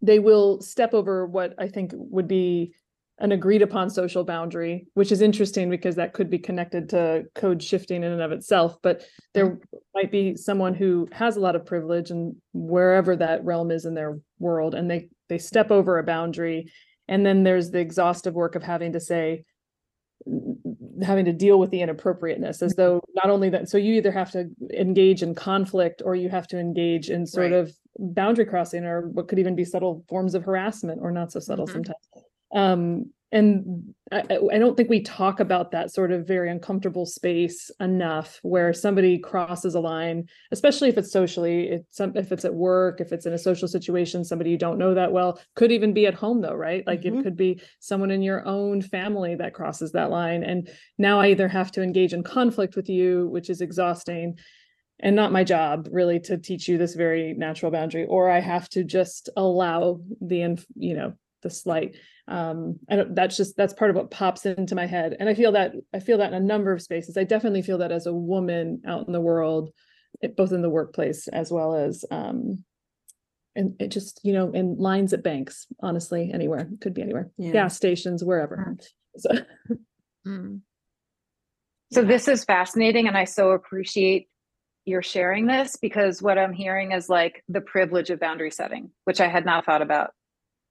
they 0.01 0.19
will 0.19 0.61
step 0.61 0.93
over 0.93 1.25
what 1.25 1.53
I 1.57 1.69
think 1.69 1.91
would 1.95 2.27
be 2.27 2.73
an 3.19 3.31
agreed 3.31 3.61
upon 3.63 3.89
social 3.89 4.23
boundary, 4.23 4.85
which 4.93 5.11
is 5.11 5.21
interesting 5.21 5.69
because 5.69 5.95
that 5.95 6.13
could 6.13 6.29
be 6.29 6.37
connected 6.37 6.89
to 6.89 7.25
code 7.33 7.63
shifting 7.63 8.03
in 8.03 8.11
and 8.11 8.21
of 8.21 8.31
itself. 8.31 8.77
But 8.83 9.05
there 9.33 9.57
might 9.95 10.11
be 10.11 10.35
someone 10.35 10.75
who 10.75 11.07
has 11.11 11.35
a 11.35 11.39
lot 11.39 11.55
of 11.55 11.65
privilege 11.65 12.11
and 12.11 12.35
wherever 12.53 13.15
that 13.15 13.43
realm 13.43 13.71
is 13.71 13.85
in 13.85 13.95
their 13.95 14.19
world, 14.39 14.75
and 14.75 14.89
they 14.89 15.09
they 15.29 15.37
step 15.39 15.71
over 15.71 15.97
a 15.97 16.03
boundary. 16.03 16.71
And 17.09 17.25
then 17.25 17.43
there's 17.43 17.71
the 17.71 17.79
exhaustive 17.79 18.33
work 18.35 18.55
of 18.55 18.63
having 18.63 18.91
to 18.93 18.99
say, 18.99 19.45
having 21.01 21.25
to 21.25 21.33
deal 21.33 21.57
with 21.59 21.69
the 21.71 21.81
inappropriateness 21.81 22.61
as 22.61 22.75
though 22.75 23.01
not 23.15 23.29
only 23.29 23.49
that 23.49 23.69
so 23.69 23.77
you 23.77 23.93
either 23.93 24.11
have 24.11 24.31
to 24.31 24.49
engage 24.73 25.23
in 25.23 25.33
conflict 25.35 26.01
or 26.03 26.15
you 26.15 26.27
have 26.27 26.47
to 26.47 26.59
engage 26.59 27.09
in 27.09 27.25
sort 27.25 27.51
Right. 27.51 27.59
of 27.59 27.71
boundary 27.99 28.45
crossing 28.45 28.83
or 28.83 29.07
what 29.09 29.27
could 29.27 29.39
even 29.39 29.55
be 29.55 29.63
subtle 29.63 30.03
forms 30.09 30.35
of 30.35 30.43
harassment 30.43 30.99
or 31.01 31.11
not 31.11 31.31
so 31.31 31.39
subtle 31.39 31.65
Mhm. 31.67 31.71
sometimes 31.73 31.97
um 32.53 33.11
and 33.33 33.93
I, 34.09 34.23
I- 34.53 34.57
don't 34.57 34.77
think 34.77 34.89
we 34.89 35.01
talk 35.01 35.41
about 35.41 35.71
that 35.71 35.91
sort 35.91 36.13
of 36.13 36.25
very 36.25 36.49
uncomfortable 36.49 37.05
space 37.05 37.69
enough 37.81 38.39
where 38.41 38.71
somebody 38.73 39.19
crosses 39.19 39.75
a 39.75 39.81
line 39.81 40.29
especially 40.53 40.87
if 40.87 40.97
it's 40.97 41.11
socially 41.11 41.67
it's 41.67 41.97
some 41.97 42.15
if 42.15 42.31
it's 42.31 42.45
at 42.45 42.55
work 42.55 43.01
if 43.01 43.11
it's 43.11 43.25
in 43.25 43.33
a 43.33 43.37
social 43.37 43.67
situation 43.67 44.23
somebody 44.23 44.49
you 44.49 44.57
don't 44.57 44.77
know 44.77 44.93
that 44.93 45.11
well 45.11 45.39
could 45.55 45.73
even 45.73 45.93
be 45.93 46.05
at 46.07 46.13
home 46.13 46.39
though 46.39 46.53
right 46.53 46.87
like 46.87 47.01
Mhm. 47.01 47.19
it 47.19 47.23
could 47.23 47.35
be 47.35 47.59
someone 47.81 48.11
in 48.11 48.21
your 48.21 48.45
own 48.47 48.81
family 48.81 49.35
that 49.35 49.53
crosses 49.53 49.91
that 49.91 50.09
line 50.09 50.43
and 50.43 50.69
now 50.97 51.19
i 51.19 51.27
either 51.27 51.49
have 51.49 51.71
to 51.73 51.83
engage 51.83 52.13
in 52.13 52.23
conflict 52.23 52.77
with 52.77 52.87
you 52.87 53.27
which 53.27 53.49
is 53.49 53.59
exhausting 53.59 54.37
and 55.01 55.15
not 55.17 55.33
my 55.33 55.43
job 55.43 55.89
really 55.91 56.19
to 56.21 56.37
teach 56.37 56.67
you 56.69 56.77
this 56.77 56.95
very 56.95 57.33
natural 57.33 57.71
boundary 57.73 58.05
or 58.05 58.29
i 58.29 58.39
have 58.39 58.69
to 58.69 58.85
just 58.85 59.29
allow 59.35 59.99
the 60.21 60.57
you 60.77 60.93
know 60.95 61.11
the 61.43 61.49
slight 61.49 61.97
um 62.27 62.77
i 62.89 62.95
don't 62.95 63.15
that's 63.15 63.37
just 63.37 63.55
that's 63.55 63.73
part 63.73 63.89
of 63.89 63.95
what 63.95 64.11
pops 64.11 64.45
into 64.45 64.75
my 64.75 64.85
head 64.85 65.15
and 65.19 65.29
i 65.29 65.33
feel 65.33 65.51
that 65.51 65.73
i 65.93 65.99
feel 65.99 66.17
that 66.17 66.33
in 66.33 66.41
a 66.41 66.45
number 66.45 66.73
of 66.73 66.81
spaces 66.81 67.17
i 67.17 67.23
definitely 67.23 67.61
feel 67.61 67.77
that 67.77 67.91
as 67.91 68.05
a 68.05 68.13
woman 68.13 68.81
out 68.85 69.07
in 69.07 69.13
the 69.13 69.21
world 69.21 69.69
it, 70.21 70.35
both 70.35 70.51
in 70.51 70.61
the 70.61 70.69
workplace 70.69 71.27
as 71.29 71.51
well 71.51 71.75
as 71.75 72.03
um 72.11 72.63
and 73.55 73.75
it 73.79 73.89
just 73.89 74.19
you 74.23 74.33
know 74.33 74.51
in 74.51 74.77
lines 74.77 75.13
at 75.13 75.23
banks 75.23 75.67
honestly 75.81 76.31
anywhere 76.33 76.69
could 76.81 76.93
be 76.93 77.01
anywhere 77.01 77.29
Yeah. 77.37 77.53
gas 77.53 77.75
stations 77.75 78.23
wherever 78.23 78.75
so 79.17 79.29
Mm. 80.27 80.61
So 81.93 82.01
Yeah. 82.01 82.07
this 82.07 82.27
is 82.27 82.43
fascinating, 82.43 83.07
and 83.07 83.17
I 83.17 83.23
so 83.23 83.51
appreciate 83.51 84.27
your 84.83 85.01
sharing 85.01 85.45
this 85.47 85.77
because 85.77 86.21
what 86.21 86.37
I'm 86.37 86.51
hearing 86.51 86.91
is 86.91 87.07
like 87.07 87.43
the 87.47 87.61
privilege 87.61 88.09
of 88.09 88.19
boundary 88.19 88.51
setting, 88.51 88.91
which 89.05 89.21
I 89.21 89.27
had 89.27 89.45
not 89.45 89.65
thought 89.65 89.81
about 89.81 90.11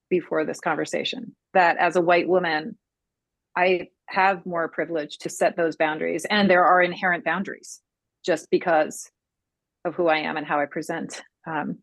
before 0.09 0.45
this 0.45 0.61
conversation. 0.61 1.35
That 1.55 1.77
as 1.79 1.97
a 1.97 2.01
white 2.01 2.29
woman, 2.29 2.77
I 3.57 3.89
have 4.09 4.47
more 4.47 4.69
privilege 4.69 5.19
to 5.19 5.29
set 5.29 5.57
those 5.57 5.77
boundaries, 5.77 6.25
and 6.27 6.49
there 6.51 6.65
are 6.65 6.83
inherent 6.83 7.25
boundaries 7.25 7.81
just 8.25 8.49
because 8.51 9.11
of 9.85 9.95
who 9.95 10.09
I 10.09 10.19
am 10.19 10.37
and 10.37 10.47
how 10.47 10.61
I 10.61 10.67
present. 10.67 11.23
Um, 11.47 11.79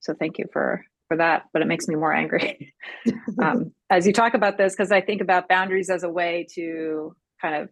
so 0.00 0.14
thank 0.14 0.38
you 0.38 0.46
for 0.52 0.84
for 1.08 1.18
that, 1.18 1.44
but 1.52 1.60
it 1.60 1.68
makes 1.68 1.86
me 1.86 1.94
more 1.94 2.14
angry 2.14 2.72
um, 3.42 3.72
as 3.90 4.06
you 4.06 4.12
talk 4.12 4.32
about 4.32 4.56
this 4.56 4.74
because 4.74 4.90
I 4.90 5.02
think 5.02 5.20
about 5.20 5.48
boundaries 5.48 5.90
as 5.90 6.02
a 6.02 6.08
way 6.08 6.46
to 6.54 7.14
kind 7.42 7.54
of 7.54 7.68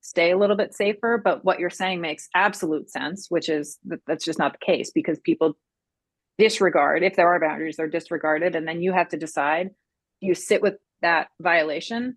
stay 0.00 0.30
a 0.30 0.38
little 0.38 0.56
bit 0.56 0.74
safer. 0.74 1.20
But 1.22 1.44
what 1.44 1.58
you're 1.58 1.70
saying 1.70 2.00
makes 2.00 2.28
absolute 2.34 2.90
sense, 2.90 3.26
which 3.28 3.48
is 3.48 3.78
that 3.86 4.00
that's 4.06 4.24
just 4.24 4.38
not 4.38 4.52
the 4.52 4.64
case 4.64 4.90
because 4.92 5.18
people 5.20 5.56
disregard 6.38 7.02
if 7.02 7.16
there 7.16 7.28
are 7.28 7.40
boundaries, 7.40 7.76
they're 7.76 7.88
disregarded, 7.88 8.54
and 8.54 8.66
then 8.66 8.80
you 8.82 8.92
have 8.92 9.08
to 9.10 9.16
decide: 9.16 9.70
do 10.20 10.26
you 10.26 10.34
sit 10.34 10.62
with 10.62 10.74
that 11.02 11.28
violation, 11.40 12.16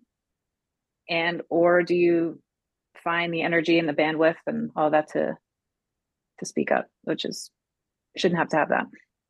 and 1.08 1.42
or 1.50 1.82
do 1.82 1.94
you 1.94 2.40
find 3.02 3.32
the 3.32 3.42
energy 3.42 3.78
and 3.78 3.88
the 3.88 3.92
bandwidth 3.92 4.36
and 4.46 4.70
all 4.76 4.90
that 4.90 5.08
to 5.12 5.36
to 6.38 6.46
speak 6.46 6.70
up, 6.72 6.88
which 7.02 7.24
is 7.24 7.50
shouldn't 8.16 8.38
have 8.38 8.48
to 8.50 8.56
have 8.56 8.68
that. 8.68 8.86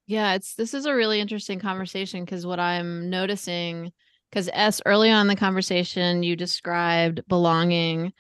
Yeah, 0.07 0.35
it's 0.35 0.55
this 0.55 0.75
is 0.75 0.87
a 0.87 0.95
really 0.95 1.21
interesting 1.21 1.61
conversation 1.61 2.25
because 2.25 2.45
what 2.45 2.59
I'm 2.59 3.09
noticing, 3.09 3.93
because 4.31 4.51
Es 4.53 4.83
early 4.85 5.11
on 5.11 5.23
in 5.23 5.27
the 5.29 5.37
conversation, 5.37 6.23
you 6.23 6.37
described 6.37 7.23
belonging. 7.29 8.13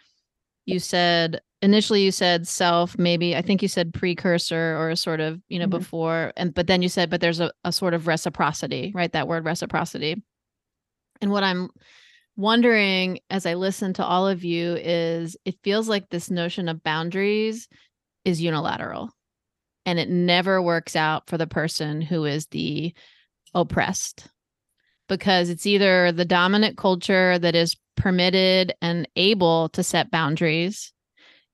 You 0.64 0.78
said 0.78 1.40
initially 1.62 2.02
you 2.02 2.10
said 2.10 2.46
self, 2.48 2.98
maybe 2.98 3.36
I 3.36 3.42
think 3.42 3.62
you 3.62 3.68
said 3.68 3.94
precursor 3.94 4.76
or 4.78 4.94
sort 4.96 5.20
of, 5.20 5.40
you 5.48 5.58
know, 5.58 5.66
Mhm. 5.66 5.70
before, 5.70 6.32
and 6.36 6.52
but 6.52 6.66
then 6.66 6.82
you 6.82 6.88
said, 6.88 7.08
but 7.08 7.20
there's 7.20 7.40
a, 7.40 7.52
a 7.64 7.72
sort 7.72 7.94
of 7.94 8.06
reciprocity, 8.06 8.92
right? 8.94 9.12
That 9.12 9.28
word 9.28 9.44
reciprocity. 9.44 10.22
And 11.20 11.30
what 11.30 11.44
I'm 11.44 11.70
wondering 12.36 13.20
as 13.30 13.46
I 13.46 13.54
listen 13.54 13.92
to 13.94 14.04
all 14.04 14.26
of 14.26 14.42
you 14.42 14.76
is 14.76 15.36
it 15.44 15.56
feels 15.62 15.88
like 15.88 16.08
this 16.10 16.30
notion 16.30 16.68
of 16.68 16.82
boundaries 16.82 17.68
is 18.24 18.40
unilateral 18.40 19.10
and 19.86 19.98
it 19.98 20.08
never 20.08 20.60
works 20.60 20.96
out 20.96 21.28
for 21.28 21.38
the 21.38 21.46
person 21.46 22.00
who 22.00 22.24
is 22.24 22.46
the 22.46 22.94
oppressed 23.54 24.28
because 25.08 25.50
it's 25.50 25.66
either 25.66 26.10
the 26.10 26.24
dominant 26.24 26.76
culture 26.78 27.38
that 27.38 27.54
is 27.54 27.76
permitted 27.96 28.72
and 28.80 29.06
able 29.14 29.68
to 29.68 29.82
set 29.82 30.10
boundaries 30.10 30.92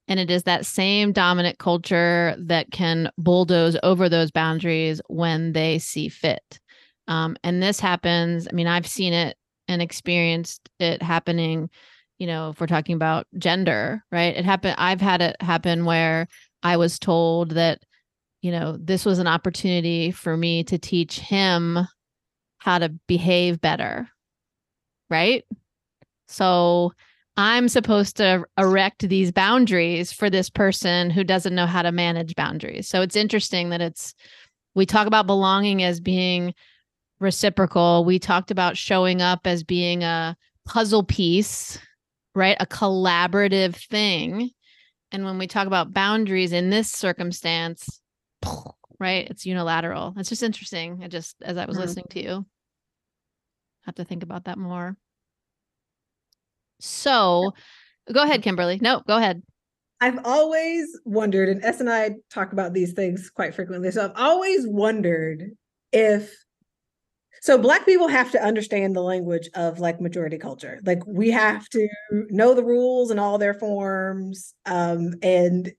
and 0.08 0.18
it 0.18 0.30
is 0.30 0.44
that 0.44 0.66
same 0.66 1.12
dominant 1.12 1.58
culture 1.58 2.34
that 2.38 2.70
can 2.70 3.10
bulldoze 3.18 3.76
over 3.82 4.08
those 4.08 4.30
boundaries 4.30 5.00
when 5.08 5.52
they 5.52 5.78
see 5.78 6.08
fit. 6.08 6.60
Um, 7.06 7.36
and 7.42 7.62
this 7.62 7.80
happens 7.80 8.46
i 8.50 8.52
mean 8.52 8.66
i've 8.66 8.86
seen 8.86 9.14
it 9.14 9.36
and 9.66 9.80
experienced 9.80 10.68
it 10.78 11.02
happening 11.02 11.70
you 12.18 12.26
know 12.26 12.50
if 12.50 12.60
we're 12.60 12.66
talking 12.66 12.96
about 12.96 13.26
gender 13.38 14.04
right? 14.12 14.36
It 14.36 14.44
happened 14.44 14.74
i've 14.76 15.00
had 15.00 15.22
it 15.22 15.36
happen 15.40 15.86
where 15.86 16.28
i 16.62 16.76
was 16.76 16.98
told 16.98 17.52
that 17.52 17.80
you 18.42 18.52
know 18.52 18.76
this 18.78 19.06
was 19.06 19.20
an 19.20 19.26
opportunity 19.26 20.10
for 20.10 20.36
me 20.36 20.64
to 20.64 20.76
teach 20.76 21.18
him 21.18 21.78
how 22.58 22.78
to 22.78 22.90
behave 23.06 23.58
better 23.58 24.10
right? 25.10 25.44
So 26.28 26.92
I'm 27.38 27.68
supposed 27.68 28.16
to 28.16 28.44
erect 28.58 29.08
these 29.08 29.30
boundaries 29.30 30.12
for 30.12 30.28
this 30.28 30.50
person 30.50 31.08
who 31.08 31.22
doesn't 31.22 31.54
know 31.54 31.66
how 31.66 31.82
to 31.82 31.92
manage 31.92 32.34
boundaries. 32.34 32.88
So 32.88 33.00
it's 33.00 33.14
interesting 33.14 33.68
that 33.70 33.80
it's 33.80 34.12
we 34.74 34.84
talk 34.84 35.06
about 35.06 35.28
belonging 35.28 35.84
as 35.84 36.00
being 36.00 36.52
reciprocal. 37.20 38.04
We 38.04 38.18
talked 38.18 38.50
about 38.50 38.76
showing 38.76 39.22
up 39.22 39.46
as 39.46 39.62
being 39.62 40.02
a 40.02 40.36
puzzle 40.66 41.04
piece, 41.04 41.78
right? 42.34 42.56
A 42.58 42.66
collaborative 42.66 43.76
thing. 43.88 44.50
And 45.12 45.24
when 45.24 45.38
we 45.38 45.46
talk 45.46 45.68
about 45.68 45.94
boundaries 45.94 46.50
in 46.52 46.70
this 46.70 46.90
circumstance, 46.90 48.00
right? 48.98 49.30
It's 49.30 49.46
unilateral. 49.46 50.14
It's 50.16 50.28
just 50.28 50.42
interesting. 50.42 51.02
I 51.04 51.06
just 51.08 51.36
as 51.42 51.56
I 51.56 51.66
was 51.66 51.76
Mhm. 51.76 51.80
listening 51.80 52.06
to 52.10 52.20
you, 52.22 52.46
have 53.82 53.94
to 53.94 54.04
think 54.04 54.24
about 54.24 54.46
that 54.46 54.58
more. 54.58 54.96
So 56.80 57.52
go 58.12 58.22
ahead, 58.22 58.42
Kimberlee. 58.42 58.80
No, 58.80 59.02
go 59.06 59.16
ahead. 59.16 59.42
I've 60.00 60.24
always 60.24 60.98
wondered, 61.04 61.48
and 61.48 61.64
Es 61.64 61.80
and 61.80 61.90
I 61.90 62.12
talk 62.32 62.52
about 62.52 62.72
these 62.72 62.92
things 62.92 63.30
quite 63.30 63.54
frequently. 63.54 63.90
So 63.90 64.04
I've 64.04 64.16
always 64.16 64.66
wondered 64.66 65.50
if 65.92 66.32
so 67.40 67.56
black 67.56 67.86
people 67.86 68.08
have 68.08 68.30
to 68.32 68.42
understand 68.42 68.94
the 68.94 69.02
language 69.02 69.48
of 69.54 69.78
like 69.78 70.00
majority 70.00 70.38
culture. 70.38 70.80
Like 70.84 71.00
we 71.06 71.30
have 71.30 71.68
to 71.70 71.88
know 72.10 72.54
the 72.54 72.64
rules 72.64 73.10
and 73.10 73.20
all 73.20 73.38
their 73.38 73.54
forms. 73.54 74.54
Um, 74.66 75.14
and 75.22 75.72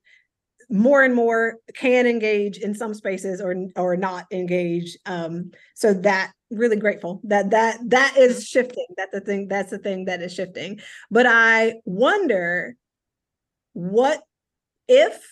more 0.69 1.03
and 1.03 1.15
more 1.15 1.55
can 1.75 2.05
engage 2.05 2.57
in 2.57 2.75
some 2.75 2.93
spaces 2.93 3.41
or 3.41 3.55
or 3.75 3.97
not 3.97 4.25
engage. 4.31 4.97
Um, 5.05 5.51
so 5.75 5.93
that 5.93 6.31
really 6.51 6.77
grateful 6.77 7.21
that 7.25 7.51
that 7.51 7.77
that 7.87 8.17
is 8.17 8.47
shifting. 8.47 8.85
That's 8.97 9.11
the 9.11 9.21
thing, 9.21 9.47
that's 9.47 9.71
the 9.71 9.77
thing 9.77 10.05
that 10.05 10.21
is 10.21 10.33
shifting. 10.33 10.79
But 11.11 11.25
I 11.27 11.75
wonder 11.85 12.75
what 13.73 14.21
if 14.87 15.25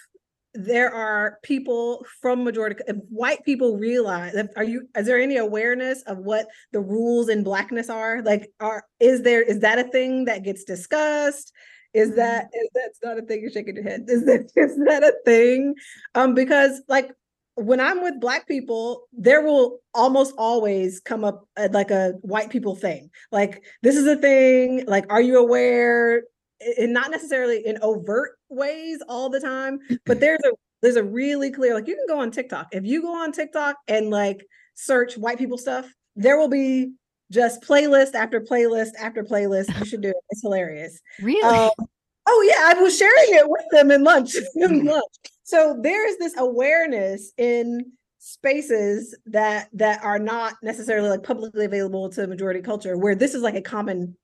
there 0.54 0.92
are 0.92 1.38
people 1.44 2.04
from 2.22 2.44
majority 2.44 2.82
if 2.88 2.96
white 3.10 3.44
people 3.44 3.78
realize 3.78 4.34
are 4.56 4.64
you 4.64 4.88
is 4.98 5.06
there 5.06 5.20
any 5.20 5.38
awareness 5.38 6.02
of 6.04 6.18
what 6.18 6.48
the 6.72 6.80
rules 6.80 7.30
in 7.30 7.44
blackness 7.44 7.90
are? 7.90 8.22
Like 8.24 8.50
are 8.60 8.84
is 9.00 9.22
there 9.22 9.42
is 9.42 9.60
that 9.60 9.80
a 9.80 9.84
thing 9.84 10.26
that 10.26 10.44
gets 10.44 10.64
discussed? 10.64 11.52
Is 11.94 12.16
that 12.16 12.48
is 12.54 12.70
that's 12.74 13.00
not 13.04 13.18
a 13.18 13.22
thing 13.22 13.42
you're 13.42 13.52
shaking 13.52 13.76
your 13.76 13.84
head. 13.84 14.06
Is 14.08 14.26
that 14.26 14.52
is 14.56 14.78
that 14.86 15.04
a 15.04 15.14
thing? 15.26 15.76
Um 16.16 16.34
because 16.34 16.82
like 16.88 17.12
when 17.58 17.80
i'm 17.80 18.04
with 18.04 18.20
black 18.20 18.48
people 18.48 19.08
there 19.14 19.42
will 19.42 19.80
almost 19.94 20.34
always 20.38 21.00
come 21.00 21.24
up 21.24 21.48
uh, 21.58 21.68
like 21.72 21.90
a 21.90 22.12
white 22.22 22.50
people 22.50 22.76
thing. 22.76 23.10
Like 23.32 23.64
this 23.82 23.96
is 23.96 24.06
a 24.06 24.16
thing 24.16 24.86
like 24.88 25.06
are 25.10 25.22
you 25.22 25.40
aware? 25.40 26.24
And 26.78 26.94
not 26.94 27.12
necessarily 27.12 27.66
in 27.66 27.78
overt 27.82 28.32
ways 28.50 29.00
all 29.08 29.30
the 29.30 29.40
time 29.40 29.80
but 30.06 30.20
there's 30.22 30.40
a 30.46 30.52
there's 30.82 30.96
a 30.96 31.04
really 31.04 31.52
clear 31.52 31.74
like 31.74 31.88
you 31.88 31.96
can 31.96 32.06
go 32.08 32.20
on 32.22 32.32
tiktok. 32.32 32.68
If 32.72 32.86
you 32.86 33.02
go 33.02 33.16
on 33.16 33.32
tiktok 33.32 33.78
and 33.88 34.10
like 34.12 34.46
search 34.76 35.18
white 35.18 35.40
people 35.40 35.58
stuff 35.58 35.92
there 36.16 36.38
will 36.38 36.50
be 36.50 36.94
just 37.32 37.62
playlist 37.62 38.14
after 38.14 38.40
playlist 38.40 38.92
after 39.00 39.24
playlist. 39.24 39.78
You 39.80 39.86
should 39.86 40.02
do 40.02 40.10
it. 40.10 40.16
It's 40.30 40.42
hilarious. 40.42 41.00
Really? 41.22 41.44
um, 41.44 41.88
oh 42.28 42.46
yeah, 42.48 42.78
I 42.78 42.82
was 42.82 42.98
sharing 42.98 43.34
it 43.36 43.50
with 43.50 43.66
them 43.72 43.92
in 43.92 44.04
lunch. 44.04 44.36
in 44.56 44.86
lunch. 44.86 45.04
So 45.44 45.80
there 45.82 46.08
is 46.08 46.18
this 46.18 46.36
awareness 46.38 47.32
in 47.38 47.92
spaces 48.20 49.16
that 49.28 49.70
that 49.74 50.04
are 50.04 50.20
not 50.20 50.56
necessarily 50.62 51.10
like 51.10 51.24
publicly 51.24 51.66
available 51.66 52.10
to 52.10 52.28
majority 52.28 52.62
culture, 52.62 52.98
where 52.98 53.16
this 53.16 53.34
is 53.34 53.42
like 53.42 53.56
a 53.56 53.62
common, 53.62 54.18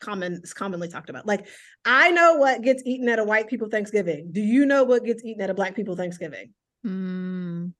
common, 0.00 0.34
it's 0.34 0.54
commonly 0.54 0.88
talked 0.88 1.10
about. 1.10 1.26
Like 1.26 1.48
I 1.84 2.10
know 2.12 2.34
what 2.36 2.62
gets 2.62 2.82
eaten 2.86 3.08
at 3.08 3.18
a 3.18 3.24
white 3.24 3.48
people 3.48 3.68
Thanksgiving. 3.68 4.30
Do 4.32 4.40
you 4.40 4.64
know 4.64 4.84
what 4.84 5.04
gets 5.04 5.24
eaten 5.24 5.42
at 5.42 5.50
a 5.50 5.54
black 5.54 5.74
people 5.74 5.96
Thanksgiving? 5.96 6.54
Mm, 6.86 7.72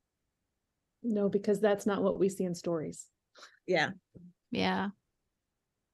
No, 1.02 1.28
because 1.28 1.60
that's 1.60 1.86
not 1.86 2.02
what 2.02 2.18
we 2.18 2.28
see 2.28 2.44
in 2.44 2.54
stories. 2.54 3.06
Yeah. 3.66 3.90
yeah. 4.50 4.88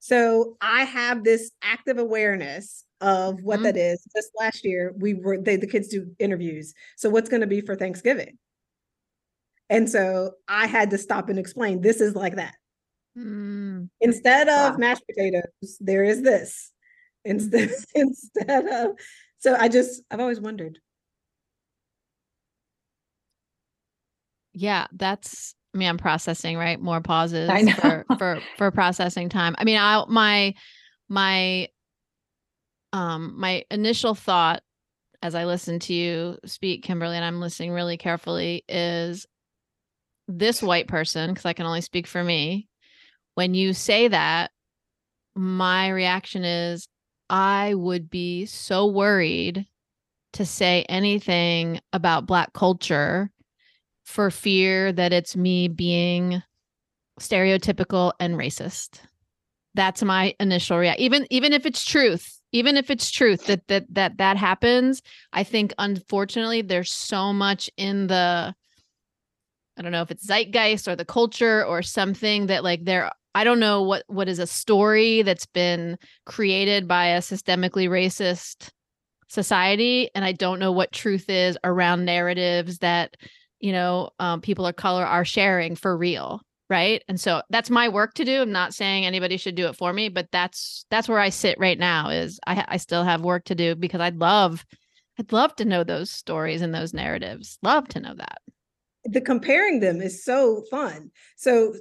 So 0.00 0.56
I 0.60 0.84
have 0.84 1.24
this 1.24 1.50
active 1.62 1.98
awareness 1.98 2.84
of 3.00 3.42
what 3.42 3.60
Mhm. 3.60 3.62
that 3.64 3.76
is. 3.76 4.04
Just 4.16 4.30
last 4.38 4.64
year, 4.64 4.94
we 4.98 5.14
were 5.14 5.38
they, 5.38 5.56
the 5.56 5.66
kids 5.66 5.88
do 5.88 6.14
interviews. 6.18 6.74
So 6.96 7.10
what's 7.10 7.28
going 7.28 7.40
to 7.42 7.46
be 7.46 7.60
for 7.60 7.76
Thanksgiving? 7.76 8.38
And 9.68 9.90
so 9.90 10.32
I 10.48 10.66
had 10.66 10.90
to 10.90 10.98
stop 10.98 11.28
and 11.28 11.38
explain. 11.38 11.80
This 11.80 12.00
is 12.00 12.14
like 12.14 12.36
that. 12.36 12.54
Mm, 13.18 13.88
Instead 14.00 14.48
of 14.48 14.74
Wow. 14.74 14.78
mashed 14.78 15.04
potatoes, 15.08 15.78
there 15.80 16.04
is 16.04 16.22
this. 16.22 16.72
Instead 17.24 17.70
instead 17.94 18.66
of 18.68 18.92
so 19.38 19.56
I 19.56 19.68
just 19.68 20.02
I've 20.10 20.20
always 20.20 20.40
wondered. 20.40 20.78
yeah, 24.52 24.86
that's 24.92 25.54
I 25.76 25.78
mean, 25.78 25.88
I'm 25.90 25.98
processing, 25.98 26.56
right? 26.56 26.80
More 26.80 27.02
pauses 27.02 27.50
for 27.74 28.06
for 28.16 28.40
for 28.56 28.70
processing 28.70 29.28
time. 29.28 29.54
I 29.58 29.64
mean, 29.64 29.76
I 29.76 30.02
my 30.08 30.54
my 31.06 31.68
um 32.94 33.34
my 33.38 33.64
initial 33.70 34.14
thought 34.14 34.62
as 35.22 35.34
I 35.34 35.44
listen 35.44 35.78
to 35.80 35.92
you 35.92 36.38
speak, 36.46 36.82
Kimberlee, 36.82 37.16
and 37.16 37.24
I'm 37.24 37.40
listening 37.40 37.72
really 37.72 37.98
carefully, 37.98 38.64
is 38.70 39.26
this 40.28 40.62
white 40.62 40.88
person, 40.88 41.30
because 41.30 41.44
I 41.44 41.52
can 41.52 41.66
only 41.66 41.82
speak 41.82 42.06
for 42.06 42.24
me. 42.24 42.68
When 43.34 43.52
you 43.52 43.74
say 43.74 44.08
that, 44.08 44.52
my 45.34 45.90
reaction 45.90 46.42
is 46.42 46.88
I 47.28 47.74
would 47.74 48.08
be 48.08 48.46
so 48.46 48.86
worried 48.86 49.66
to 50.32 50.46
say 50.46 50.86
anything 50.88 51.80
about 51.92 52.26
Black 52.26 52.54
culture 52.54 53.30
for 54.06 54.30
fear 54.30 54.92
that 54.92 55.12
it's 55.12 55.36
me 55.36 55.68
being 55.68 56.42
stereotypical 57.20 58.12
and 58.20 58.36
racist. 58.36 59.00
That's 59.74 60.02
my 60.02 60.34
initial 60.40 60.78
reaction. 60.78 61.02
Even 61.02 61.26
even 61.28 61.52
if 61.52 61.66
it's 61.66 61.84
truth, 61.84 62.40
even 62.52 62.76
if 62.76 62.88
it's 62.88 63.10
truth 63.10 63.46
that 63.46 63.66
that 63.68 63.92
that 63.92 64.16
that 64.18 64.36
happens, 64.38 65.02
I 65.32 65.44
think 65.44 65.74
unfortunately 65.78 66.62
there's 66.62 66.90
so 66.90 67.32
much 67.32 67.68
in 67.76 68.06
the 68.06 68.54
I 69.78 69.82
don't 69.82 69.92
know 69.92 70.02
if 70.02 70.10
it's 70.10 70.26
zeitgeist 70.26 70.88
or 70.88 70.96
the 70.96 71.04
culture 71.04 71.64
or 71.64 71.82
something 71.82 72.46
that 72.46 72.64
like 72.64 72.84
there 72.84 73.10
I 73.34 73.44
don't 73.44 73.60
know 73.60 73.82
what 73.82 74.04
what 74.06 74.28
is 74.28 74.38
a 74.38 74.46
story 74.46 75.22
that's 75.22 75.46
been 75.46 75.98
created 76.24 76.88
by 76.88 77.08
a 77.08 77.20
systemically 77.20 77.88
racist 77.88 78.70
society 79.28 80.08
and 80.14 80.24
I 80.24 80.32
don't 80.32 80.60
know 80.60 80.72
what 80.72 80.92
truth 80.92 81.28
is 81.28 81.58
around 81.64 82.04
narratives 82.04 82.78
that 82.78 83.16
you 83.60 83.72
know 83.72 84.10
um, 84.18 84.40
people 84.40 84.66
of 84.66 84.76
color 84.76 85.04
are 85.04 85.24
sharing 85.24 85.76
for 85.76 85.96
real 85.96 86.40
right 86.68 87.02
and 87.08 87.20
so 87.20 87.42
that's 87.50 87.70
my 87.70 87.88
work 87.88 88.14
to 88.14 88.24
do 88.24 88.42
i'm 88.42 88.52
not 88.52 88.74
saying 88.74 89.06
anybody 89.06 89.36
should 89.36 89.54
do 89.54 89.68
it 89.68 89.76
for 89.76 89.92
me 89.92 90.08
but 90.08 90.28
that's 90.32 90.84
that's 90.90 91.08
where 91.08 91.20
i 91.20 91.28
sit 91.28 91.58
right 91.58 91.78
now 91.78 92.08
is 92.08 92.40
i 92.46 92.64
i 92.68 92.76
still 92.76 93.04
have 93.04 93.20
work 93.20 93.44
to 93.44 93.54
do 93.54 93.74
because 93.74 94.00
i'd 94.00 94.18
love 94.18 94.64
i'd 95.18 95.32
love 95.32 95.54
to 95.54 95.64
know 95.64 95.84
those 95.84 96.10
stories 96.10 96.62
and 96.62 96.74
those 96.74 96.92
narratives 96.92 97.58
love 97.62 97.86
to 97.86 98.00
know 98.00 98.14
that 98.14 98.38
the 99.06 99.20
comparing 99.20 99.80
them 99.80 100.00
is 100.00 100.24
so 100.24 100.62
fun. 100.70 101.10
So 101.36 101.74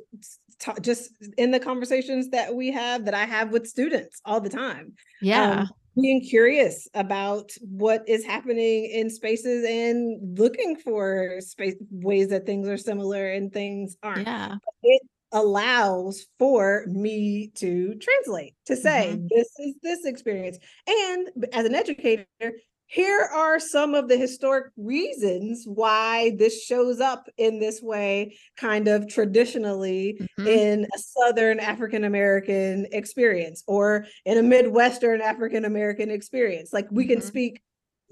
ta- 0.60 0.76
just 0.82 1.12
in 1.38 1.52
the 1.52 1.60
conversations 1.60 2.30
that 2.30 2.54
we 2.54 2.72
have 2.72 3.06
that 3.06 3.14
I 3.14 3.26
have 3.26 3.52
with 3.52 3.68
students 3.68 4.22
all 4.26 4.40
the 4.40 4.50
time. 4.50 4.94
yeah 5.22 5.62
um, 5.62 5.70
being 6.00 6.22
curious 6.22 6.88
about 6.94 7.52
what 7.62 8.08
is 8.08 8.26
happening 8.26 8.86
in 8.86 9.10
spaces 9.10 9.66
and 9.68 10.38
looking 10.38 10.76
for 10.76 11.38
space 11.40 11.76
ways 11.92 12.30
that 12.30 12.46
things 12.46 12.68
are 12.68 12.78
similar 12.78 13.32
and 13.32 13.54
things 13.54 13.96
aren't. 14.04 14.28
yeah 14.28 14.56
It 14.84 15.02
allows 15.32 16.26
for 16.40 16.86
me 16.88 17.52
to 17.56 17.96
translate 17.96 18.56
to 18.66 18.76
say 18.76 19.12
mm-hmm. 19.14 19.28
this 19.30 19.48
is 19.60 19.76
this 19.82 20.06
experience, 20.06 20.58
and 20.88 21.30
as 21.54 21.66
an 21.66 21.76
educator. 21.76 22.26
Here 22.96 23.30
are 23.34 23.60
some 23.60 23.94
of 23.94 24.08
the 24.08 24.16
historic 24.16 24.72
reasons 24.78 25.66
why 25.68 26.32
this 26.38 26.64
shows 26.64 27.02
up 27.02 27.28
in 27.36 27.60
this 27.60 27.82
way, 27.82 28.38
kind 28.56 28.88
of 28.88 29.10
traditionally 29.10 30.26
Mhm. 30.40 30.48
in 30.48 30.86
a 30.96 30.98
Southern 30.98 31.60
African 31.60 32.06
American 32.06 32.88
experience 32.94 33.66
or 33.68 34.06
in 34.24 34.38
a 34.38 34.44
Midwestern 34.44 35.20
African 35.20 35.66
American 35.66 36.10
experience. 36.10 36.72
Like 36.72 36.88
we 36.90 37.06
can 37.06 37.20
Mhm. 37.20 37.28
speak 37.28 37.62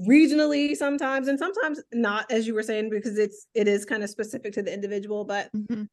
regionally 0.02 0.76
sometimes 0.76 1.30
and 1.30 1.40
sometimes 1.40 1.82
not, 1.94 2.30
as 2.30 2.46
you 2.46 2.54
were 2.54 2.64
saying, 2.64 2.90
because 2.90 3.18
it's 3.18 3.48
it 3.54 3.70
is 3.70 3.86
kind 3.86 4.04
of 4.04 4.10
specific 4.10 4.52
to 4.56 4.62
the 4.62 4.74
individual, 4.74 5.24
but 5.24 5.50
Mhm. 5.54 5.88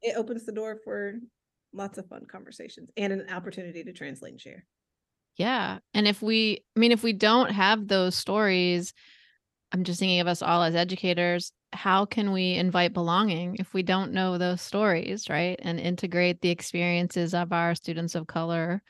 it 0.00 0.16
opens 0.16 0.46
the 0.46 0.52
door 0.52 0.80
for 0.82 1.20
lots 1.74 1.98
of 1.98 2.06
fun 2.08 2.24
conversations 2.24 2.88
and 2.96 3.12
an 3.12 3.28
opportunity 3.28 3.84
to 3.84 3.92
translate 3.92 4.32
and 4.32 4.40
share. 4.40 4.64
Yeah. 5.36 5.78
And 5.92 6.06
if 6.06 6.22
we, 6.22 6.64
I 6.76 6.80
mean, 6.80 6.92
if 6.92 7.02
we 7.02 7.12
don't 7.12 7.50
have 7.50 7.88
those 7.88 8.14
stories, 8.14 8.92
I'm 9.72 9.84
just 9.84 9.98
thinking 9.98 10.20
of 10.20 10.28
us 10.28 10.42
all 10.42 10.62
as 10.62 10.74
educators, 10.74 11.52
how 11.72 12.04
can 12.04 12.30
we 12.30 12.54
invite 12.54 12.92
belonging 12.92 13.56
if 13.58 13.74
we 13.74 13.82
don't 13.82 14.12
know 14.12 14.38
those 14.38 14.62
stories, 14.62 15.28
right? 15.28 15.58
And 15.60 15.80
integrate 15.80 16.40
the 16.40 16.50
experiences 16.50 17.34
of 17.34 17.52
our 17.52 17.74
students 17.74 18.14
of 18.14 18.28
color 18.28 18.82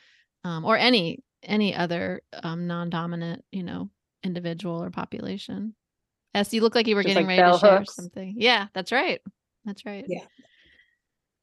um, 0.44 0.64
or 0.64 0.76
any 0.76 1.20
any 1.42 1.74
other 1.74 2.22
um, 2.42 2.66
non-dominant, 2.66 3.44
you 3.52 3.62
know, 3.62 3.90
individual 4.22 4.82
or 4.82 4.90
population. 4.90 5.74
Es, 6.34 6.52
you 6.52 6.60
look 6.60 6.74
like 6.74 6.86
you 6.86 6.96
were 6.96 7.02
Just 7.02 7.14
getting 7.14 7.26
like 7.26 7.38
ready 7.38 7.52
to 7.52 7.58
share 7.58 7.78
hooks? 7.78 7.94
something. 7.94 8.34
Yeah, 8.36 8.66
that's 8.74 8.92
right. 8.92 9.20
That's 9.64 9.86
right. 9.86 10.04
Yeah. 10.06 10.24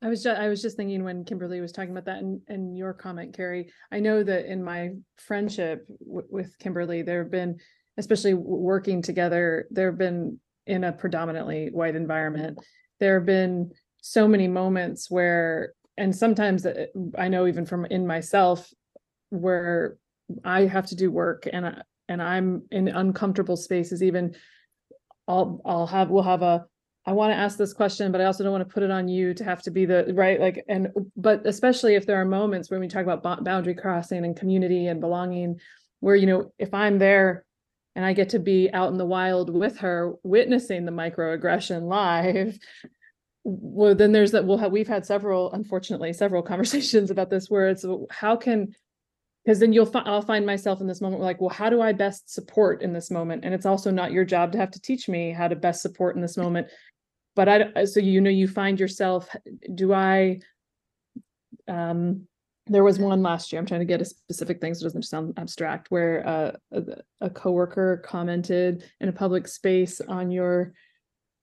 I 0.03 0.09
was 0.09 0.23
just 0.23 0.39
I 0.39 0.47
was 0.47 0.61
just 0.61 0.77
thinking 0.77 1.03
when 1.03 1.23
Kimberlee 1.23 1.61
was 1.61 1.71
talking 1.71 1.91
about 1.91 2.05
that 2.05 2.19
and 2.19 2.41
and 2.47 2.75
your 2.75 2.93
comment, 2.93 3.35
Carey. 3.35 3.71
I 3.91 3.99
know 3.99 4.23
that 4.23 4.45
in 4.45 4.63
my 4.63 4.91
friendship 5.17 5.85
w- 6.05 6.27
with 6.29 6.57
Kimberlee, 6.57 7.03
there 7.03 7.21
have 7.21 7.31
been, 7.31 7.59
especially 7.97 8.33
working 8.33 9.01
together, 9.03 9.67
there 9.69 9.91
have 9.91 9.99
been 9.99 10.39
in 10.65 10.83
a 10.85 10.91
predominantly 10.91 11.69
white 11.71 11.95
environment. 11.95 12.57
There 12.99 13.15
have 13.15 13.25
been 13.27 13.71
so 14.01 14.27
many 14.27 14.47
moments 14.47 15.09
where, 15.11 15.73
and 15.97 16.15
sometimes 16.15 16.65
uh, 16.65 16.87
I 17.17 17.27
know 17.27 17.45
even 17.45 17.65
from 17.65 17.85
in 17.85 18.07
myself, 18.07 18.71
where 19.29 19.97
I 20.43 20.65
have 20.65 20.87
to 20.87 20.95
do 20.95 21.11
work 21.11 21.47
and 21.51 21.65
I, 21.67 21.81
and 22.09 22.23
I'm 22.23 22.63
in 22.71 22.87
uncomfortable 22.87 23.57
spaces. 23.57 24.01
Even 24.01 24.35
I'll 25.27 25.61
I'll 25.63 25.87
have 25.87 26.09
we'll 26.09 26.23
have 26.23 26.41
a 26.41 26.65
I 27.05 27.13
want 27.13 27.31
to 27.31 27.37
ask 27.37 27.57
this 27.57 27.73
question, 27.73 28.11
but 28.11 28.21
I 28.21 28.25
also 28.25 28.43
don't 28.43 28.51
want 28.51 28.67
to 28.67 28.73
put 28.73 28.83
it 28.83 28.91
on 28.91 29.07
you 29.07 29.33
to 29.33 29.43
have 29.43 29.61
to 29.63 29.71
be 29.71 29.85
the 29.85 30.13
right 30.13 30.39
like 30.39 30.63
and 30.69 30.89
but 31.15 31.45
especially 31.45 31.95
if 31.95 32.05
there 32.05 32.21
are 32.21 32.25
moments 32.25 32.69
when 32.69 32.79
we 32.79 32.87
talk 32.87 33.05
about 33.05 33.43
boundary 33.43 33.73
crossing 33.73 34.23
and 34.23 34.37
community 34.37 34.87
and 34.87 35.01
belonging 35.01 35.59
where 35.99 36.15
you 36.15 36.27
know 36.27 36.51
if 36.59 36.73
I'm 36.73 36.99
there 36.99 37.43
and 37.95 38.05
I 38.05 38.13
get 38.13 38.29
to 38.29 38.39
be 38.39 38.69
out 38.71 38.91
in 38.91 38.97
the 38.97 39.05
wild 39.05 39.49
with 39.49 39.79
her 39.79 40.13
witnessing 40.23 40.85
the 40.85 40.91
microaggression 40.91 41.83
live 41.83 42.59
well 43.43 43.95
then 43.95 44.11
there's 44.11 44.31
that 44.31 44.45
we'll 44.45 44.59
have 44.59 44.71
we've 44.71 44.87
had 44.87 45.05
several 45.05 45.51
unfortunately 45.53 46.13
several 46.13 46.43
conversations 46.53 47.09
about 47.09 47.31
this 47.31 47.49
where 47.49 47.69
it's 47.69 47.83
how 48.11 48.35
can 48.35 48.75
because 49.43 49.59
then 49.59 49.73
you'll 49.73 49.85
find 49.85 50.07
I'll 50.07 50.21
find 50.21 50.45
myself 50.45 50.81
in 50.81 50.87
this 50.87 51.01
moment 51.01 51.21
like, 51.21 51.41
well, 51.41 51.49
how 51.49 51.69
do 51.69 51.81
I 51.81 51.93
best 51.93 52.31
support 52.31 52.81
in 52.81 52.93
this 52.93 53.09
moment? 53.09 53.43
And 53.43 53.53
it's 53.53 53.65
also 53.65 53.89
not 53.89 54.11
your 54.11 54.23
job 54.23 54.51
to 54.51 54.57
have 54.59 54.71
to 54.71 54.81
teach 54.81 55.09
me 55.09 55.31
how 55.31 55.47
to 55.47 55.55
best 55.55 55.81
support 55.81 56.15
in 56.15 56.21
this 56.21 56.37
moment. 56.37 56.67
But 57.35 57.49
I 57.49 57.85
so 57.85 57.99
you 57.99 58.21
know 58.21 58.29
you 58.29 58.47
find 58.47 58.79
yourself, 58.79 59.33
do 59.73 59.93
I 59.93 60.39
um 61.67 62.27
there 62.67 62.83
was 62.83 62.99
one 62.99 63.21
last 63.21 63.51
year. 63.51 63.59
I'm 63.59 63.65
trying 63.65 63.81
to 63.81 63.85
get 63.85 64.01
a 64.01 64.05
specific 64.05 64.61
thing 64.61 64.73
so 64.73 64.81
it 64.81 64.83
doesn't 64.83 65.03
sound 65.03 65.33
abstract, 65.37 65.89
where 65.89 66.25
uh, 66.27 66.51
a, 66.71 66.81
a 67.21 67.29
coworker 67.29 68.01
commented 68.05 68.83
in 68.99 69.09
a 69.09 69.13
public 69.13 69.47
space 69.47 69.99
on 70.01 70.31
your 70.31 70.73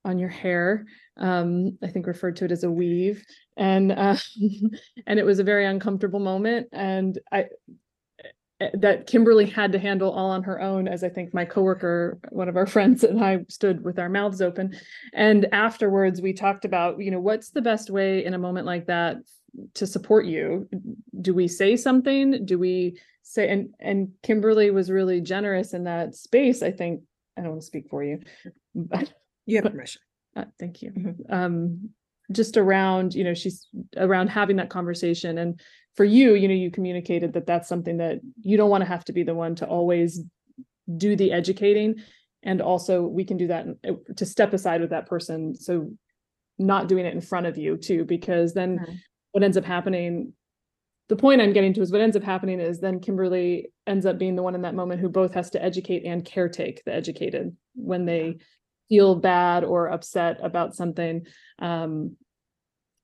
on 0.05 0.19
your 0.19 0.29
hair. 0.29 0.87
Um, 1.17 1.77
I 1.83 1.89
think 1.89 2.07
referred 2.07 2.37
to 2.37 2.45
it 2.45 2.53
as 2.53 2.65
a 2.65 2.71
weave, 2.71 3.25
and 3.57 3.93
uh, 3.93 4.17
and 5.07 5.19
it 5.19 5.27
was 5.27 5.39
a 5.39 5.45
very 5.45 5.67
uncomfortable 5.67 6.21
moment. 6.21 6.69
And 6.73 7.19
I 7.33 7.47
eh, 8.61 8.71
that 8.75 9.07
Kimberlee 9.07 9.47
had 9.53 9.73
to 9.73 9.79
handle 9.79 10.11
all 10.11 10.31
on 10.31 10.43
her 10.45 10.61
own, 10.61 10.89
as 10.89 11.03
I 11.05 11.09
think 11.09 11.33
my 11.35 11.45
coworker, 11.45 12.19
one 12.31 12.49
of 12.49 12.57
our 12.57 12.67
friends, 12.75 13.05
and 13.05 13.23
I 13.23 13.45
stood 13.49 13.83
with 13.85 13.99
our 13.99 14.09
mouths 14.09 14.41
open. 14.43 14.77
And 15.13 15.47
afterwards, 15.53 16.21
we 16.21 16.33
talked 16.33 16.65
about, 16.65 17.01
you 17.01 17.11
know, 17.11 17.21
what's 17.21 17.51
the 17.51 17.63
best 17.63 17.91
way 17.91 18.25
in 18.25 18.35
a 18.35 18.39
moment 18.39 18.67
like 18.67 18.87
that 18.87 19.17
to 19.75 19.87
support 19.87 20.27
you? 20.27 20.69
Do 21.21 21.35
we 21.35 21.49
say 21.49 21.77
something? 21.77 22.45
Do 22.45 22.59
we 22.59 22.99
say? 23.23 23.49
And 23.49 23.71
and 23.81 24.13
Kimberlee 24.23 24.71
was 24.73 24.91
really 24.91 25.21
generous 25.21 25.73
in 25.75 25.85
that 25.85 26.15
space. 26.15 26.63
I 26.63 26.71
think 26.71 27.03
I 27.37 27.41
don't 27.43 27.51
want 27.51 27.61
to 27.63 27.67
speak 27.67 27.89
for 27.89 28.03
you, 28.05 28.21
but 28.75 29.13
You 29.47 29.57
have 29.63 29.71
permission. 29.73 30.03
uh, 30.37 30.45
thank 30.61 30.83
you. 30.83 30.91
Mhm. 30.93 31.33
Um, 31.33 31.91
just 32.31 32.57
around, 32.57 33.15
you 33.15 33.25
know, 33.25 33.35
she's 33.35 33.67
around 33.97 34.29
having 34.29 34.57
that 34.57 34.71
conversation 34.71 35.39
and 35.39 35.61
for 35.95 36.05
you, 36.05 36.35
you 36.35 36.47
know, 36.47 36.55
you 36.55 36.71
communicated 36.71 37.33
that 37.33 37.47
that's 37.47 37.69
something 37.69 37.97
that 37.97 38.21
you 38.41 38.57
don't 38.57 38.71
want 38.71 38.83
to 38.83 38.89
have 38.89 39.05
to 39.07 39.13
be 39.13 39.25
the 39.25 39.35
one 39.35 39.55
to 39.57 39.67
always 39.67 40.23
do 40.97 41.17
the 41.17 41.33
educating. 41.33 41.97
And 42.45 42.63
also 42.63 43.03
we 43.03 43.25
can 43.25 43.37
do 43.37 43.49
that 43.49 43.67
uh, 43.87 43.93
to 44.17 44.25
step 44.25 44.53
aside 44.53 44.81
with 44.81 44.91
that 44.91 45.07
person. 45.07 45.57
So 45.57 45.91
not 46.59 46.89
doing 46.89 47.05
it 47.05 47.15
in 47.15 47.21
front 47.21 47.47
of 47.47 47.59
you 47.59 47.77
too, 47.77 48.05
because 48.05 48.55
then 48.55 48.79
Mhm. 48.79 48.99
what 49.33 49.43
ends 49.43 49.57
up 49.57 49.65
happening, 49.65 50.35
the 51.09 51.17
point 51.17 51.41
I'm 51.41 51.53
getting 51.53 51.73
to 51.75 51.81
is 51.81 51.91
what 51.91 52.01
ends 52.01 52.17
up 52.17 52.23
happening 52.23 52.61
is 52.61 52.81
then 52.81 53.01
Kimberlee 53.01 53.67
ends 53.87 54.07
up 54.07 54.19
being 54.19 54.37
the 54.37 54.43
one 54.43 54.55
in 54.55 54.63
that 54.63 54.75
moment 54.75 55.01
who 55.01 55.09
both 55.09 55.35
has 55.35 55.51
to 55.51 55.63
educate 55.63 56.05
and 56.05 56.25
caretake 56.25 56.85
the 56.85 56.95
educated 56.95 57.57
when 57.75 58.05
they 58.05 58.37
feel 58.89 59.15
bad 59.15 59.65
or 59.65 59.89
upset 59.89 60.39
about 60.43 60.75
something. 60.75 61.27
Um, 61.59 62.17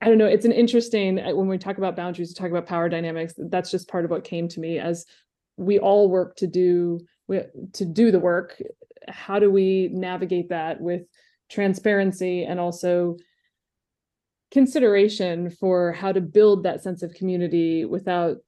I 0.01 0.09
don't 0.09 0.18
know. 0.18 0.26
It's 0.26 0.45
an 0.45 0.53
interesting 0.53 1.18
uh, 1.18 1.35
when 1.35 1.49
we 1.49 1.59
talk 1.59 1.78
about 1.78 1.97
boundaries, 1.97 2.28
we 2.28 2.35
talk 2.35 2.51
about 2.51 2.66
power 2.66 2.89
dynamics. 2.89 3.35
That's 3.39 3.70
just 3.70 3.89
part 3.89 4.05
of 4.05 4.11
what 4.11 4.24
came 4.24 4.49
to 4.49 4.61
me 4.61 4.78
as 4.78 5.07
we 5.57 5.78
all 5.78 6.11
work 6.11 6.37
to 6.37 6.47
do 6.47 7.01
we, 7.26 7.41
to 7.74 7.85
do 7.85 8.11
the 8.11 8.18
work. 8.18 8.61
How 9.09 9.39
do 9.39 9.51
we 9.51 9.89
navigate 9.93 10.51
that 10.51 10.80
with 10.80 11.03
transparency 11.51 12.45
and 12.45 12.59
also 12.61 13.16
consideration 14.51 15.51
for 15.51 15.93
how 15.93 16.12
to 16.12 16.20
build 16.20 16.64
that 16.64 16.82
sense 16.82 17.03
of 17.03 17.14
community 17.14 17.85
without 17.85 18.39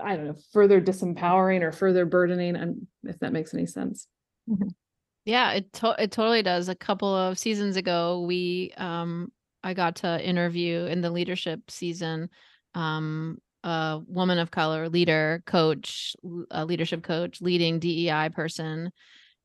I 0.00 0.16
don't 0.16 0.26
know, 0.26 0.36
further 0.52 0.80
disempowering 0.80 1.62
or 1.62 1.72
further 1.72 2.04
burdening, 2.04 2.54
and 2.56 2.86
if 3.04 3.18
that 3.20 3.32
makes 3.32 3.54
any 3.54 3.66
sense. 3.66 4.06
Yeah, 5.24 5.52
it 5.52 5.72
to- 5.74 5.96
it 5.98 6.10
totally 6.12 6.42
does. 6.42 6.68
A 6.68 6.74
couple 6.74 7.14
of 7.14 7.38
seasons 7.38 7.76
ago, 7.76 8.22
we 8.26 8.72
um 8.76 9.32
I 9.62 9.74
got 9.74 9.96
to 9.96 10.24
interview 10.26 10.86
in 10.86 11.02
the 11.02 11.10
leadership 11.10 11.70
season 11.70 12.30
um 12.74 13.38
a 13.62 14.00
woman 14.06 14.38
of 14.38 14.50
color 14.50 14.88
leader, 14.88 15.42
coach, 15.46 16.16
a 16.50 16.64
leadership 16.64 17.02
coach, 17.02 17.40
leading 17.42 17.78
DEI 17.78 18.30
person. 18.30 18.90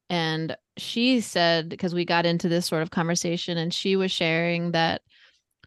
And 0.09 0.55
she 0.77 1.21
said 1.21 1.69
because 1.69 1.95
we 1.95 2.05
got 2.05 2.25
into 2.25 2.49
this 2.49 2.67
sort 2.67 2.83
of 2.83 2.91
conversation 2.91 3.57
and 3.57 3.73
she 3.73 3.95
was 3.97 4.11
sharing 4.11 4.71
that 4.73 5.01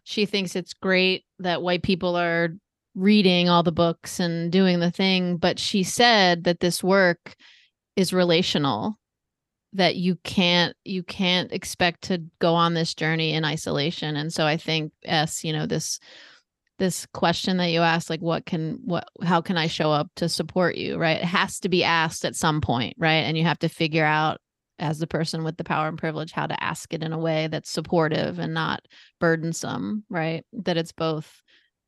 she 0.05 0.25
thinks 0.25 0.55
it's 0.55 0.73
great 0.73 1.25
that 1.39 1.61
white 1.61 1.83
people 1.83 2.15
are 2.17 2.49
reading 2.95 3.49
all 3.49 3.63
the 3.63 3.71
books 3.71 4.19
and 4.19 4.51
doing 4.51 4.79
the 4.79 4.91
thing, 4.91 5.37
but 5.37 5.59
she 5.59 5.83
said 5.83 6.45
that 6.45 6.59
this 6.59 6.83
work 6.83 7.35
is 7.95 8.13
relational 8.13 8.97
that 9.73 9.95
you 9.95 10.15
can't 10.23 10.75
you 10.83 11.03
can't 11.03 11.51
expect 11.51 12.03
to 12.03 12.23
go 12.39 12.55
on 12.55 12.73
this 12.73 12.93
journey 12.93 13.33
in 13.33 13.45
isolation. 13.45 14.15
And 14.15 14.33
so 14.33 14.45
i 14.45 14.57
think 14.57 14.91
es 15.05 15.43
you 15.43 15.53
know 15.53 15.65
this 15.65 15.99
this 16.79 17.05
question 17.07 17.57
that 17.57 17.71
you 17.71 17.81
asked 17.81 18.09
like 18.09 18.21
what 18.21 18.45
can 18.45 18.79
what 18.85 19.05
how 19.21 19.41
can 19.41 19.57
i 19.57 19.67
show 19.67 19.91
up 19.91 20.09
to 20.15 20.29
support 20.29 20.75
you 20.75 20.97
right? 20.97 21.17
It 21.17 21.25
has 21.25 21.59
to 21.61 21.69
be 21.69 21.83
asked 21.83 22.25
at 22.25 22.35
some 22.35 22.61
point 22.61 22.95
right? 22.97 23.23
And 23.25 23.37
you 23.37 23.43
have 23.43 23.59
to 23.59 23.69
figure 23.69 24.05
out 24.05 24.39
as 24.79 24.97
the 24.97 25.07
person 25.07 25.43
with 25.43 25.57
the 25.57 25.65
power 25.65 25.89
and 25.89 25.97
privilege 25.97 26.31
how 26.31 26.47
to 26.47 26.63
ask 26.63 26.93
it 26.93 27.03
in 27.03 27.11
a 27.11 27.19
way 27.19 27.47
that's 27.47 27.69
supportive 27.69 28.39
and 28.39 28.53
not 28.53 28.81
burdensome 29.19 30.03
right? 30.09 30.45
That 30.53 30.77
it's 30.77 30.93
both 30.93 31.41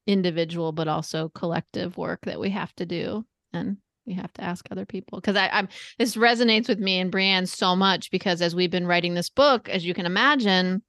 individual 0.07 0.71
but 0.71 0.87
also 0.87 1.29
collective 1.29 1.97
work 1.97 2.21
that 2.25 2.39
we 2.39 2.49
have 2.49 2.73
to 2.75 2.85
do. 2.85 3.25
And 3.53 3.77
we 4.05 4.13
have 4.13 4.33
to 4.33 4.43
ask 4.43 4.67
other 4.71 4.85
people 4.85 5.19
because 5.19 5.35
i'm 5.35 5.67
this 5.99 6.15
resonates 6.15 6.67
with 6.67 6.79
me 6.79 6.99
and 6.99 7.11
Brianne 7.11 7.47
so 7.47 7.75
much 7.75 8.09
because 8.11 8.41
as 8.41 8.55
we've 8.55 8.71
been 8.71 8.87
writing 8.87 9.13
this 9.13 9.29
book, 9.29 9.69
as 9.69 9.85
you 9.85 9.93
can 9.93 10.05
imagine, 10.05 10.81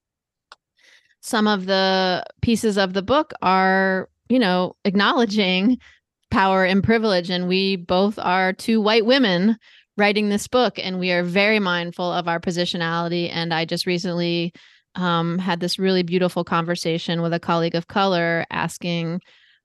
some 1.23 1.47
of 1.47 1.67
the 1.67 2.25
pieces 2.43 2.77
of 2.77 2.93
the 2.93 3.03
book 3.03 3.33
are, 3.43 4.09
you 4.29 4.39
know, 4.39 4.77
acknowledging 4.85 5.79
power 6.31 6.65
and 6.65 6.83
privilege. 6.83 7.31
And 7.31 7.49
we 7.49 7.77
both 7.77 8.19
are 8.19 8.53
two 8.53 8.81
white 8.81 9.07
women 9.07 9.57
writing 9.97 10.29
this 10.29 10.49
book, 10.49 10.79
and 10.79 10.99
we 10.99 11.13
are 11.13 11.23
very 11.23 11.59
mindful 11.59 12.11
of 12.11 12.27
our 12.27 12.41
positionality. 12.41 13.31
And 13.33 13.55
I 13.55 13.65
just 13.65 13.87
recently 13.87 14.53
um, 14.95 15.39
had 15.39 15.61
this 15.61 15.79
really 15.79 16.03
beautiful 16.03 16.45
conversation 16.45 17.23
with 17.23 17.33
a 17.33 17.41
colleague 17.41 17.75
of 17.75 17.87
color 17.87 18.45
asking 18.51 19.21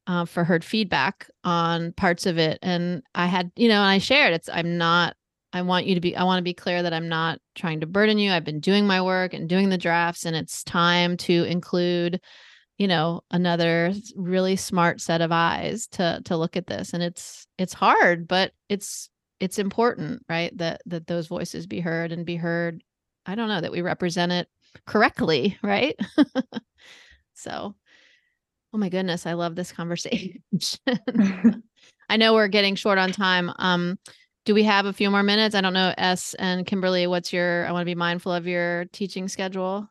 uh, 0.07 0.25
for 0.25 0.43
her 0.43 0.59
feedback 0.61 1.29
on 1.43 1.91
parts 1.93 2.25
of 2.25 2.37
it. 2.37 2.57
And 2.61 3.03
I 3.13 3.27
had, 3.27 3.51
you 3.55 3.67
know, 3.67 3.81
and 3.81 3.89
I 3.89 3.97
shared 3.97 4.33
it's, 4.33 4.49
I'm 4.49 4.77
not, 4.77 5.15
I 5.53 5.61
want 5.61 5.85
you 5.85 5.95
to 5.95 6.01
be, 6.01 6.15
I 6.15 6.23
want 6.23 6.39
to 6.39 6.43
be 6.43 6.53
clear 6.53 6.81
that 6.81 6.93
I'm 6.93 7.09
not 7.09 7.39
trying 7.55 7.81
to 7.81 7.87
burden 7.87 8.17
you. 8.17 8.31
I've 8.31 8.43
been 8.43 8.61
doing 8.61 8.87
my 8.87 9.01
work 9.01 9.33
and 9.33 9.49
doing 9.49 9.69
the 9.69 9.77
drafts, 9.77 10.25
and 10.25 10.35
it's 10.35 10.63
time 10.63 11.17
to 11.17 11.43
include, 11.43 12.21
you 12.77 12.87
know, 12.87 13.21
another 13.31 13.93
really 14.15 14.55
smart 14.55 15.01
set 15.01 15.21
of 15.21 15.31
eyes 15.31 15.87
to 15.87 16.21
to 16.25 16.37
look 16.37 16.57
at 16.57 16.67
this. 16.67 16.93
And 16.93 17.01
it's 17.01 17.47
it's 17.57 17.73
hard, 17.73 18.27
but 18.27 18.51
it's 18.69 19.09
it's 19.39 19.57
important, 19.57 20.23
right? 20.29 20.55
That 20.57 20.81
that 20.85 21.07
those 21.07 21.27
voices 21.27 21.65
be 21.65 21.79
heard 21.79 22.11
and 22.11 22.25
be 22.25 22.35
heard. 22.35 22.83
I 23.25 23.35
don't 23.35 23.49
know 23.49 23.61
that 23.61 23.71
we 23.71 23.81
represent 23.81 24.31
it 24.31 24.47
correctly, 24.85 25.57
right? 25.63 25.95
so 27.33 27.75
Oh 28.73 28.77
my 28.77 28.89
goodness, 28.89 29.25
I 29.25 29.33
love 29.33 29.55
this 29.55 29.71
conversation. 29.71 30.43
I 32.09 32.17
know 32.17 32.33
we're 32.33 32.47
getting 32.47 32.75
short 32.75 32.97
on 32.97 33.11
time. 33.11 33.51
Um, 33.57 33.97
do 34.45 34.53
we 34.53 34.63
have 34.63 34.85
a 34.85 34.93
few 34.93 35.09
more 35.11 35.23
minutes? 35.23 35.55
I 35.55 35.61
don't 35.61 35.73
know, 35.73 35.93
Es 35.97 36.33
and 36.35 36.65
Kimberlee, 36.65 37.07
what's 37.07 37.33
your 37.33 37.65
I 37.65 37.71
want 37.71 37.81
to 37.81 37.85
be 37.85 37.95
mindful 37.95 38.31
of 38.31 38.47
your 38.47 38.85
teaching 38.93 39.27
schedule. 39.27 39.89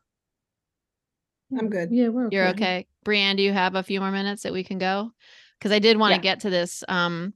I'm 1.57 1.69
good. 1.69 1.91
Yeah, 1.91 2.09
we're 2.09 2.29
You're 2.29 2.47
okay. 2.49 2.87
Brianne, 3.05 3.37
do 3.37 3.43
you 3.43 3.53
have 3.53 3.75
a 3.75 3.83
few 3.83 3.99
more 3.99 4.11
minutes 4.11 4.43
that 4.43 4.53
we 4.53 4.63
can 4.63 4.77
go? 4.79 5.11
because 5.59 5.71
I 5.71 5.79
did 5.79 5.97
want 5.97 6.11
to 6.11 6.17
Yeah. 6.17 6.33
get 6.33 6.41
to 6.41 6.49
this. 6.49 6.83
Um, 6.87 7.33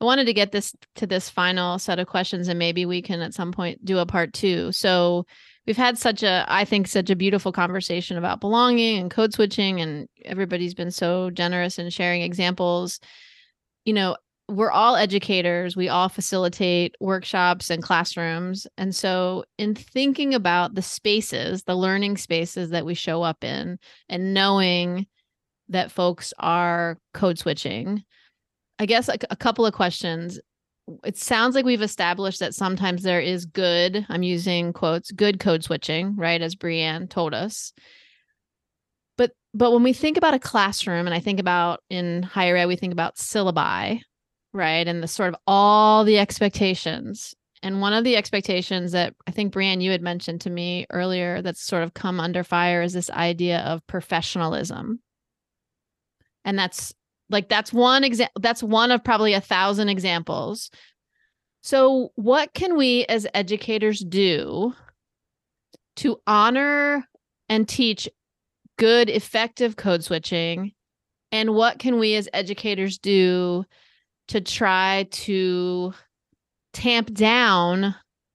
I 0.00 0.04
wanted 0.04 0.26
to 0.26 0.32
get 0.32 0.52
this 0.52 0.74
to 0.96 1.06
this 1.06 1.28
final 1.28 1.78
set 1.78 1.98
of 1.98 2.06
questions, 2.06 2.48
and 2.48 2.58
maybe 2.58 2.86
we 2.86 3.02
can 3.02 3.20
at 3.20 3.34
some 3.34 3.52
point 3.52 3.84
do 3.84 3.98
a 3.98 4.06
part 4.06 4.32
two. 4.32 4.72
So 4.72 5.26
we've 5.66 5.76
had 5.76 5.98
such 5.98 6.22
a, 6.22 6.44
I 6.48 6.64
think, 6.64 6.86
such 6.88 7.10
a 7.10 7.16
beautiful 7.16 7.52
conversation 7.52 8.16
about 8.16 8.40
belonging 8.40 8.98
and 8.98 9.10
code 9.10 9.32
switching, 9.32 9.80
and 9.80 10.08
everybody's 10.24 10.74
been 10.74 10.90
so 10.90 11.30
generous 11.30 11.78
in 11.78 11.90
sharing 11.90 12.22
examples. 12.22 13.00
You 13.84 13.94
know, 13.94 14.16
we're 14.48 14.70
all 14.70 14.96
educators. 14.96 15.74
We 15.74 15.88
all 15.88 16.08
facilitate 16.08 16.94
workshops 17.00 17.70
and 17.70 17.82
classrooms, 17.82 18.66
and 18.76 18.94
so 18.94 19.44
in 19.58 19.74
thinking 19.74 20.34
about 20.34 20.74
the 20.74 20.82
spaces, 20.82 21.62
the 21.62 21.76
learning 21.76 22.18
spaces 22.18 22.70
that 22.70 22.84
we 22.84 22.94
show 22.94 23.22
up 23.22 23.42
in, 23.42 23.78
and 24.08 24.34
knowing 24.34 25.06
that 25.70 25.90
folks 25.90 26.34
are 26.38 26.98
code 27.14 27.38
switching. 27.38 28.04
I 28.78 28.86
guess 28.86 29.08
a, 29.08 29.16
a 29.30 29.36
couple 29.36 29.64
of 29.64 29.72
questions. 29.72 30.38
It 31.04 31.16
sounds 31.16 31.54
like 31.54 31.64
we've 31.64 31.82
established 31.82 32.40
that 32.40 32.54
sometimes 32.54 33.02
there 33.02 33.20
is 33.20 33.46
good, 33.46 34.04
I'm 34.08 34.22
using 34.22 34.72
quotes, 34.72 35.10
good 35.10 35.40
code 35.40 35.64
switching, 35.64 36.16
right? 36.16 36.40
As 36.40 36.54
Brianne 36.54 37.08
told 37.08 37.34
us. 37.34 37.72
But 39.16 39.32
but 39.54 39.72
when 39.72 39.82
we 39.82 39.92
think 39.92 40.16
about 40.16 40.34
a 40.34 40.38
classroom 40.38 41.06
and 41.06 41.14
I 41.14 41.20
think 41.20 41.40
about 41.40 41.80
in 41.88 42.22
higher 42.22 42.56
ed, 42.56 42.66
we 42.66 42.76
think 42.76 42.92
about 42.92 43.16
syllabi, 43.16 44.00
right? 44.52 44.86
And 44.86 45.02
the 45.02 45.08
sort 45.08 45.30
of 45.30 45.36
all 45.46 46.04
the 46.04 46.18
expectations. 46.18 47.34
And 47.62 47.80
one 47.80 47.94
of 47.94 48.04
the 48.04 48.16
expectations 48.16 48.92
that 48.92 49.14
I 49.26 49.30
think 49.30 49.54
Brianne, 49.54 49.80
you 49.80 49.90
had 49.90 50.02
mentioned 50.02 50.42
to 50.42 50.50
me 50.50 50.86
earlier 50.90 51.40
that's 51.40 51.64
sort 51.64 51.82
of 51.82 51.94
come 51.94 52.20
under 52.20 52.44
fire 52.44 52.82
is 52.82 52.92
this 52.92 53.08
idea 53.10 53.60
of 53.60 53.86
professionalism 53.86 55.00
and 56.44 56.58
that's 56.58 56.92
like 57.30 57.48
that's 57.48 57.72
one 57.72 58.04
example 58.04 58.40
that's 58.40 58.62
one 58.62 58.90
of 58.90 59.02
probably 59.02 59.32
a 59.32 59.40
thousand 59.40 59.88
examples. 59.88 60.70
So 61.62 62.10
what 62.14 62.52
can 62.52 62.76
we 62.76 63.04
as 63.06 63.26
educators 63.32 64.00
do 64.00 64.74
to 65.96 66.20
honor 66.26 67.08
and 67.48 67.66
teach 67.68 68.08
good 68.78 69.08
effective 69.08 69.76
code 69.76 70.04
switching? 70.04 70.72
And 71.32 71.54
what 71.54 71.78
can 71.78 71.98
we 71.98 72.14
as 72.16 72.28
educators 72.32 72.98
do 72.98 73.64
to 74.28 74.40
try 74.40 75.08
to 75.10 75.94
tamp 76.72 77.12
down 77.14 77.94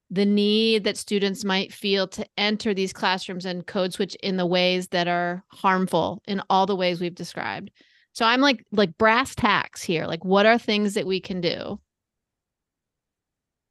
the 0.09 0.25
need 0.25 0.85
that 0.85 0.97
students 0.97 1.43
might 1.43 1.71
feel 1.71 2.07
to 2.07 2.25
enter 2.35 2.73
these 2.73 2.93
classrooms 2.93 3.45
and 3.45 3.67
code 3.67 3.93
switch 3.93 4.15
in 4.23 4.37
the 4.37 4.45
ways 4.45 4.87
that 4.87 5.07
are 5.07 5.43
harmful 5.49 6.21
in 6.27 6.41
all 6.49 6.65
the 6.65 6.75
ways 6.75 6.99
we've 6.99 7.13
described 7.13 7.69
so 8.13 8.25
I'm 8.25 8.41
like 8.41 8.65
like 8.71 8.97
brass 8.97 9.35
tacks 9.35 9.83
here. 9.83 10.05
Like 10.05 10.25
what 10.25 10.45
are 10.45 10.57
things 10.57 10.95
that 10.95 11.07
we 11.07 11.19
can 11.19 11.41
do? 11.41 11.79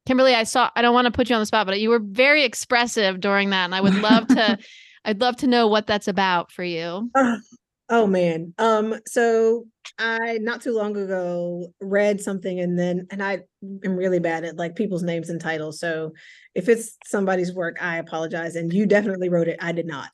Kimberlee, 0.05 0.33
I 0.33 0.43
saw 0.43 0.69
I 0.75 0.81
don't 0.81 0.93
want 0.93 1.05
to 1.05 1.11
put 1.11 1.29
you 1.29 1.35
on 1.35 1.41
the 1.41 1.45
spot, 1.45 1.67
but 1.67 1.79
you 1.79 1.89
were 1.89 1.99
very 1.99 2.43
expressive 2.43 3.19
during 3.19 3.51
that 3.51 3.65
and 3.65 3.75
I 3.75 3.81
would 3.81 3.95
love 3.95 4.27
to 4.27 4.57
I'd 5.05 5.21
love 5.21 5.37
to 5.37 5.47
know 5.47 5.67
what 5.67 5.87
that's 5.87 6.07
about 6.07 6.51
for 6.51 6.63
you. 6.63 7.09
Oh 7.91 8.05
man. 8.05 8.53
Um, 8.59 8.99
so 9.07 9.65
I 9.97 10.37
not 10.41 10.61
too 10.61 10.73
long 10.75 10.95
ago 10.95 11.73
read 11.81 12.21
something 12.21 12.59
and 12.59 12.77
then 12.77 13.07
and 13.09 13.23
I 13.23 13.39
am 13.83 13.95
really 13.95 14.19
bad 14.19 14.43
at 14.43 14.57
like 14.57 14.75
people's 14.75 15.01
names 15.01 15.29
and 15.29 15.41
titles. 15.41 15.79
So 15.79 16.13
if 16.53 16.69
it's 16.69 16.97
somebody's 17.05 17.51
work, 17.51 17.77
I 17.81 17.97
apologize. 17.97 18.55
And 18.55 18.71
you 18.71 18.85
definitely 18.85 19.29
wrote 19.29 19.47
it. 19.47 19.57
I 19.59 19.71
did 19.71 19.87
not. 19.87 20.09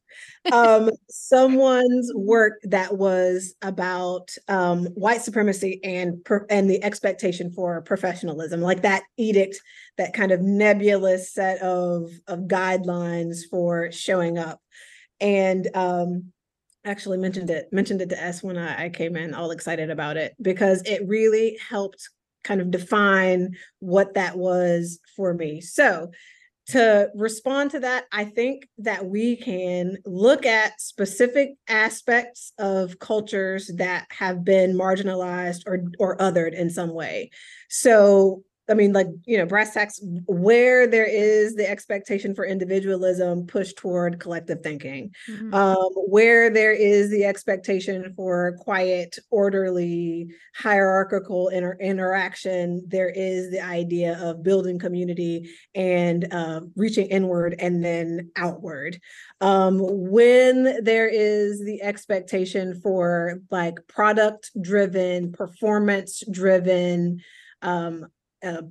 Um, 0.54 0.90
someone's 1.10 2.12
work 2.16 2.60
that 2.64 2.98
was 2.98 3.56
about 3.62 4.30
um 4.48 4.86
white 4.96 5.22
supremacy 5.22 5.82
and 5.84 6.24
per, 6.24 6.46
and 6.50 6.70
the 6.70 6.82
expectation 6.82 7.52
for 7.52 7.82
professionalism, 7.82 8.62
like 8.62 8.84
that 8.84 9.04
edict, 9.18 9.60
that 9.98 10.14
kind 10.14 10.32
of 10.32 10.42
nebulous 10.42 11.34
set 11.34 11.62
of 11.62 12.10
of 12.28 12.40
guidelines 12.48 13.40
for 13.52 13.92
showing 13.92 14.38
up. 14.38 14.62
And 15.20 15.68
um 15.76 16.32
actually 16.86 17.18
mentioned 17.18 17.50
it 17.50 17.72
mentioned 17.74 18.02
it 18.02 18.10
to 18.10 18.22
Es 18.22 18.44
when 18.44 18.58
I, 18.58 18.86
I 18.86 18.90
came 18.90 19.16
in 19.16 19.34
all 19.34 19.52
excited 19.52 19.90
about 19.90 20.18
it 20.18 20.34
because 20.42 20.82
it 20.86 21.08
really 21.08 21.58
helped 21.70 22.10
kind 22.44 22.62
of 22.62 22.72
define 22.72 23.56
what 23.80 24.14
that 24.14 24.38
was 24.38 25.00
for 25.16 25.34
me. 25.34 25.62
So 25.62 26.12
to 26.68 27.10
respond 27.14 27.72
to 27.72 27.80
that, 27.82 28.06
I 28.12 28.26
think 28.26 28.68
that 28.80 29.06
we 29.06 29.36
can 29.36 29.98
look 30.06 30.46
at 30.46 30.82
specific 30.82 31.52
aspects 31.68 32.54
of 32.58 32.98
cultures 32.98 33.70
that 33.76 34.08
have 34.10 34.44
been 34.44 34.76
marginalized 34.76 35.64
or 35.68 35.84
or 36.00 36.18
othered 36.18 36.54
in 36.54 36.70
some 36.70 36.94
way. 36.94 37.30
So 37.70 38.44
I 38.68 38.74
mean, 38.74 38.94
like, 38.94 39.08
you 39.26 39.38
know, 39.38 39.46
brass 39.46 39.74
tacks, 39.74 40.00
where 40.26 40.88
there 40.88 41.06
is 41.06 41.56
the 41.56 41.70
expectation 41.70 42.34
for 42.34 42.46
individualism, 42.46 43.46
push 43.46 43.74
toward 43.74 44.20
collective 44.20 44.62
thinking. 44.62 45.14
Mhm. 45.30 45.54
Um, 45.54 45.92
where 46.08 46.50
there 46.50 46.72
is 46.72 47.12
the 47.12 47.26
expectation 47.26 48.14
for 48.16 48.58
quiet, 48.60 49.20
orderly, 49.30 50.30
hierarchical 50.56 51.50
inter- 51.50 51.78
interaction, 51.80 52.84
there 52.88 53.10
is 53.10 53.52
the 53.52 53.62
idea 53.62 54.18
of 54.20 54.42
building 54.42 54.80
community 54.80 55.52
and 55.76 56.28
um, 56.34 56.72
reaching 56.76 57.08
inward 57.08 57.56
and 57.60 57.84
then 57.86 58.32
outward. 58.36 59.00
Um, 59.42 59.80
when 59.80 60.84
there 60.84 61.08
is 61.08 61.64
the 61.64 61.84
expectation 61.84 62.80
for 62.82 63.42
like 63.52 63.76
product 63.88 64.50
driven, 64.60 65.32
performance 65.32 66.24
driven, 66.32 67.22
um, 67.62 68.08
uh, 68.46 68.62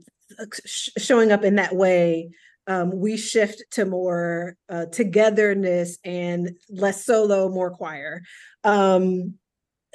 sh- 0.64 0.91
showing 0.97 1.33
up 1.33 1.45
in 1.45 1.57
that 1.57 1.75
way, 1.75 2.31
um, 2.66 2.91
we 2.91 3.16
shift 3.16 3.62
to 3.72 3.85
more 3.85 4.57
uh, 4.68 4.87
togetherness 4.87 5.99
and 6.05 6.57
less 6.70 7.05
solo, 7.05 7.49
more 7.49 7.70
choir. 7.70 8.22
Um, 8.62 9.35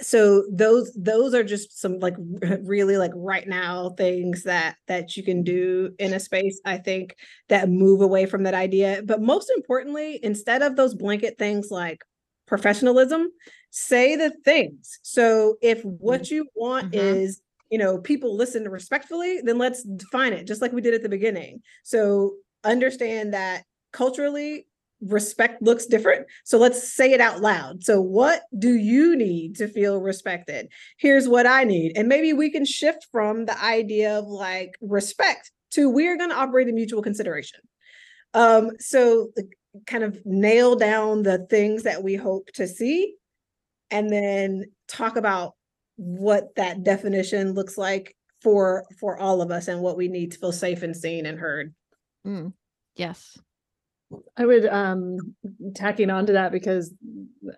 so 0.01 0.45
those 0.51 0.93
those 0.93 1.34
are 1.34 1.43
just 1.43 1.80
some 1.80 1.99
like 1.99 2.15
really 2.61 2.97
like 2.97 3.11
right 3.15 3.47
now 3.47 3.89
things 3.91 4.43
that 4.43 4.75
that 4.88 5.17
you 5.17 5.23
can 5.23 5.43
do 5.43 5.93
in 5.99 6.13
a 6.13 6.19
space 6.19 6.61
i 6.65 6.77
think 6.77 7.15
that 7.49 7.69
move 7.69 8.01
away 8.01 8.25
from 8.25 8.43
that 8.43 8.53
idea 8.53 9.01
but 9.05 9.21
most 9.21 9.51
importantly 9.55 10.19
instead 10.23 10.61
of 10.61 10.75
those 10.75 10.93
blanket 10.93 11.38
things 11.38 11.69
like 11.69 12.01
professionalism 12.47 13.27
say 13.71 14.15
the 14.15 14.32
things 14.45 14.99
so 15.03 15.57
if 15.61 15.84
what 15.84 16.32
you 16.32 16.47
want 16.55 16.91
Mhm. 16.91 16.97
is 16.97 17.41
you 17.70 17.78
know 17.78 17.97
people 17.99 18.36
listen 18.36 18.67
respectfully 18.67 19.41
then 19.43 19.57
let's 19.57 19.84
define 19.84 20.34
it 20.34 20.47
just 20.47 20.61
like 20.61 20.74
we 20.74 20.82
did 20.82 20.93
at 20.93 21.03
the 21.03 21.09
beginning. 21.09 21.61
So 21.84 22.36
understand 22.63 23.34
that 23.34 23.63
culturally 23.91 24.67
respect 25.01 25.61
looks 25.61 25.86
different 25.86 26.28
so 26.43 26.57
let's 26.57 26.93
say 26.93 27.13
it 27.13 27.22
out 27.22 27.39
loud. 27.39 27.84
So 27.84 28.01
what 28.01 28.43
do 28.57 28.76
you 28.76 29.15
need 29.15 29.55
to 29.57 29.67
feel 29.67 30.01
respected? 30.01 30.70
Here's 30.97 31.28
what 31.28 31.47
i 31.47 31.63
need 31.63 31.93
and 31.95 32.07
maybe 32.07 32.34
we 32.34 32.51
can 32.51 32.65
shift 32.65 33.07
from 33.11 33.45
the 33.45 33.63
idea 33.63 34.20
of 34.20 34.28
like 34.28 34.78
respect 34.82 35.51
to 35.72 35.89
we're 35.89 36.17
going 36.17 36.32
to 36.32 36.36
operate 36.36 36.67
in 36.67 36.76
mutual 36.76 37.01
consideration. 37.01 37.59
Um 38.34 38.72
so 38.80 39.32
kind 39.86 40.03
of 40.03 40.20
nail 40.26 40.76
down 40.76 41.24
the 41.24 41.45
things 41.49 41.84
that 41.84 42.03
we 42.03 42.15
hope 42.15 42.47
to 42.53 42.67
see 42.67 43.15
and 43.91 44.11
then 44.11 44.65
talk 44.88 45.15
about 45.15 45.53
what 45.99 46.55
that 46.55 46.81
definition 46.83 47.51
looks 47.51 47.77
like 47.77 48.15
for 48.41 48.85
for 48.99 49.19
all 49.19 49.41
of 49.41 49.51
us 49.51 49.67
and 49.67 49.81
what 49.81 49.97
we 49.97 50.07
need 50.07 50.31
to 50.31 50.37
feel 50.37 50.53
safe 50.53 50.81
and 50.81 50.95
seen 50.95 51.25
and 51.25 51.37
heard 51.37 51.73
Mm. 52.25 52.53
Yes. 52.95 53.37
I 54.35 54.45
would 54.45 54.65
um 54.65 55.35
tacking 55.75 56.09
on 56.09 56.25
to 56.25 56.33
that 56.33 56.51
because 56.51 56.93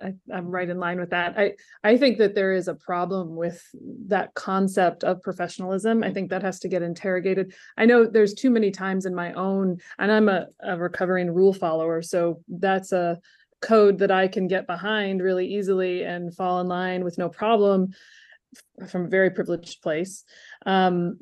I, 0.01 0.13
I'm 0.31 0.47
right 0.47 0.69
in 0.69 0.79
line 0.79 0.99
with 0.99 1.11
that. 1.11 1.37
I 1.37 1.53
I 1.83 1.97
think 1.97 2.17
that 2.17 2.35
there 2.35 2.53
is 2.53 2.67
a 2.67 2.75
problem 2.75 3.35
with 3.35 3.63
that 4.07 4.33
concept 4.33 5.03
of 5.03 5.21
professionalism. 5.21 6.03
I 6.03 6.11
think 6.11 6.29
that 6.29 6.43
has 6.43 6.59
to 6.59 6.67
get 6.67 6.81
interrogated. 6.81 7.53
I 7.77 7.85
know 7.85 8.05
there's 8.05 8.33
too 8.33 8.49
many 8.49 8.69
times 8.69 9.05
in 9.05 9.15
my 9.15 9.31
own, 9.33 9.77
and 9.97 10.11
I'm 10.11 10.27
a, 10.27 10.47
a 10.61 10.77
recovering 10.77 11.31
rule 11.31 11.53
follower, 11.53 12.01
so 12.01 12.41
that's 12.49 12.91
a 12.91 13.19
code 13.61 13.99
that 13.99 14.11
I 14.11 14.27
can 14.27 14.47
get 14.47 14.67
behind 14.67 15.21
really 15.21 15.47
easily 15.47 16.03
and 16.03 16.35
fall 16.35 16.59
in 16.59 16.67
line 16.67 17.03
with 17.03 17.17
no 17.17 17.29
problem 17.29 17.89
f- 17.91 17.97
from 18.89 19.05
a 19.05 19.09
very 19.09 19.29
privileged 19.31 19.81
place. 19.81 20.23
Um, 20.65 21.19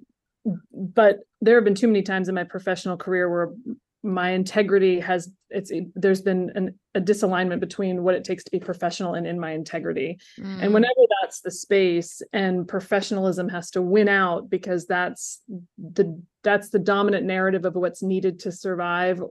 but 0.72 1.20
there 1.42 1.56
have 1.56 1.64
been 1.64 1.76
too 1.76 1.88
many 1.88 2.02
times 2.02 2.30
in 2.30 2.36
my 2.36 2.44
professional 2.44 2.98
career 2.98 3.30
where 3.30 3.54
my 4.02 4.30
integrity 4.30 5.00
has 5.02 5.30
it's 5.50 5.72
there's 5.94 6.22
been 6.22 6.52
an, 6.56 6.80
a 6.96 7.02
disalignment 7.02 7.60
between 7.60 8.02
what 8.02 8.16
it 8.16 8.24
takes 8.24 8.46
to 8.46 8.52
be 8.52 8.60
professional 8.60 9.16
and 9.16 9.28
in 9.28 9.38
my 9.38 9.52
integrity 9.52 10.18
and 10.38 10.62
Mm. 10.62 10.74
whenever 10.74 11.02
that's 11.22 11.42
the 11.42 11.52
space 11.52 12.22
and 12.32 12.66
professionalism 12.66 13.50
has 13.50 13.72
to 13.72 13.82
win 13.82 14.08
out 14.08 14.50
because 14.50 14.88
that's 14.88 15.42
the 15.78 16.22
that's 16.44 16.70
the 16.70 16.80
dominant 16.80 17.26
narrative 17.26 17.66
of 17.66 17.76
what's 17.76 18.02
needed 18.02 18.40
to 18.40 18.54
survive 18.54 19.22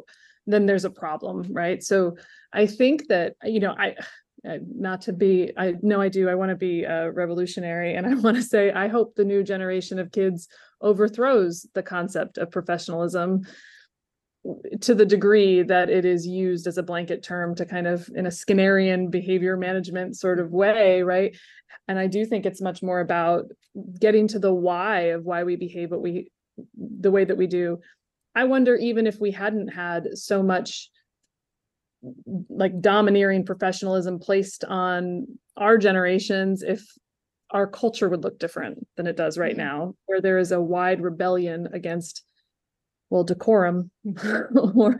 then 0.46 0.66
there's 0.66 0.84
a 0.84 0.90
problem 0.90 1.46
right 1.50 1.82
so 1.82 2.16
i 2.52 2.66
think 2.66 3.08
that 3.08 3.36
you 3.44 3.60
know 3.60 3.74
i 3.78 3.94
uh, 4.48 4.58
not 4.74 5.02
to 5.02 5.12
be 5.12 5.52
i 5.56 5.74
know 5.82 6.00
i 6.00 6.08
do. 6.08 6.28
I 6.28 6.34
want 6.34 6.50
to 6.50 6.56
be 6.56 6.84
a 6.84 7.10
revolutionary 7.10 7.94
and 7.94 8.06
i 8.06 8.14
want 8.26 8.36
to 8.36 8.42
say 8.42 8.70
i 8.70 8.88
hope 8.88 9.14
the 9.14 9.24
new 9.24 9.42
generation 9.42 9.98
of 9.98 10.12
kids 10.12 10.48
overthrows 10.80 11.66
the 11.74 11.82
concept 11.82 12.38
of 12.38 12.50
professionalism 12.50 13.46
to 14.80 14.94
the 14.94 15.04
degree 15.04 15.62
that 15.62 15.90
it 15.90 16.04
is 16.04 16.26
used 16.26 16.66
as 16.66 16.78
a 16.78 16.82
blanket 16.82 17.22
term 17.22 17.54
to 17.56 17.66
kind 17.66 17.86
of 17.86 18.08
in 18.14 18.26
a 18.26 18.30
skinnerian 18.30 19.10
behavior 19.10 19.56
management 19.56 20.16
sort 20.16 20.38
of 20.38 20.52
way 20.52 21.02
right? 21.02 21.36
And 21.88 21.98
i 21.98 22.06
do 22.06 22.24
think 22.24 22.46
it's 22.46 22.60
much 22.60 22.82
more 22.82 23.00
about 23.00 23.46
getting 23.98 24.28
to 24.28 24.38
the 24.38 24.52
why 24.52 25.00
of 25.14 25.24
why 25.24 25.44
we 25.44 25.56
behave 25.56 25.90
what 25.90 26.02
we 26.02 26.30
the 26.76 27.10
way 27.10 27.24
that 27.24 27.36
we 27.36 27.46
do. 27.46 27.80
I 28.34 28.44
wonder 28.44 28.76
even 28.76 29.06
if 29.06 29.18
we 29.20 29.30
hadn't 29.30 29.68
had 29.68 30.16
so 30.16 30.42
much 30.42 30.90
like 32.48 32.80
domineering 32.80 33.44
professionalism 33.44 34.18
placed 34.18 34.64
on 34.64 35.26
our 35.56 35.76
generations 35.78 36.62
if 36.62 36.84
our 37.50 37.66
culture 37.66 38.08
would 38.08 38.22
look 38.22 38.38
different 38.38 38.86
than 38.96 39.06
it 39.06 39.16
does 39.16 39.38
right 39.38 39.56
now 39.56 39.94
where 40.06 40.20
there 40.20 40.38
is 40.38 40.52
a 40.52 40.60
wide 40.60 41.00
rebellion 41.00 41.68
against 41.72 42.22
well 43.10 43.24
decorum 43.24 43.90
or 44.74 44.96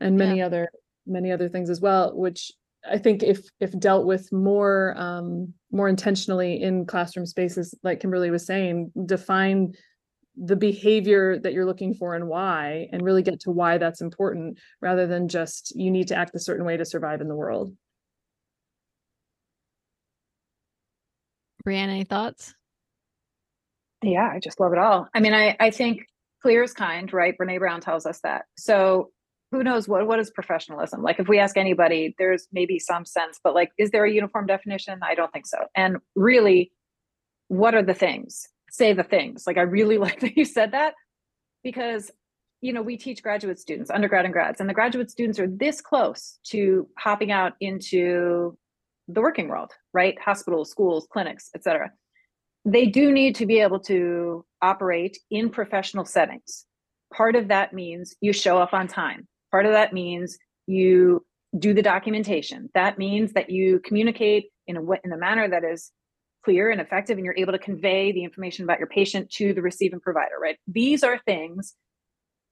and 0.00 0.16
many 0.16 0.38
Yeah. 0.38 0.46
other 0.46 0.68
many 1.06 1.30
other 1.30 1.48
things 1.48 1.70
as 1.70 1.80
well 1.80 2.16
which 2.16 2.50
i 2.88 2.98
think 2.98 3.22
if 3.22 3.46
if 3.60 3.78
dealt 3.78 4.06
with 4.06 4.32
more 4.32 4.94
um 4.96 5.52
more 5.70 5.88
intentionally 5.88 6.60
in 6.60 6.86
classroom 6.86 7.26
spaces 7.26 7.74
like 7.84 8.00
kimberlee 8.00 8.30
was 8.30 8.46
saying 8.46 8.90
define 9.04 9.72
the 10.36 10.56
behavior 10.56 11.38
that 11.38 11.52
you're 11.52 11.66
looking 11.66 11.94
for 11.94 12.14
and 12.14 12.28
why 12.28 12.88
and 12.92 13.02
really 13.02 13.22
get 13.22 13.40
to 13.40 13.50
why 13.50 13.78
that's 13.78 14.00
important 14.00 14.58
rather 14.80 15.06
than 15.06 15.28
just 15.28 15.74
you 15.74 15.90
need 15.90 16.08
to 16.08 16.14
act 16.14 16.34
a 16.34 16.40
certain 16.40 16.66
way 16.66 16.76
to 16.76 16.84
survive 16.84 17.20
in 17.20 17.28
the 17.28 17.34
world 17.34 17.72
Brianne, 21.66 21.88
any 21.88 22.04
thoughts? 22.04 22.54
Yeah, 24.02 24.30
I 24.32 24.38
just 24.38 24.60
love 24.60 24.72
it 24.72 24.78
all. 24.78 25.08
I 25.14 25.20
mean, 25.20 25.34
I, 25.34 25.56
I 25.58 25.70
think 25.70 26.06
clear 26.40 26.62
is 26.62 26.72
kind, 26.72 27.12
right? 27.12 27.34
Brene 27.36 27.58
Brown 27.58 27.80
tells 27.80 28.06
us 28.06 28.20
that. 28.20 28.44
So 28.56 29.10
who 29.50 29.64
knows 29.64 29.88
what 29.88 30.06
what 30.06 30.20
is 30.20 30.30
professionalism? 30.30 31.02
Like 31.02 31.18
if 31.18 31.28
we 31.28 31.38
ask 31.38 31.56
anybody, 31.56 32.14
there's 32.18 32.46
maybe 32.52 32.78
some 32.78 33.04
sense, 33.04 33.40
but 33.42 33.54
like, 33.54 33.70
is 33.78 33.90
there 33.90 34.04
a 34.04 34.12
uniform 34.12 34.46
definition? 34.46 35.00
I 35.02 35.14
don't 35.14 35.32
think 35.32 35.46
so. 35.46 35.58
And 35.74 35.96
really, 36.14 36.70
what 37.48 37.74
are 37.74 37.82
the 37.82 37.94
things? 37.94 38.48
Say 38.76 38.92
the 38.92 39.04
things. 39.04 39.46
Like 39.46 39.58
I 39.58 39.62
really 39.62 39.98
like 40.06 40.20
that 40.20 40.36
you 40.36 40.44
said 40.44 40.72
that 40.72 40.94
because 41.62 42.10
you 42.60 42.72
know 42.72 42.82
we 42.82 42.96
teach 42.96 43.22
graduate 43.22 43.58
students, 43.58 43.90
undergrad 43.90 44.24
and 44.24 44.32
grads, 44.32 44.60
and 44.60 44.68
the 44.68 44.74
graduate 44.74 45.10
students 45.10 45.38
are 45.38 45.48
this 45.48 45.80
close 45.80 46.38
to 46.48 46.88
hopping 46.98 47.30
out 47.30 47.54
into 47.60 48.56
the 49.08 49.20
working 49.20 49.48
world, 49.48 49.72
right? 49.92 50.18
Hospitals, 50.20 50.70
schools, 50.70 51.06
clinics, 51.10 51.50
etc 51.54 51.90
they 52.66 52.86
do 52.86 53.12
need 53.12 53.36
to 53.36 53.46
be 53.46 53.60
able 53.60 53.78
to 53.78 54.44
operate 54.60 55.18
in 55.30 55.48
professional 55.48 56.04
settings. 56.04 56.66
Part 57.14 57.36
of 57.36 57.48
that 57.48 57.72
means 57.72 58.16
you 58.20 58.32
show 58.32 58.58
up 58.58 58.74
on 58.74 58.88
time. 58.88 59.28
Part 59.52 59.66
of 59.66 59.72
that 59.72 59.92
means 59.92 60.36
you 60.66 61.24
do 61.56 61.72
the 61.72 61.82
documentation. 61.82 62.68
That 62.74 62.98
means 62.98 63.32
that 63.34 63.50
you 63.50 63.80
communicate 63.84 64.50
in 64.66 64.76
a 64.76 64.82
in 65.04 65.12
a 65.12 65.16
manner 65.16 65.48
that 65.48 65.62
is 65.62 65.92
clear 66.46 66.70
and 66.70 66.80
effective, 66.80 67.18
and 67.18 67.24
you're 67.24 67.36
able 67.36 67.52
to 67.52 67.58
convey 67.58 68.12
the 68.12 68.24
information 68.24 68.64
about 68.64 68.78
your 68.78 68.88
patient 68.88 69.30
to 69.32 69.52
the 69.52 69.60
receiving 69.60 70.00
provider. 70.00 70.36
Right? 70.40 70.56
These 70.66 71.02
are 71.02 71.18
things 71.18 71.74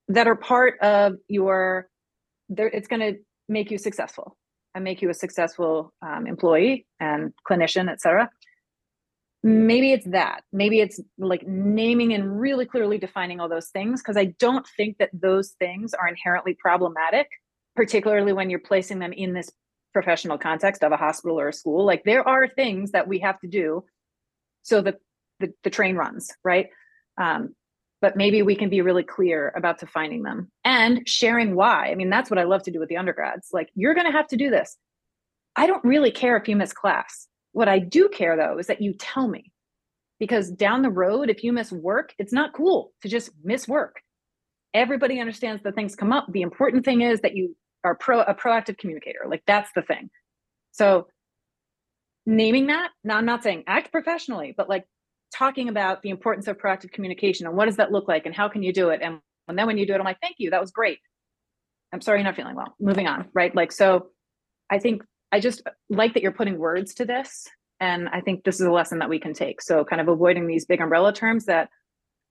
that 0.09 0.27
are 0.27 0.37
part 0.37 0.79
of 0.81 1.15
your. 1.29 1.89
It's 2.51 2.89
going 2.89 3.01
to 3.01 3.19
make 3.49 3.71
you 3.71 3.79
successful 3.79 4.37
and 4.75 4.85
make 4.85 5.01
you 5.01 5.09
a 5.09 5.15
successful 5.15 5.95
um, 6.03 6.27
employee 6.27 6.87
and 7.01 7.33
clinician, 7.49 7.89
et 7.89 8.01
cetera 8.01 8.29
maybe 9.45 9.93
it's 9.93 10.07
that 10.07 10.43
maybe 10.53 10.81
it's 10.81 10.99
like 11.19 11.47
naming 11.47 12.15
and 12.15 12.41
really 12.41 12.65
clearly 12.65 12.97
defining 12.97 13.41
all 13.41 13.49
those 13.49 13.69
things 13.69 14.01
because 14.01 14.17
i 14.17 14.25
don't 14.39 14.67
think 14.75 14.97
that 14.97 15.11
those 15.13 15.51
things 15.59 15.93
are 15.93 16.09
inherently 16.09 16.55
problematic 16.55 17.29
particularly 17.77 18.33
when 18.33 18.49
you're 18.49 18.59
placing 18.59 18.99
them 18.99 19.13
in 19.13 19.35
this 19.35 19.53
professional 19.95 20.37
context 20.37 20.85
of 20.85 20.93
a 20.93 20.97
hospital 20.99 21.41
or 21.41 21.49
a 21.49 21.53
school 21.53 21.87
like 21.87 22.05
there 22.05 22.27
are 22.29 22.47
things 22.47 22.91
that 22.91 23.09
we 23.09 23.21
have 23.21 23.41
to 23.41 23.47
do 23.47 23.83
so 24.63 24.83
that 24.83 24.99
the, 25.41 25.53
the 25.63 25.71
train 25.71 25.97
runs 25.97 26.31
right? 26.45 26.69
Um, 27.17 27.55
but 28.05 28.17
maybe 28.17 28.43
we 28.43 28.55
can 28.55 28.69
be 28.69 28.83
really 28.83 29.03
clear 29.03 29.51
about 29.57 29.79
defining 29.79 30.25
them 30.25 30.51
and 30.63 31.09
sharing 31.09 31.55
why. 31.55 31.91
I 31.91 31.95
mean 31.95 32.11
that's 32.11 32.29
what 32.29 32.39
i 32.39 32.43
love 32.43 32.63
to 32.65 32.71
do 32.71 32.79
with 32.79 32.91
the 32.91 32.99
undergrads. 32.99 33.49
Like 33.51 33.71
you're 33.75 33.95
going 33.95 34.07
to 34.07 34.13
have 34.13 34.29
to 34.29 34.37
do 34.37 34.51
this. 34.51 34.77
I 35.57 35.67
don't 35.67 35.83
really 35.83 36.11
care 36.11 36.37
if 36.37 36.47
you 36.47 36.55
miss 36.55 36.75
class. 36.75 37.29
What 37.53 37.67
I 37.67 37.79
do 37.79 38.11
care 38.11 38.37
though 38.37 38.59
is 38.59 38.67
that 38.67 38.83
you 38.83 38.93
tell 38.93 39.27
me. 39.27 39.53
Because 40.21 40.51
down 40.51 40.83
the 40.83 40.91
road, 40.91 41.31
if 41.31 41.43
you 41.43 41.53
miss 41.53 41.73
work, 41.73 42.15
it's 42.19 42.33
not 42.33 42.53
cool 42.53 42.93
to 43.01 43.09
just 43.09 43.31
miss 43.43 43.67
work. 43.67 44.03
Everybody 44.75 45.19
understands 45.19 45.63
that 45.63 45.75
things 45.75 45.97
come 45.97 46.13
up. 46.13 46.27
The 46.31 46.43
important 46.43 46.85
thing 46.85 47.01
is 47.01 47.21
that 47.23 47.35
you 47.35 47.57
are 47.85 47.95
pro 47.95 48.21
a 48.21 48.35
proactive 48.35 48.79
communicator. 48.79 49.21
Like 49.29 49.43
that's 49.47 49.71
the 49.75 49.83
thing. 49.83 50.11
So 50.73 51.07
naming 52.27 52.69
that, 52.69 52.91
now 53.05 53.19
I'm 53.19 53.27
not 53.27 53.43
saying 53.43 53.65
act 53.67 53.93
professionally, 53.93 54.55
but 54.57 54.69
like 54.69 54.85
talking 55.35 55.69
about 55.69 56.03
the 56.03 56.11
importance 56.11 56.49
of 56.49 56.59
proactive 56.59 56.91
communication 56.93 57.47
and 57.47 57.57
what 57.57 57.67
does 57.67 57.77
that 57.77 57.93
look 57.93 58.09
like 58.09 58.27
and 58.27 58.35
how 58.35 58.49
can 58.49 58.63
you 58.63 58.73
do 58.73 58.91
it? 58.91 59.01
And, 59.03 59.21
and 59.49 59.59
then 59.59 59.67
when 59.67 59.79
you 59.79 59.87
do 59.87 59.95
it, 59.95 59.99
I'm 59.99 60.05
like, 60.05 60.21
thank 60.21 60.37
you, 60.39 60.51
that 60.51 60.61
was 60.61 60.71
great. 60.71 60.99
I'm 61.93 62.01
sorry 62.01 62.19
you're 62.19 62.25
not 62.25 62.37
feeling 62.37 62.57
well. 62.57 62.75
Moving 62.81 63.07
on, 63.07 63.29
right? 63.35 63.55
Like 63.55 63.71
so 63.71 64.09
I 64.71 64.79
think 64.79 65.03
I 65.31 65.41
just 65.41 65.63
like 65.91 66.15
that 66.15 66.23
you're 66.23 66.33
putting 66.33 66.59
words 66.59 66.95
to 66.95 67.05
this. 67.05 67.47
And 67.81 68.09
I 68.09 68.21
think 68.21 68.45
this 68.45 68.61
is 68.61 68.67
a 68.67 68.73
lesson 68.73 69.01
that 69.01 69.09
we 69.09 69.19
can 69.19 69.35
take. 69.35 69.61
So, 69.61 69.85
kind 69.85 70.01
of 70.01 70.09
avoiding 70.09 70.47
these 70.47 70.65
big 70.65 70.81
umbrella 70.81 71.13
terms 71.13 71.47
that 71.47 71.71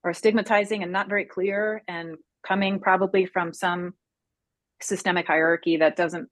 are 0.04 0.14
stigmatizing 0.14 0.82
and 0.82 0.90
not 0.90 1.08
very 1.08 1.24
clear 1.24 1.82
and 1.86 2.16
coming 2.46 2.80
probably 2.80 3.26
from 3.26 3.52
some 3.52 3.94
systemic 4.80 5.26
hierarchy 5.26 5.78
that 5.78 5.96
doesn't, 5.96 6.28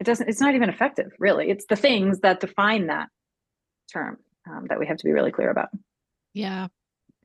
it 0.00 0.04
doesn't, 0.04 0.28
it's 0.28 0.40
not 0.40 0.54
even 0.54 0.68
effective, 0.68 1.12
really. 1.18 1.50
It's 1.50 1.66
the 1.66 1.76
things 1.76 2.20
that 2.20 2.40
define 2.40 2.88
that 2.88 3.08
term 3.92 4.18
um, 4.48 4.66
that 4.68 4.78
we 4.78 4.86
have 4.86 4.96
to 4.96 5.04
be 5.04 5.12
really 5.12 5.32
clear 5.32 5.50
about. 5.50 5.68
Yeah. 6.32 6.68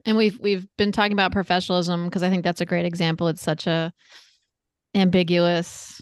And 0.06 0.16
we've 0.16 0.40
we've 0.40 0.66
been 0.78 0.92
talking 0.92 1.12
about 1.14 1.34
professionalism 1.34 2.06
because 2.06 2.24
I 2.24 2.30
think 2.30 2.44
that's 2.44 2.62
a 2.62 2.66
great 2.66 2.86
example. 2.86 3.28
It's 3.28 3.42
such 3.42 3.68
a 3.68 3.92
ambiguous, 4.96 6.02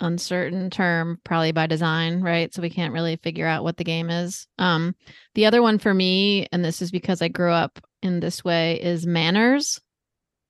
uncertain 0.00 0.68
term, 0.68 1.18
probably 1.24 1.52
by 1.52 1.66
design, 1.66 2.20
right? 2.20 2.52
So 2.52 2.60
we 2.60 2.70
can't 2.70 2.92
really 2.92 3.16
figure 3.16 3.46
out 3.46 3.64
what 3.64 3.78
the 3.78 3.84
game 3.84 4.10
is. 4.10 4.46
Um, 4.58 4.94
the 5.34 5.46
other 5.46 5.62
one 5.62 5.78
for 5.78 5.94
me, 5.94 6.46
and 6.52 6.64
this 6.64 6.82
is 6.82 6.90
because 6.90 7.22
I 7.22 7.28
grew 7.28 7.52
up 7.52 7.78
in 8.02 8.20
this 8.20 8.44
way, 8.44 8.80
is 8.82 9.06
manners, 9.06 9.80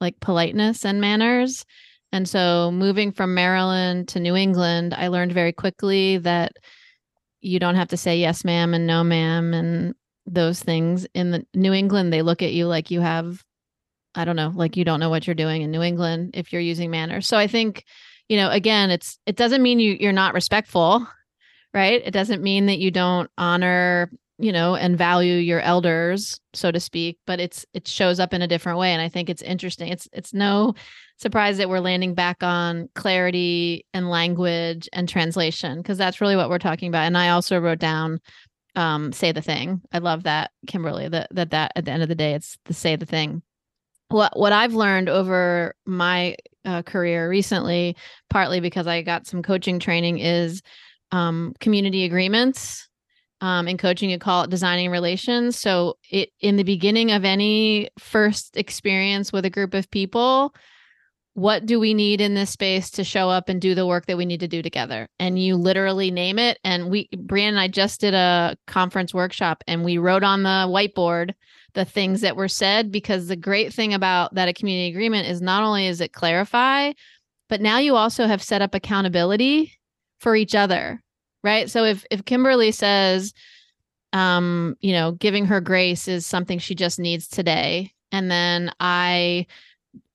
like 0.01 0.19
politeness 0.21 0.85
and 0.85 1.01
manners. 1.01 1.65
And 2.13 2.29
so 2.29 2.71
moving 2.71 3.11
from 3.11 3.35
Maryland 3.35 4.09
to 4.09 4.21
New 4.21 4.37
England, 4.37 4.95
I 4.95 5.09
learned 5.09 5.33
very 5.33 5.53
quickly 5.53 6.19
that 6.19 6.53
you 7.41 7.59
don't 7.59 7.75
have 7.75 7.89
to 7.89 7.97
say 7.97 8.19
yes, 8.19 8.45
ma'am, 8.45 8.75
and 8.75 8.87
no, 8.87 9.03
ma'am, 9.03 9.55
and 9.55 9.95
those 10.27 10.63
things. 10.63 11.07
In 11.15 11.31
the 11.31 11.47
New 11.55 11.73
England, 11.73 12.13
they 12.13 12.23
look 12.23 12.43
at 12.43 12.53
you 12.53 12.67
like 12.67 12.91
you 12.91 13.01
have, 13.01 13.43
I 14.15 14.25
don't 14.25 14.37
know, 14.37 14.53
like 14.55 14.77
you 14.77 14.85
don't 14.85 15.01
know 15.01 15.11
what 15.11 15.27
you're 15.27 15.35
doing 15.35 15.63
in 15.63 15.71
New 15.71 15.83
England 15.83 16.33
if 16.35 16.53
you're 16.53 16.63
using 16.63 16.91
manners. 16.91 17.27
So 17.27 17.37
I 17.37 17.47
think, 17.47 17.85
you 18.29 18.37
know, 18.37 18.51
again, 18.51 18.91
it's 18.91 19.19
it 19.27 19.37
doesn't 19.37 19.63
mean 19.63 19.81
you 19.81 19.97
you're 19.99 20.13
not 20.13 20.35
respectful, 20.35 21.07
right? 21.75 22.01
It 22.05 22.13
doesn't 22.13 22.43
mean 22.43 22.67
that 22.67 22.79
you 22.79 22.91
don't 22.91 23.31
honor, 23.37 24.13
you 24.39 24.53
know, 24.53 24.77
and 24.77 24.97
value 24.97 25.35
your 25.35 25.61
elders, 25.61 26.41
so 26.53 26.71
to 26.71 26.79
speak, 26.79 27.19
but 27.27 27.41
it's 27.41 27.67
it 27.75 27.89
shows 27.89 28.21
up 28.21 28.33
in 28.33 28.43
a 28.43 28.49
different 28.49 28.79
way. 28.79 28.93
And 28.93 29.03
I 29.03 29.09
think 29.09 29.29
it's 29.29 29.43
interesting. 29.43 29.89
It's 29.89 30.09
it's 30.13 30.33
no 30.33 30.75
surprise 31.23 31.57
that 31.59 31.69
we're 31.69 31.81
landing 31.81 32.15
back 32.15 32.43
on 32.43 32.89
clarity 32.95 33.87
and 33.95 34.11
language 34.11 34.89
and 34.93 35.09
translation 35.09 35.79
because 35.79 35.97
that's 35.97 36.21
really 36.21 36.37
what 36.37 36.51
we're 36.51 36.59
talking 36.59 36.89
about. 36.89 37.07
And 37.07 37.17
I 37.17 37.31
also 37.31 37.59
wrote 37.59 37.79
down 37.79 38.21
um 38.75 39.13
say 39.13 39.33
the 39.33 39.43
thing. 39.43 39.81
I 39.93 39.99
love 39.99 40.25
that, 40.25 40.51
Kimberlee, 40.67 41.11
that 41.11 41.29
that 41.31 41.51
that 41.51 41.73
at 41.77 41.85
the 41.85 41.91
end 41.93 42.03
of 42.03 42.09
the 42.09 42.15
day 42.15 42.35
it's 42.35 42.59
the 42.65 42.75
say 42.75 42.97
the 42.97 43.07
thing. 43.07 43.43
What 44.09 44.39
what 44.39 44.53
I've 44.53 44.75
learned 44.75 45.09
over 45.09 45.75
my 45.87 46.37
uh, 46.65 46.83
career 46.83 47.29
recently, 47.29 47.97
partly 48.29 48.61
because 48.61 48.87
I 48.87 49.03
got 49.03 49.27
some 49.27 49.43
coaching 49.43 49.79
training, 49.79 50.19
is 50.19 50.63
um, 51.13 51.55
community 51.61 52.05
agreements. 52.05 52.89
Um, 53.41 53.67
in 53.67 53.77
coaching, 53.77 54.09
you 54.09 54.21
call 54.21 54.45
it 54.45 54.51
designing 54.51 54.91
relations. 54.91 55.59
So, 55.59 55.99
it 56.11 56.31
in 56.41 56.57
the 56.57 56.63
beginning 56.63 57.11
of 57.11 57.25
any 57.25 57.89
first 57.99 58.57
experience 58.57 59.33
with 59.33 59.45
a 59.45 59.51
group 59.51 59.75
of 59.75 59.91
people, 59.91 60.55
what 61.35 61.65
do 61.65 61.81
we 61.81 61.95
need 61.95 62.21
in 62.21 62.35
this 62.35 62.51
space 62.51 62.91
to 62.91 63.05
show 63.05 63.31
up 63.31 63.49
and 63.49 63.61
do 63.61 63.75
the 63.75 63.87
work 63.87 64.07
that 64.07 64.19
we 64.19 64.27
need 64.27 64.41
to 64.41 64.49
do 64.49 64.63
together? 64.63 65.09
And 65.19 65.43
you 65.43 65.57
literally 65.57 66.11
name 66.11 66.39
it. 66.39 66.59
And 66.63 66.91
we, 66.91 67.09
Brianne 67.15 67.51
and 67.51 67.61
I 67.61 67.69
just 67.69 68.01
did 68.01 68.15
a 68.15 68.57
conference 68.67 69.15
workshop 69.15 69.65
and 69.67 69.85
we 69.85 69.97
wrote 69.99 70.25
on 70.25 70.43
the 70.43 70.67
whiteboard 70.69 71.33
the 71.75 71.87
things 71.87 72.21
that 72.21 72.37
were 72.37 72.49
said 72.49 72.93
because 72.93 73.29
the 73.29 73.37
great 73.37 73.73
thing 73.73 73.95
about 73.95 74.35
that 74.35 74.49
a 74.49 74.53
community 74.53 74.91
agreement 74.91 75.27
is 75.27 75.41
not 75.41 75.63
only 75.63 75.87
is 75.87 76.03
it 76.03 76.13
clarify, 76.13 76.93
but 77.49 77.63
now 77.63 77.79
you 77.79 77.97
also 77.97 78.27
have 78.27 78.43
set 78.43 78.61
up 78.61 78.75
accountability 78.75 79.79
for 80.19 80.37
each 80.37 80.55
other. 80.55 81.03
right? 81.43 81.71
So 81.71 81.85
if 81.85 82.05
if 82.11 82.25
Kimberlee 82.25 82.73
says, 82.73 83.33
um, 84.13 84.77
you 84.81 84.93
know, 84.93 85.13
giving 85.13 85.47
her 85.47 85.61
grace 85.61 86.09
is 86.09 86.27
something 86.27 86.59
she 86.59 86.75
just 86.75 86.99
needs 86.99 87.29
today, 87.29 87.93
and 88.11 88.31
then 88.31 88.73
I 88.81 89.47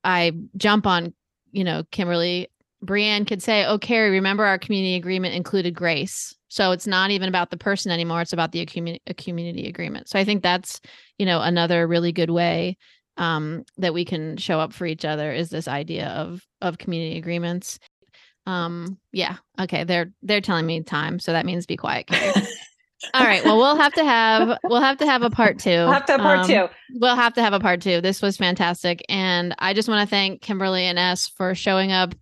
I 0.07 0.31
jump 0.55 0.87
on, 0.87 1.13
you 1.51 1.65
know, 1.65 1.83
Kimberlee, 1.91 2.47
Brianne 2.83 3.27
could 3.27 3.43
say, 3.43 3.65
"Oh, 3.65 3.77
Carey, 3.77 4.09
remember 4.09 4.45
our 4.45 4.57
community 4.57 4.95
agreement 4.95 5.35
included 5.35 5.75
grace." 5.75 6.33
So 6.47 6.71
it's 6.71 6.87
not 6.87 7.11
even 7.11 7.27
about 7.27 7.49
the 7.51 7.57
person 7.57 7.91
anymore; 7.91 8.21
it's 8.21 8.33
about 8.33 8.53
the 8.53 8.65
community 8.65 9.67
agreement. 9.67 10.07
So 10.07 10.17
I 10.17 10.23
think 10.23 10.43
that's, 10.43 10.79
you 11.17 11.25
know, 11.25 11.41
another 11.41 11.85
really 11.87 12.13
good 12.13 12.29
way 12.29 12.77
um, 13.17 13.65
that 13.77 13.93
we 13.93 14.05
can 14.05 14.37
show 14.37 14.59
up 14.59 14.73
for 14.73 14.85
each 14.85 15.03
other 15.03 15.33
is 15.33 15.49
this 15.49 15.67
idea 15.67 16.07
of 16.07 16.41
of 16.61 16.77
community 16.77 17.17
agreements. 17.17 17.77
Um, 18.45 18.97
yeah, 19.11 19.37
okay, 19.59 19.83
they're 19.83 20.13
they're 20.21 20.41
telling 20.41 20.65
me 20.65 20.81
time, 20.83 21.19
so 21.19 21.33
that 21.33 21.45
means 21.45 21.65
be 21.65 21.77
quiet, 21.77 22.07
Carey. 22.07 22.33
All 23.13 23.23
right. 23.23 23.43
Well, 23.45 23.57
we'll 23.57 23.77
have 23.77 23.93
to 23.93 24.03
have 24.03 24.57
we'll 24.63 24.81
have 24.81 24.97
to 24.97 25.05
have 25.05 25.21
a 25.21 25.29
part 25.29 25.59
2 25.59 25.69
We'll 25.69 25.91
have 25.91 26.05
to 26.07 26.13
have 26.13 26.21
part 26.21 26.39
Um, 26.39 26.47
two. 26.47 26.67
We'll 26.95 27.15
have 27.15 27.33
to 27.35 27.41
have 27.43 27.53
a 27.53 27.59
part 27.59 27.81
two. 27.81 28.01
This 28.01 28.21
was 28.21 28.37
fantastic. 28.37 29.03
And 29.07 29.53
I 29.59 29.73
just 29.73 29.87
want 29.87 30.01
to 30.07 30.09
thank 30.09 30.41
Kimberlee 30.41 30.83
and 30.85 30.97
Es 30.97 31.27
for 31.27 31.53
showing 31.53 31.91
up 31.91 32.15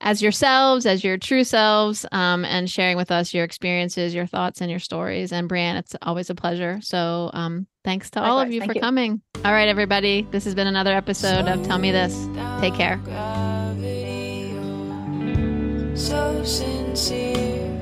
as 0.00 0.20
yourselves, 0.20 0.84
as 0.84 1.02
your 1.02 1.16
true 1.16 1.42
selves, 1.44 2.04
um, 2.12 2.44
and 2.44 2.68
sharing 2.68 2.96
with 2.98 3.10
us 3.10 3.32
your 3.32 3.44
experiences, 3.44 4.14
your 4.14 4.26
thoughts, 4.26 4.60
and 4.60 4.68
your 4.70 4.78
stories. 4.80 5.32
And 5.32 5.48
Brianne, 5.48 5.76
it's 5.78 5.94
always 6.02 6.28
a 6.28 6.34
pleasure. 6.34 6.80
So 6.82 7.30
um, 7.32 7.66
thanks 7.84 8.10
to 8.10 8.22
all 8.22 8.38
of 8.38 8.50
you 8.52 8.60
Thank 8.60 8.72
for 8.72 8.74
you. 8.76 8.80
coming. 8.82 9.22
All 9.44 9.52
right, 9.52 9.68
everybody. 9.68 10.26
This 10.30 10.44
has 10.44 10.54
been 10.54 10.66
another 10.66 10.92
episode 10.94 11.46
of 11.48 11.64
Tell 11.66 11.78
Me 11.78 11.92
This. 11.92 12.14
Take 12.60 12.74
care. 12.74 12.96
Gravity, 13.04 14.50
you're 14.52 15.96
so 15.96 16.42
sincere 16.44 17.72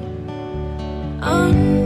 under 1.21 1.79
the 1.79 1.84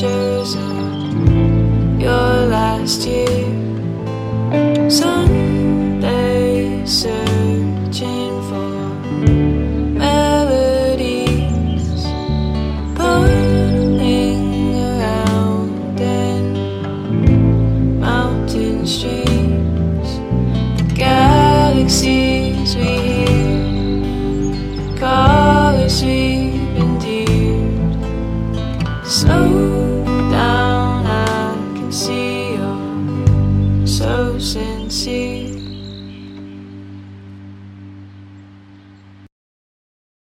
glaciers 0.00 0.54
of 0.54 2.00
your 2.00 2.46
last 2.46 3.06
year. 3.06 3.46
Someday 4.88 6.84
searching 6.86 7.27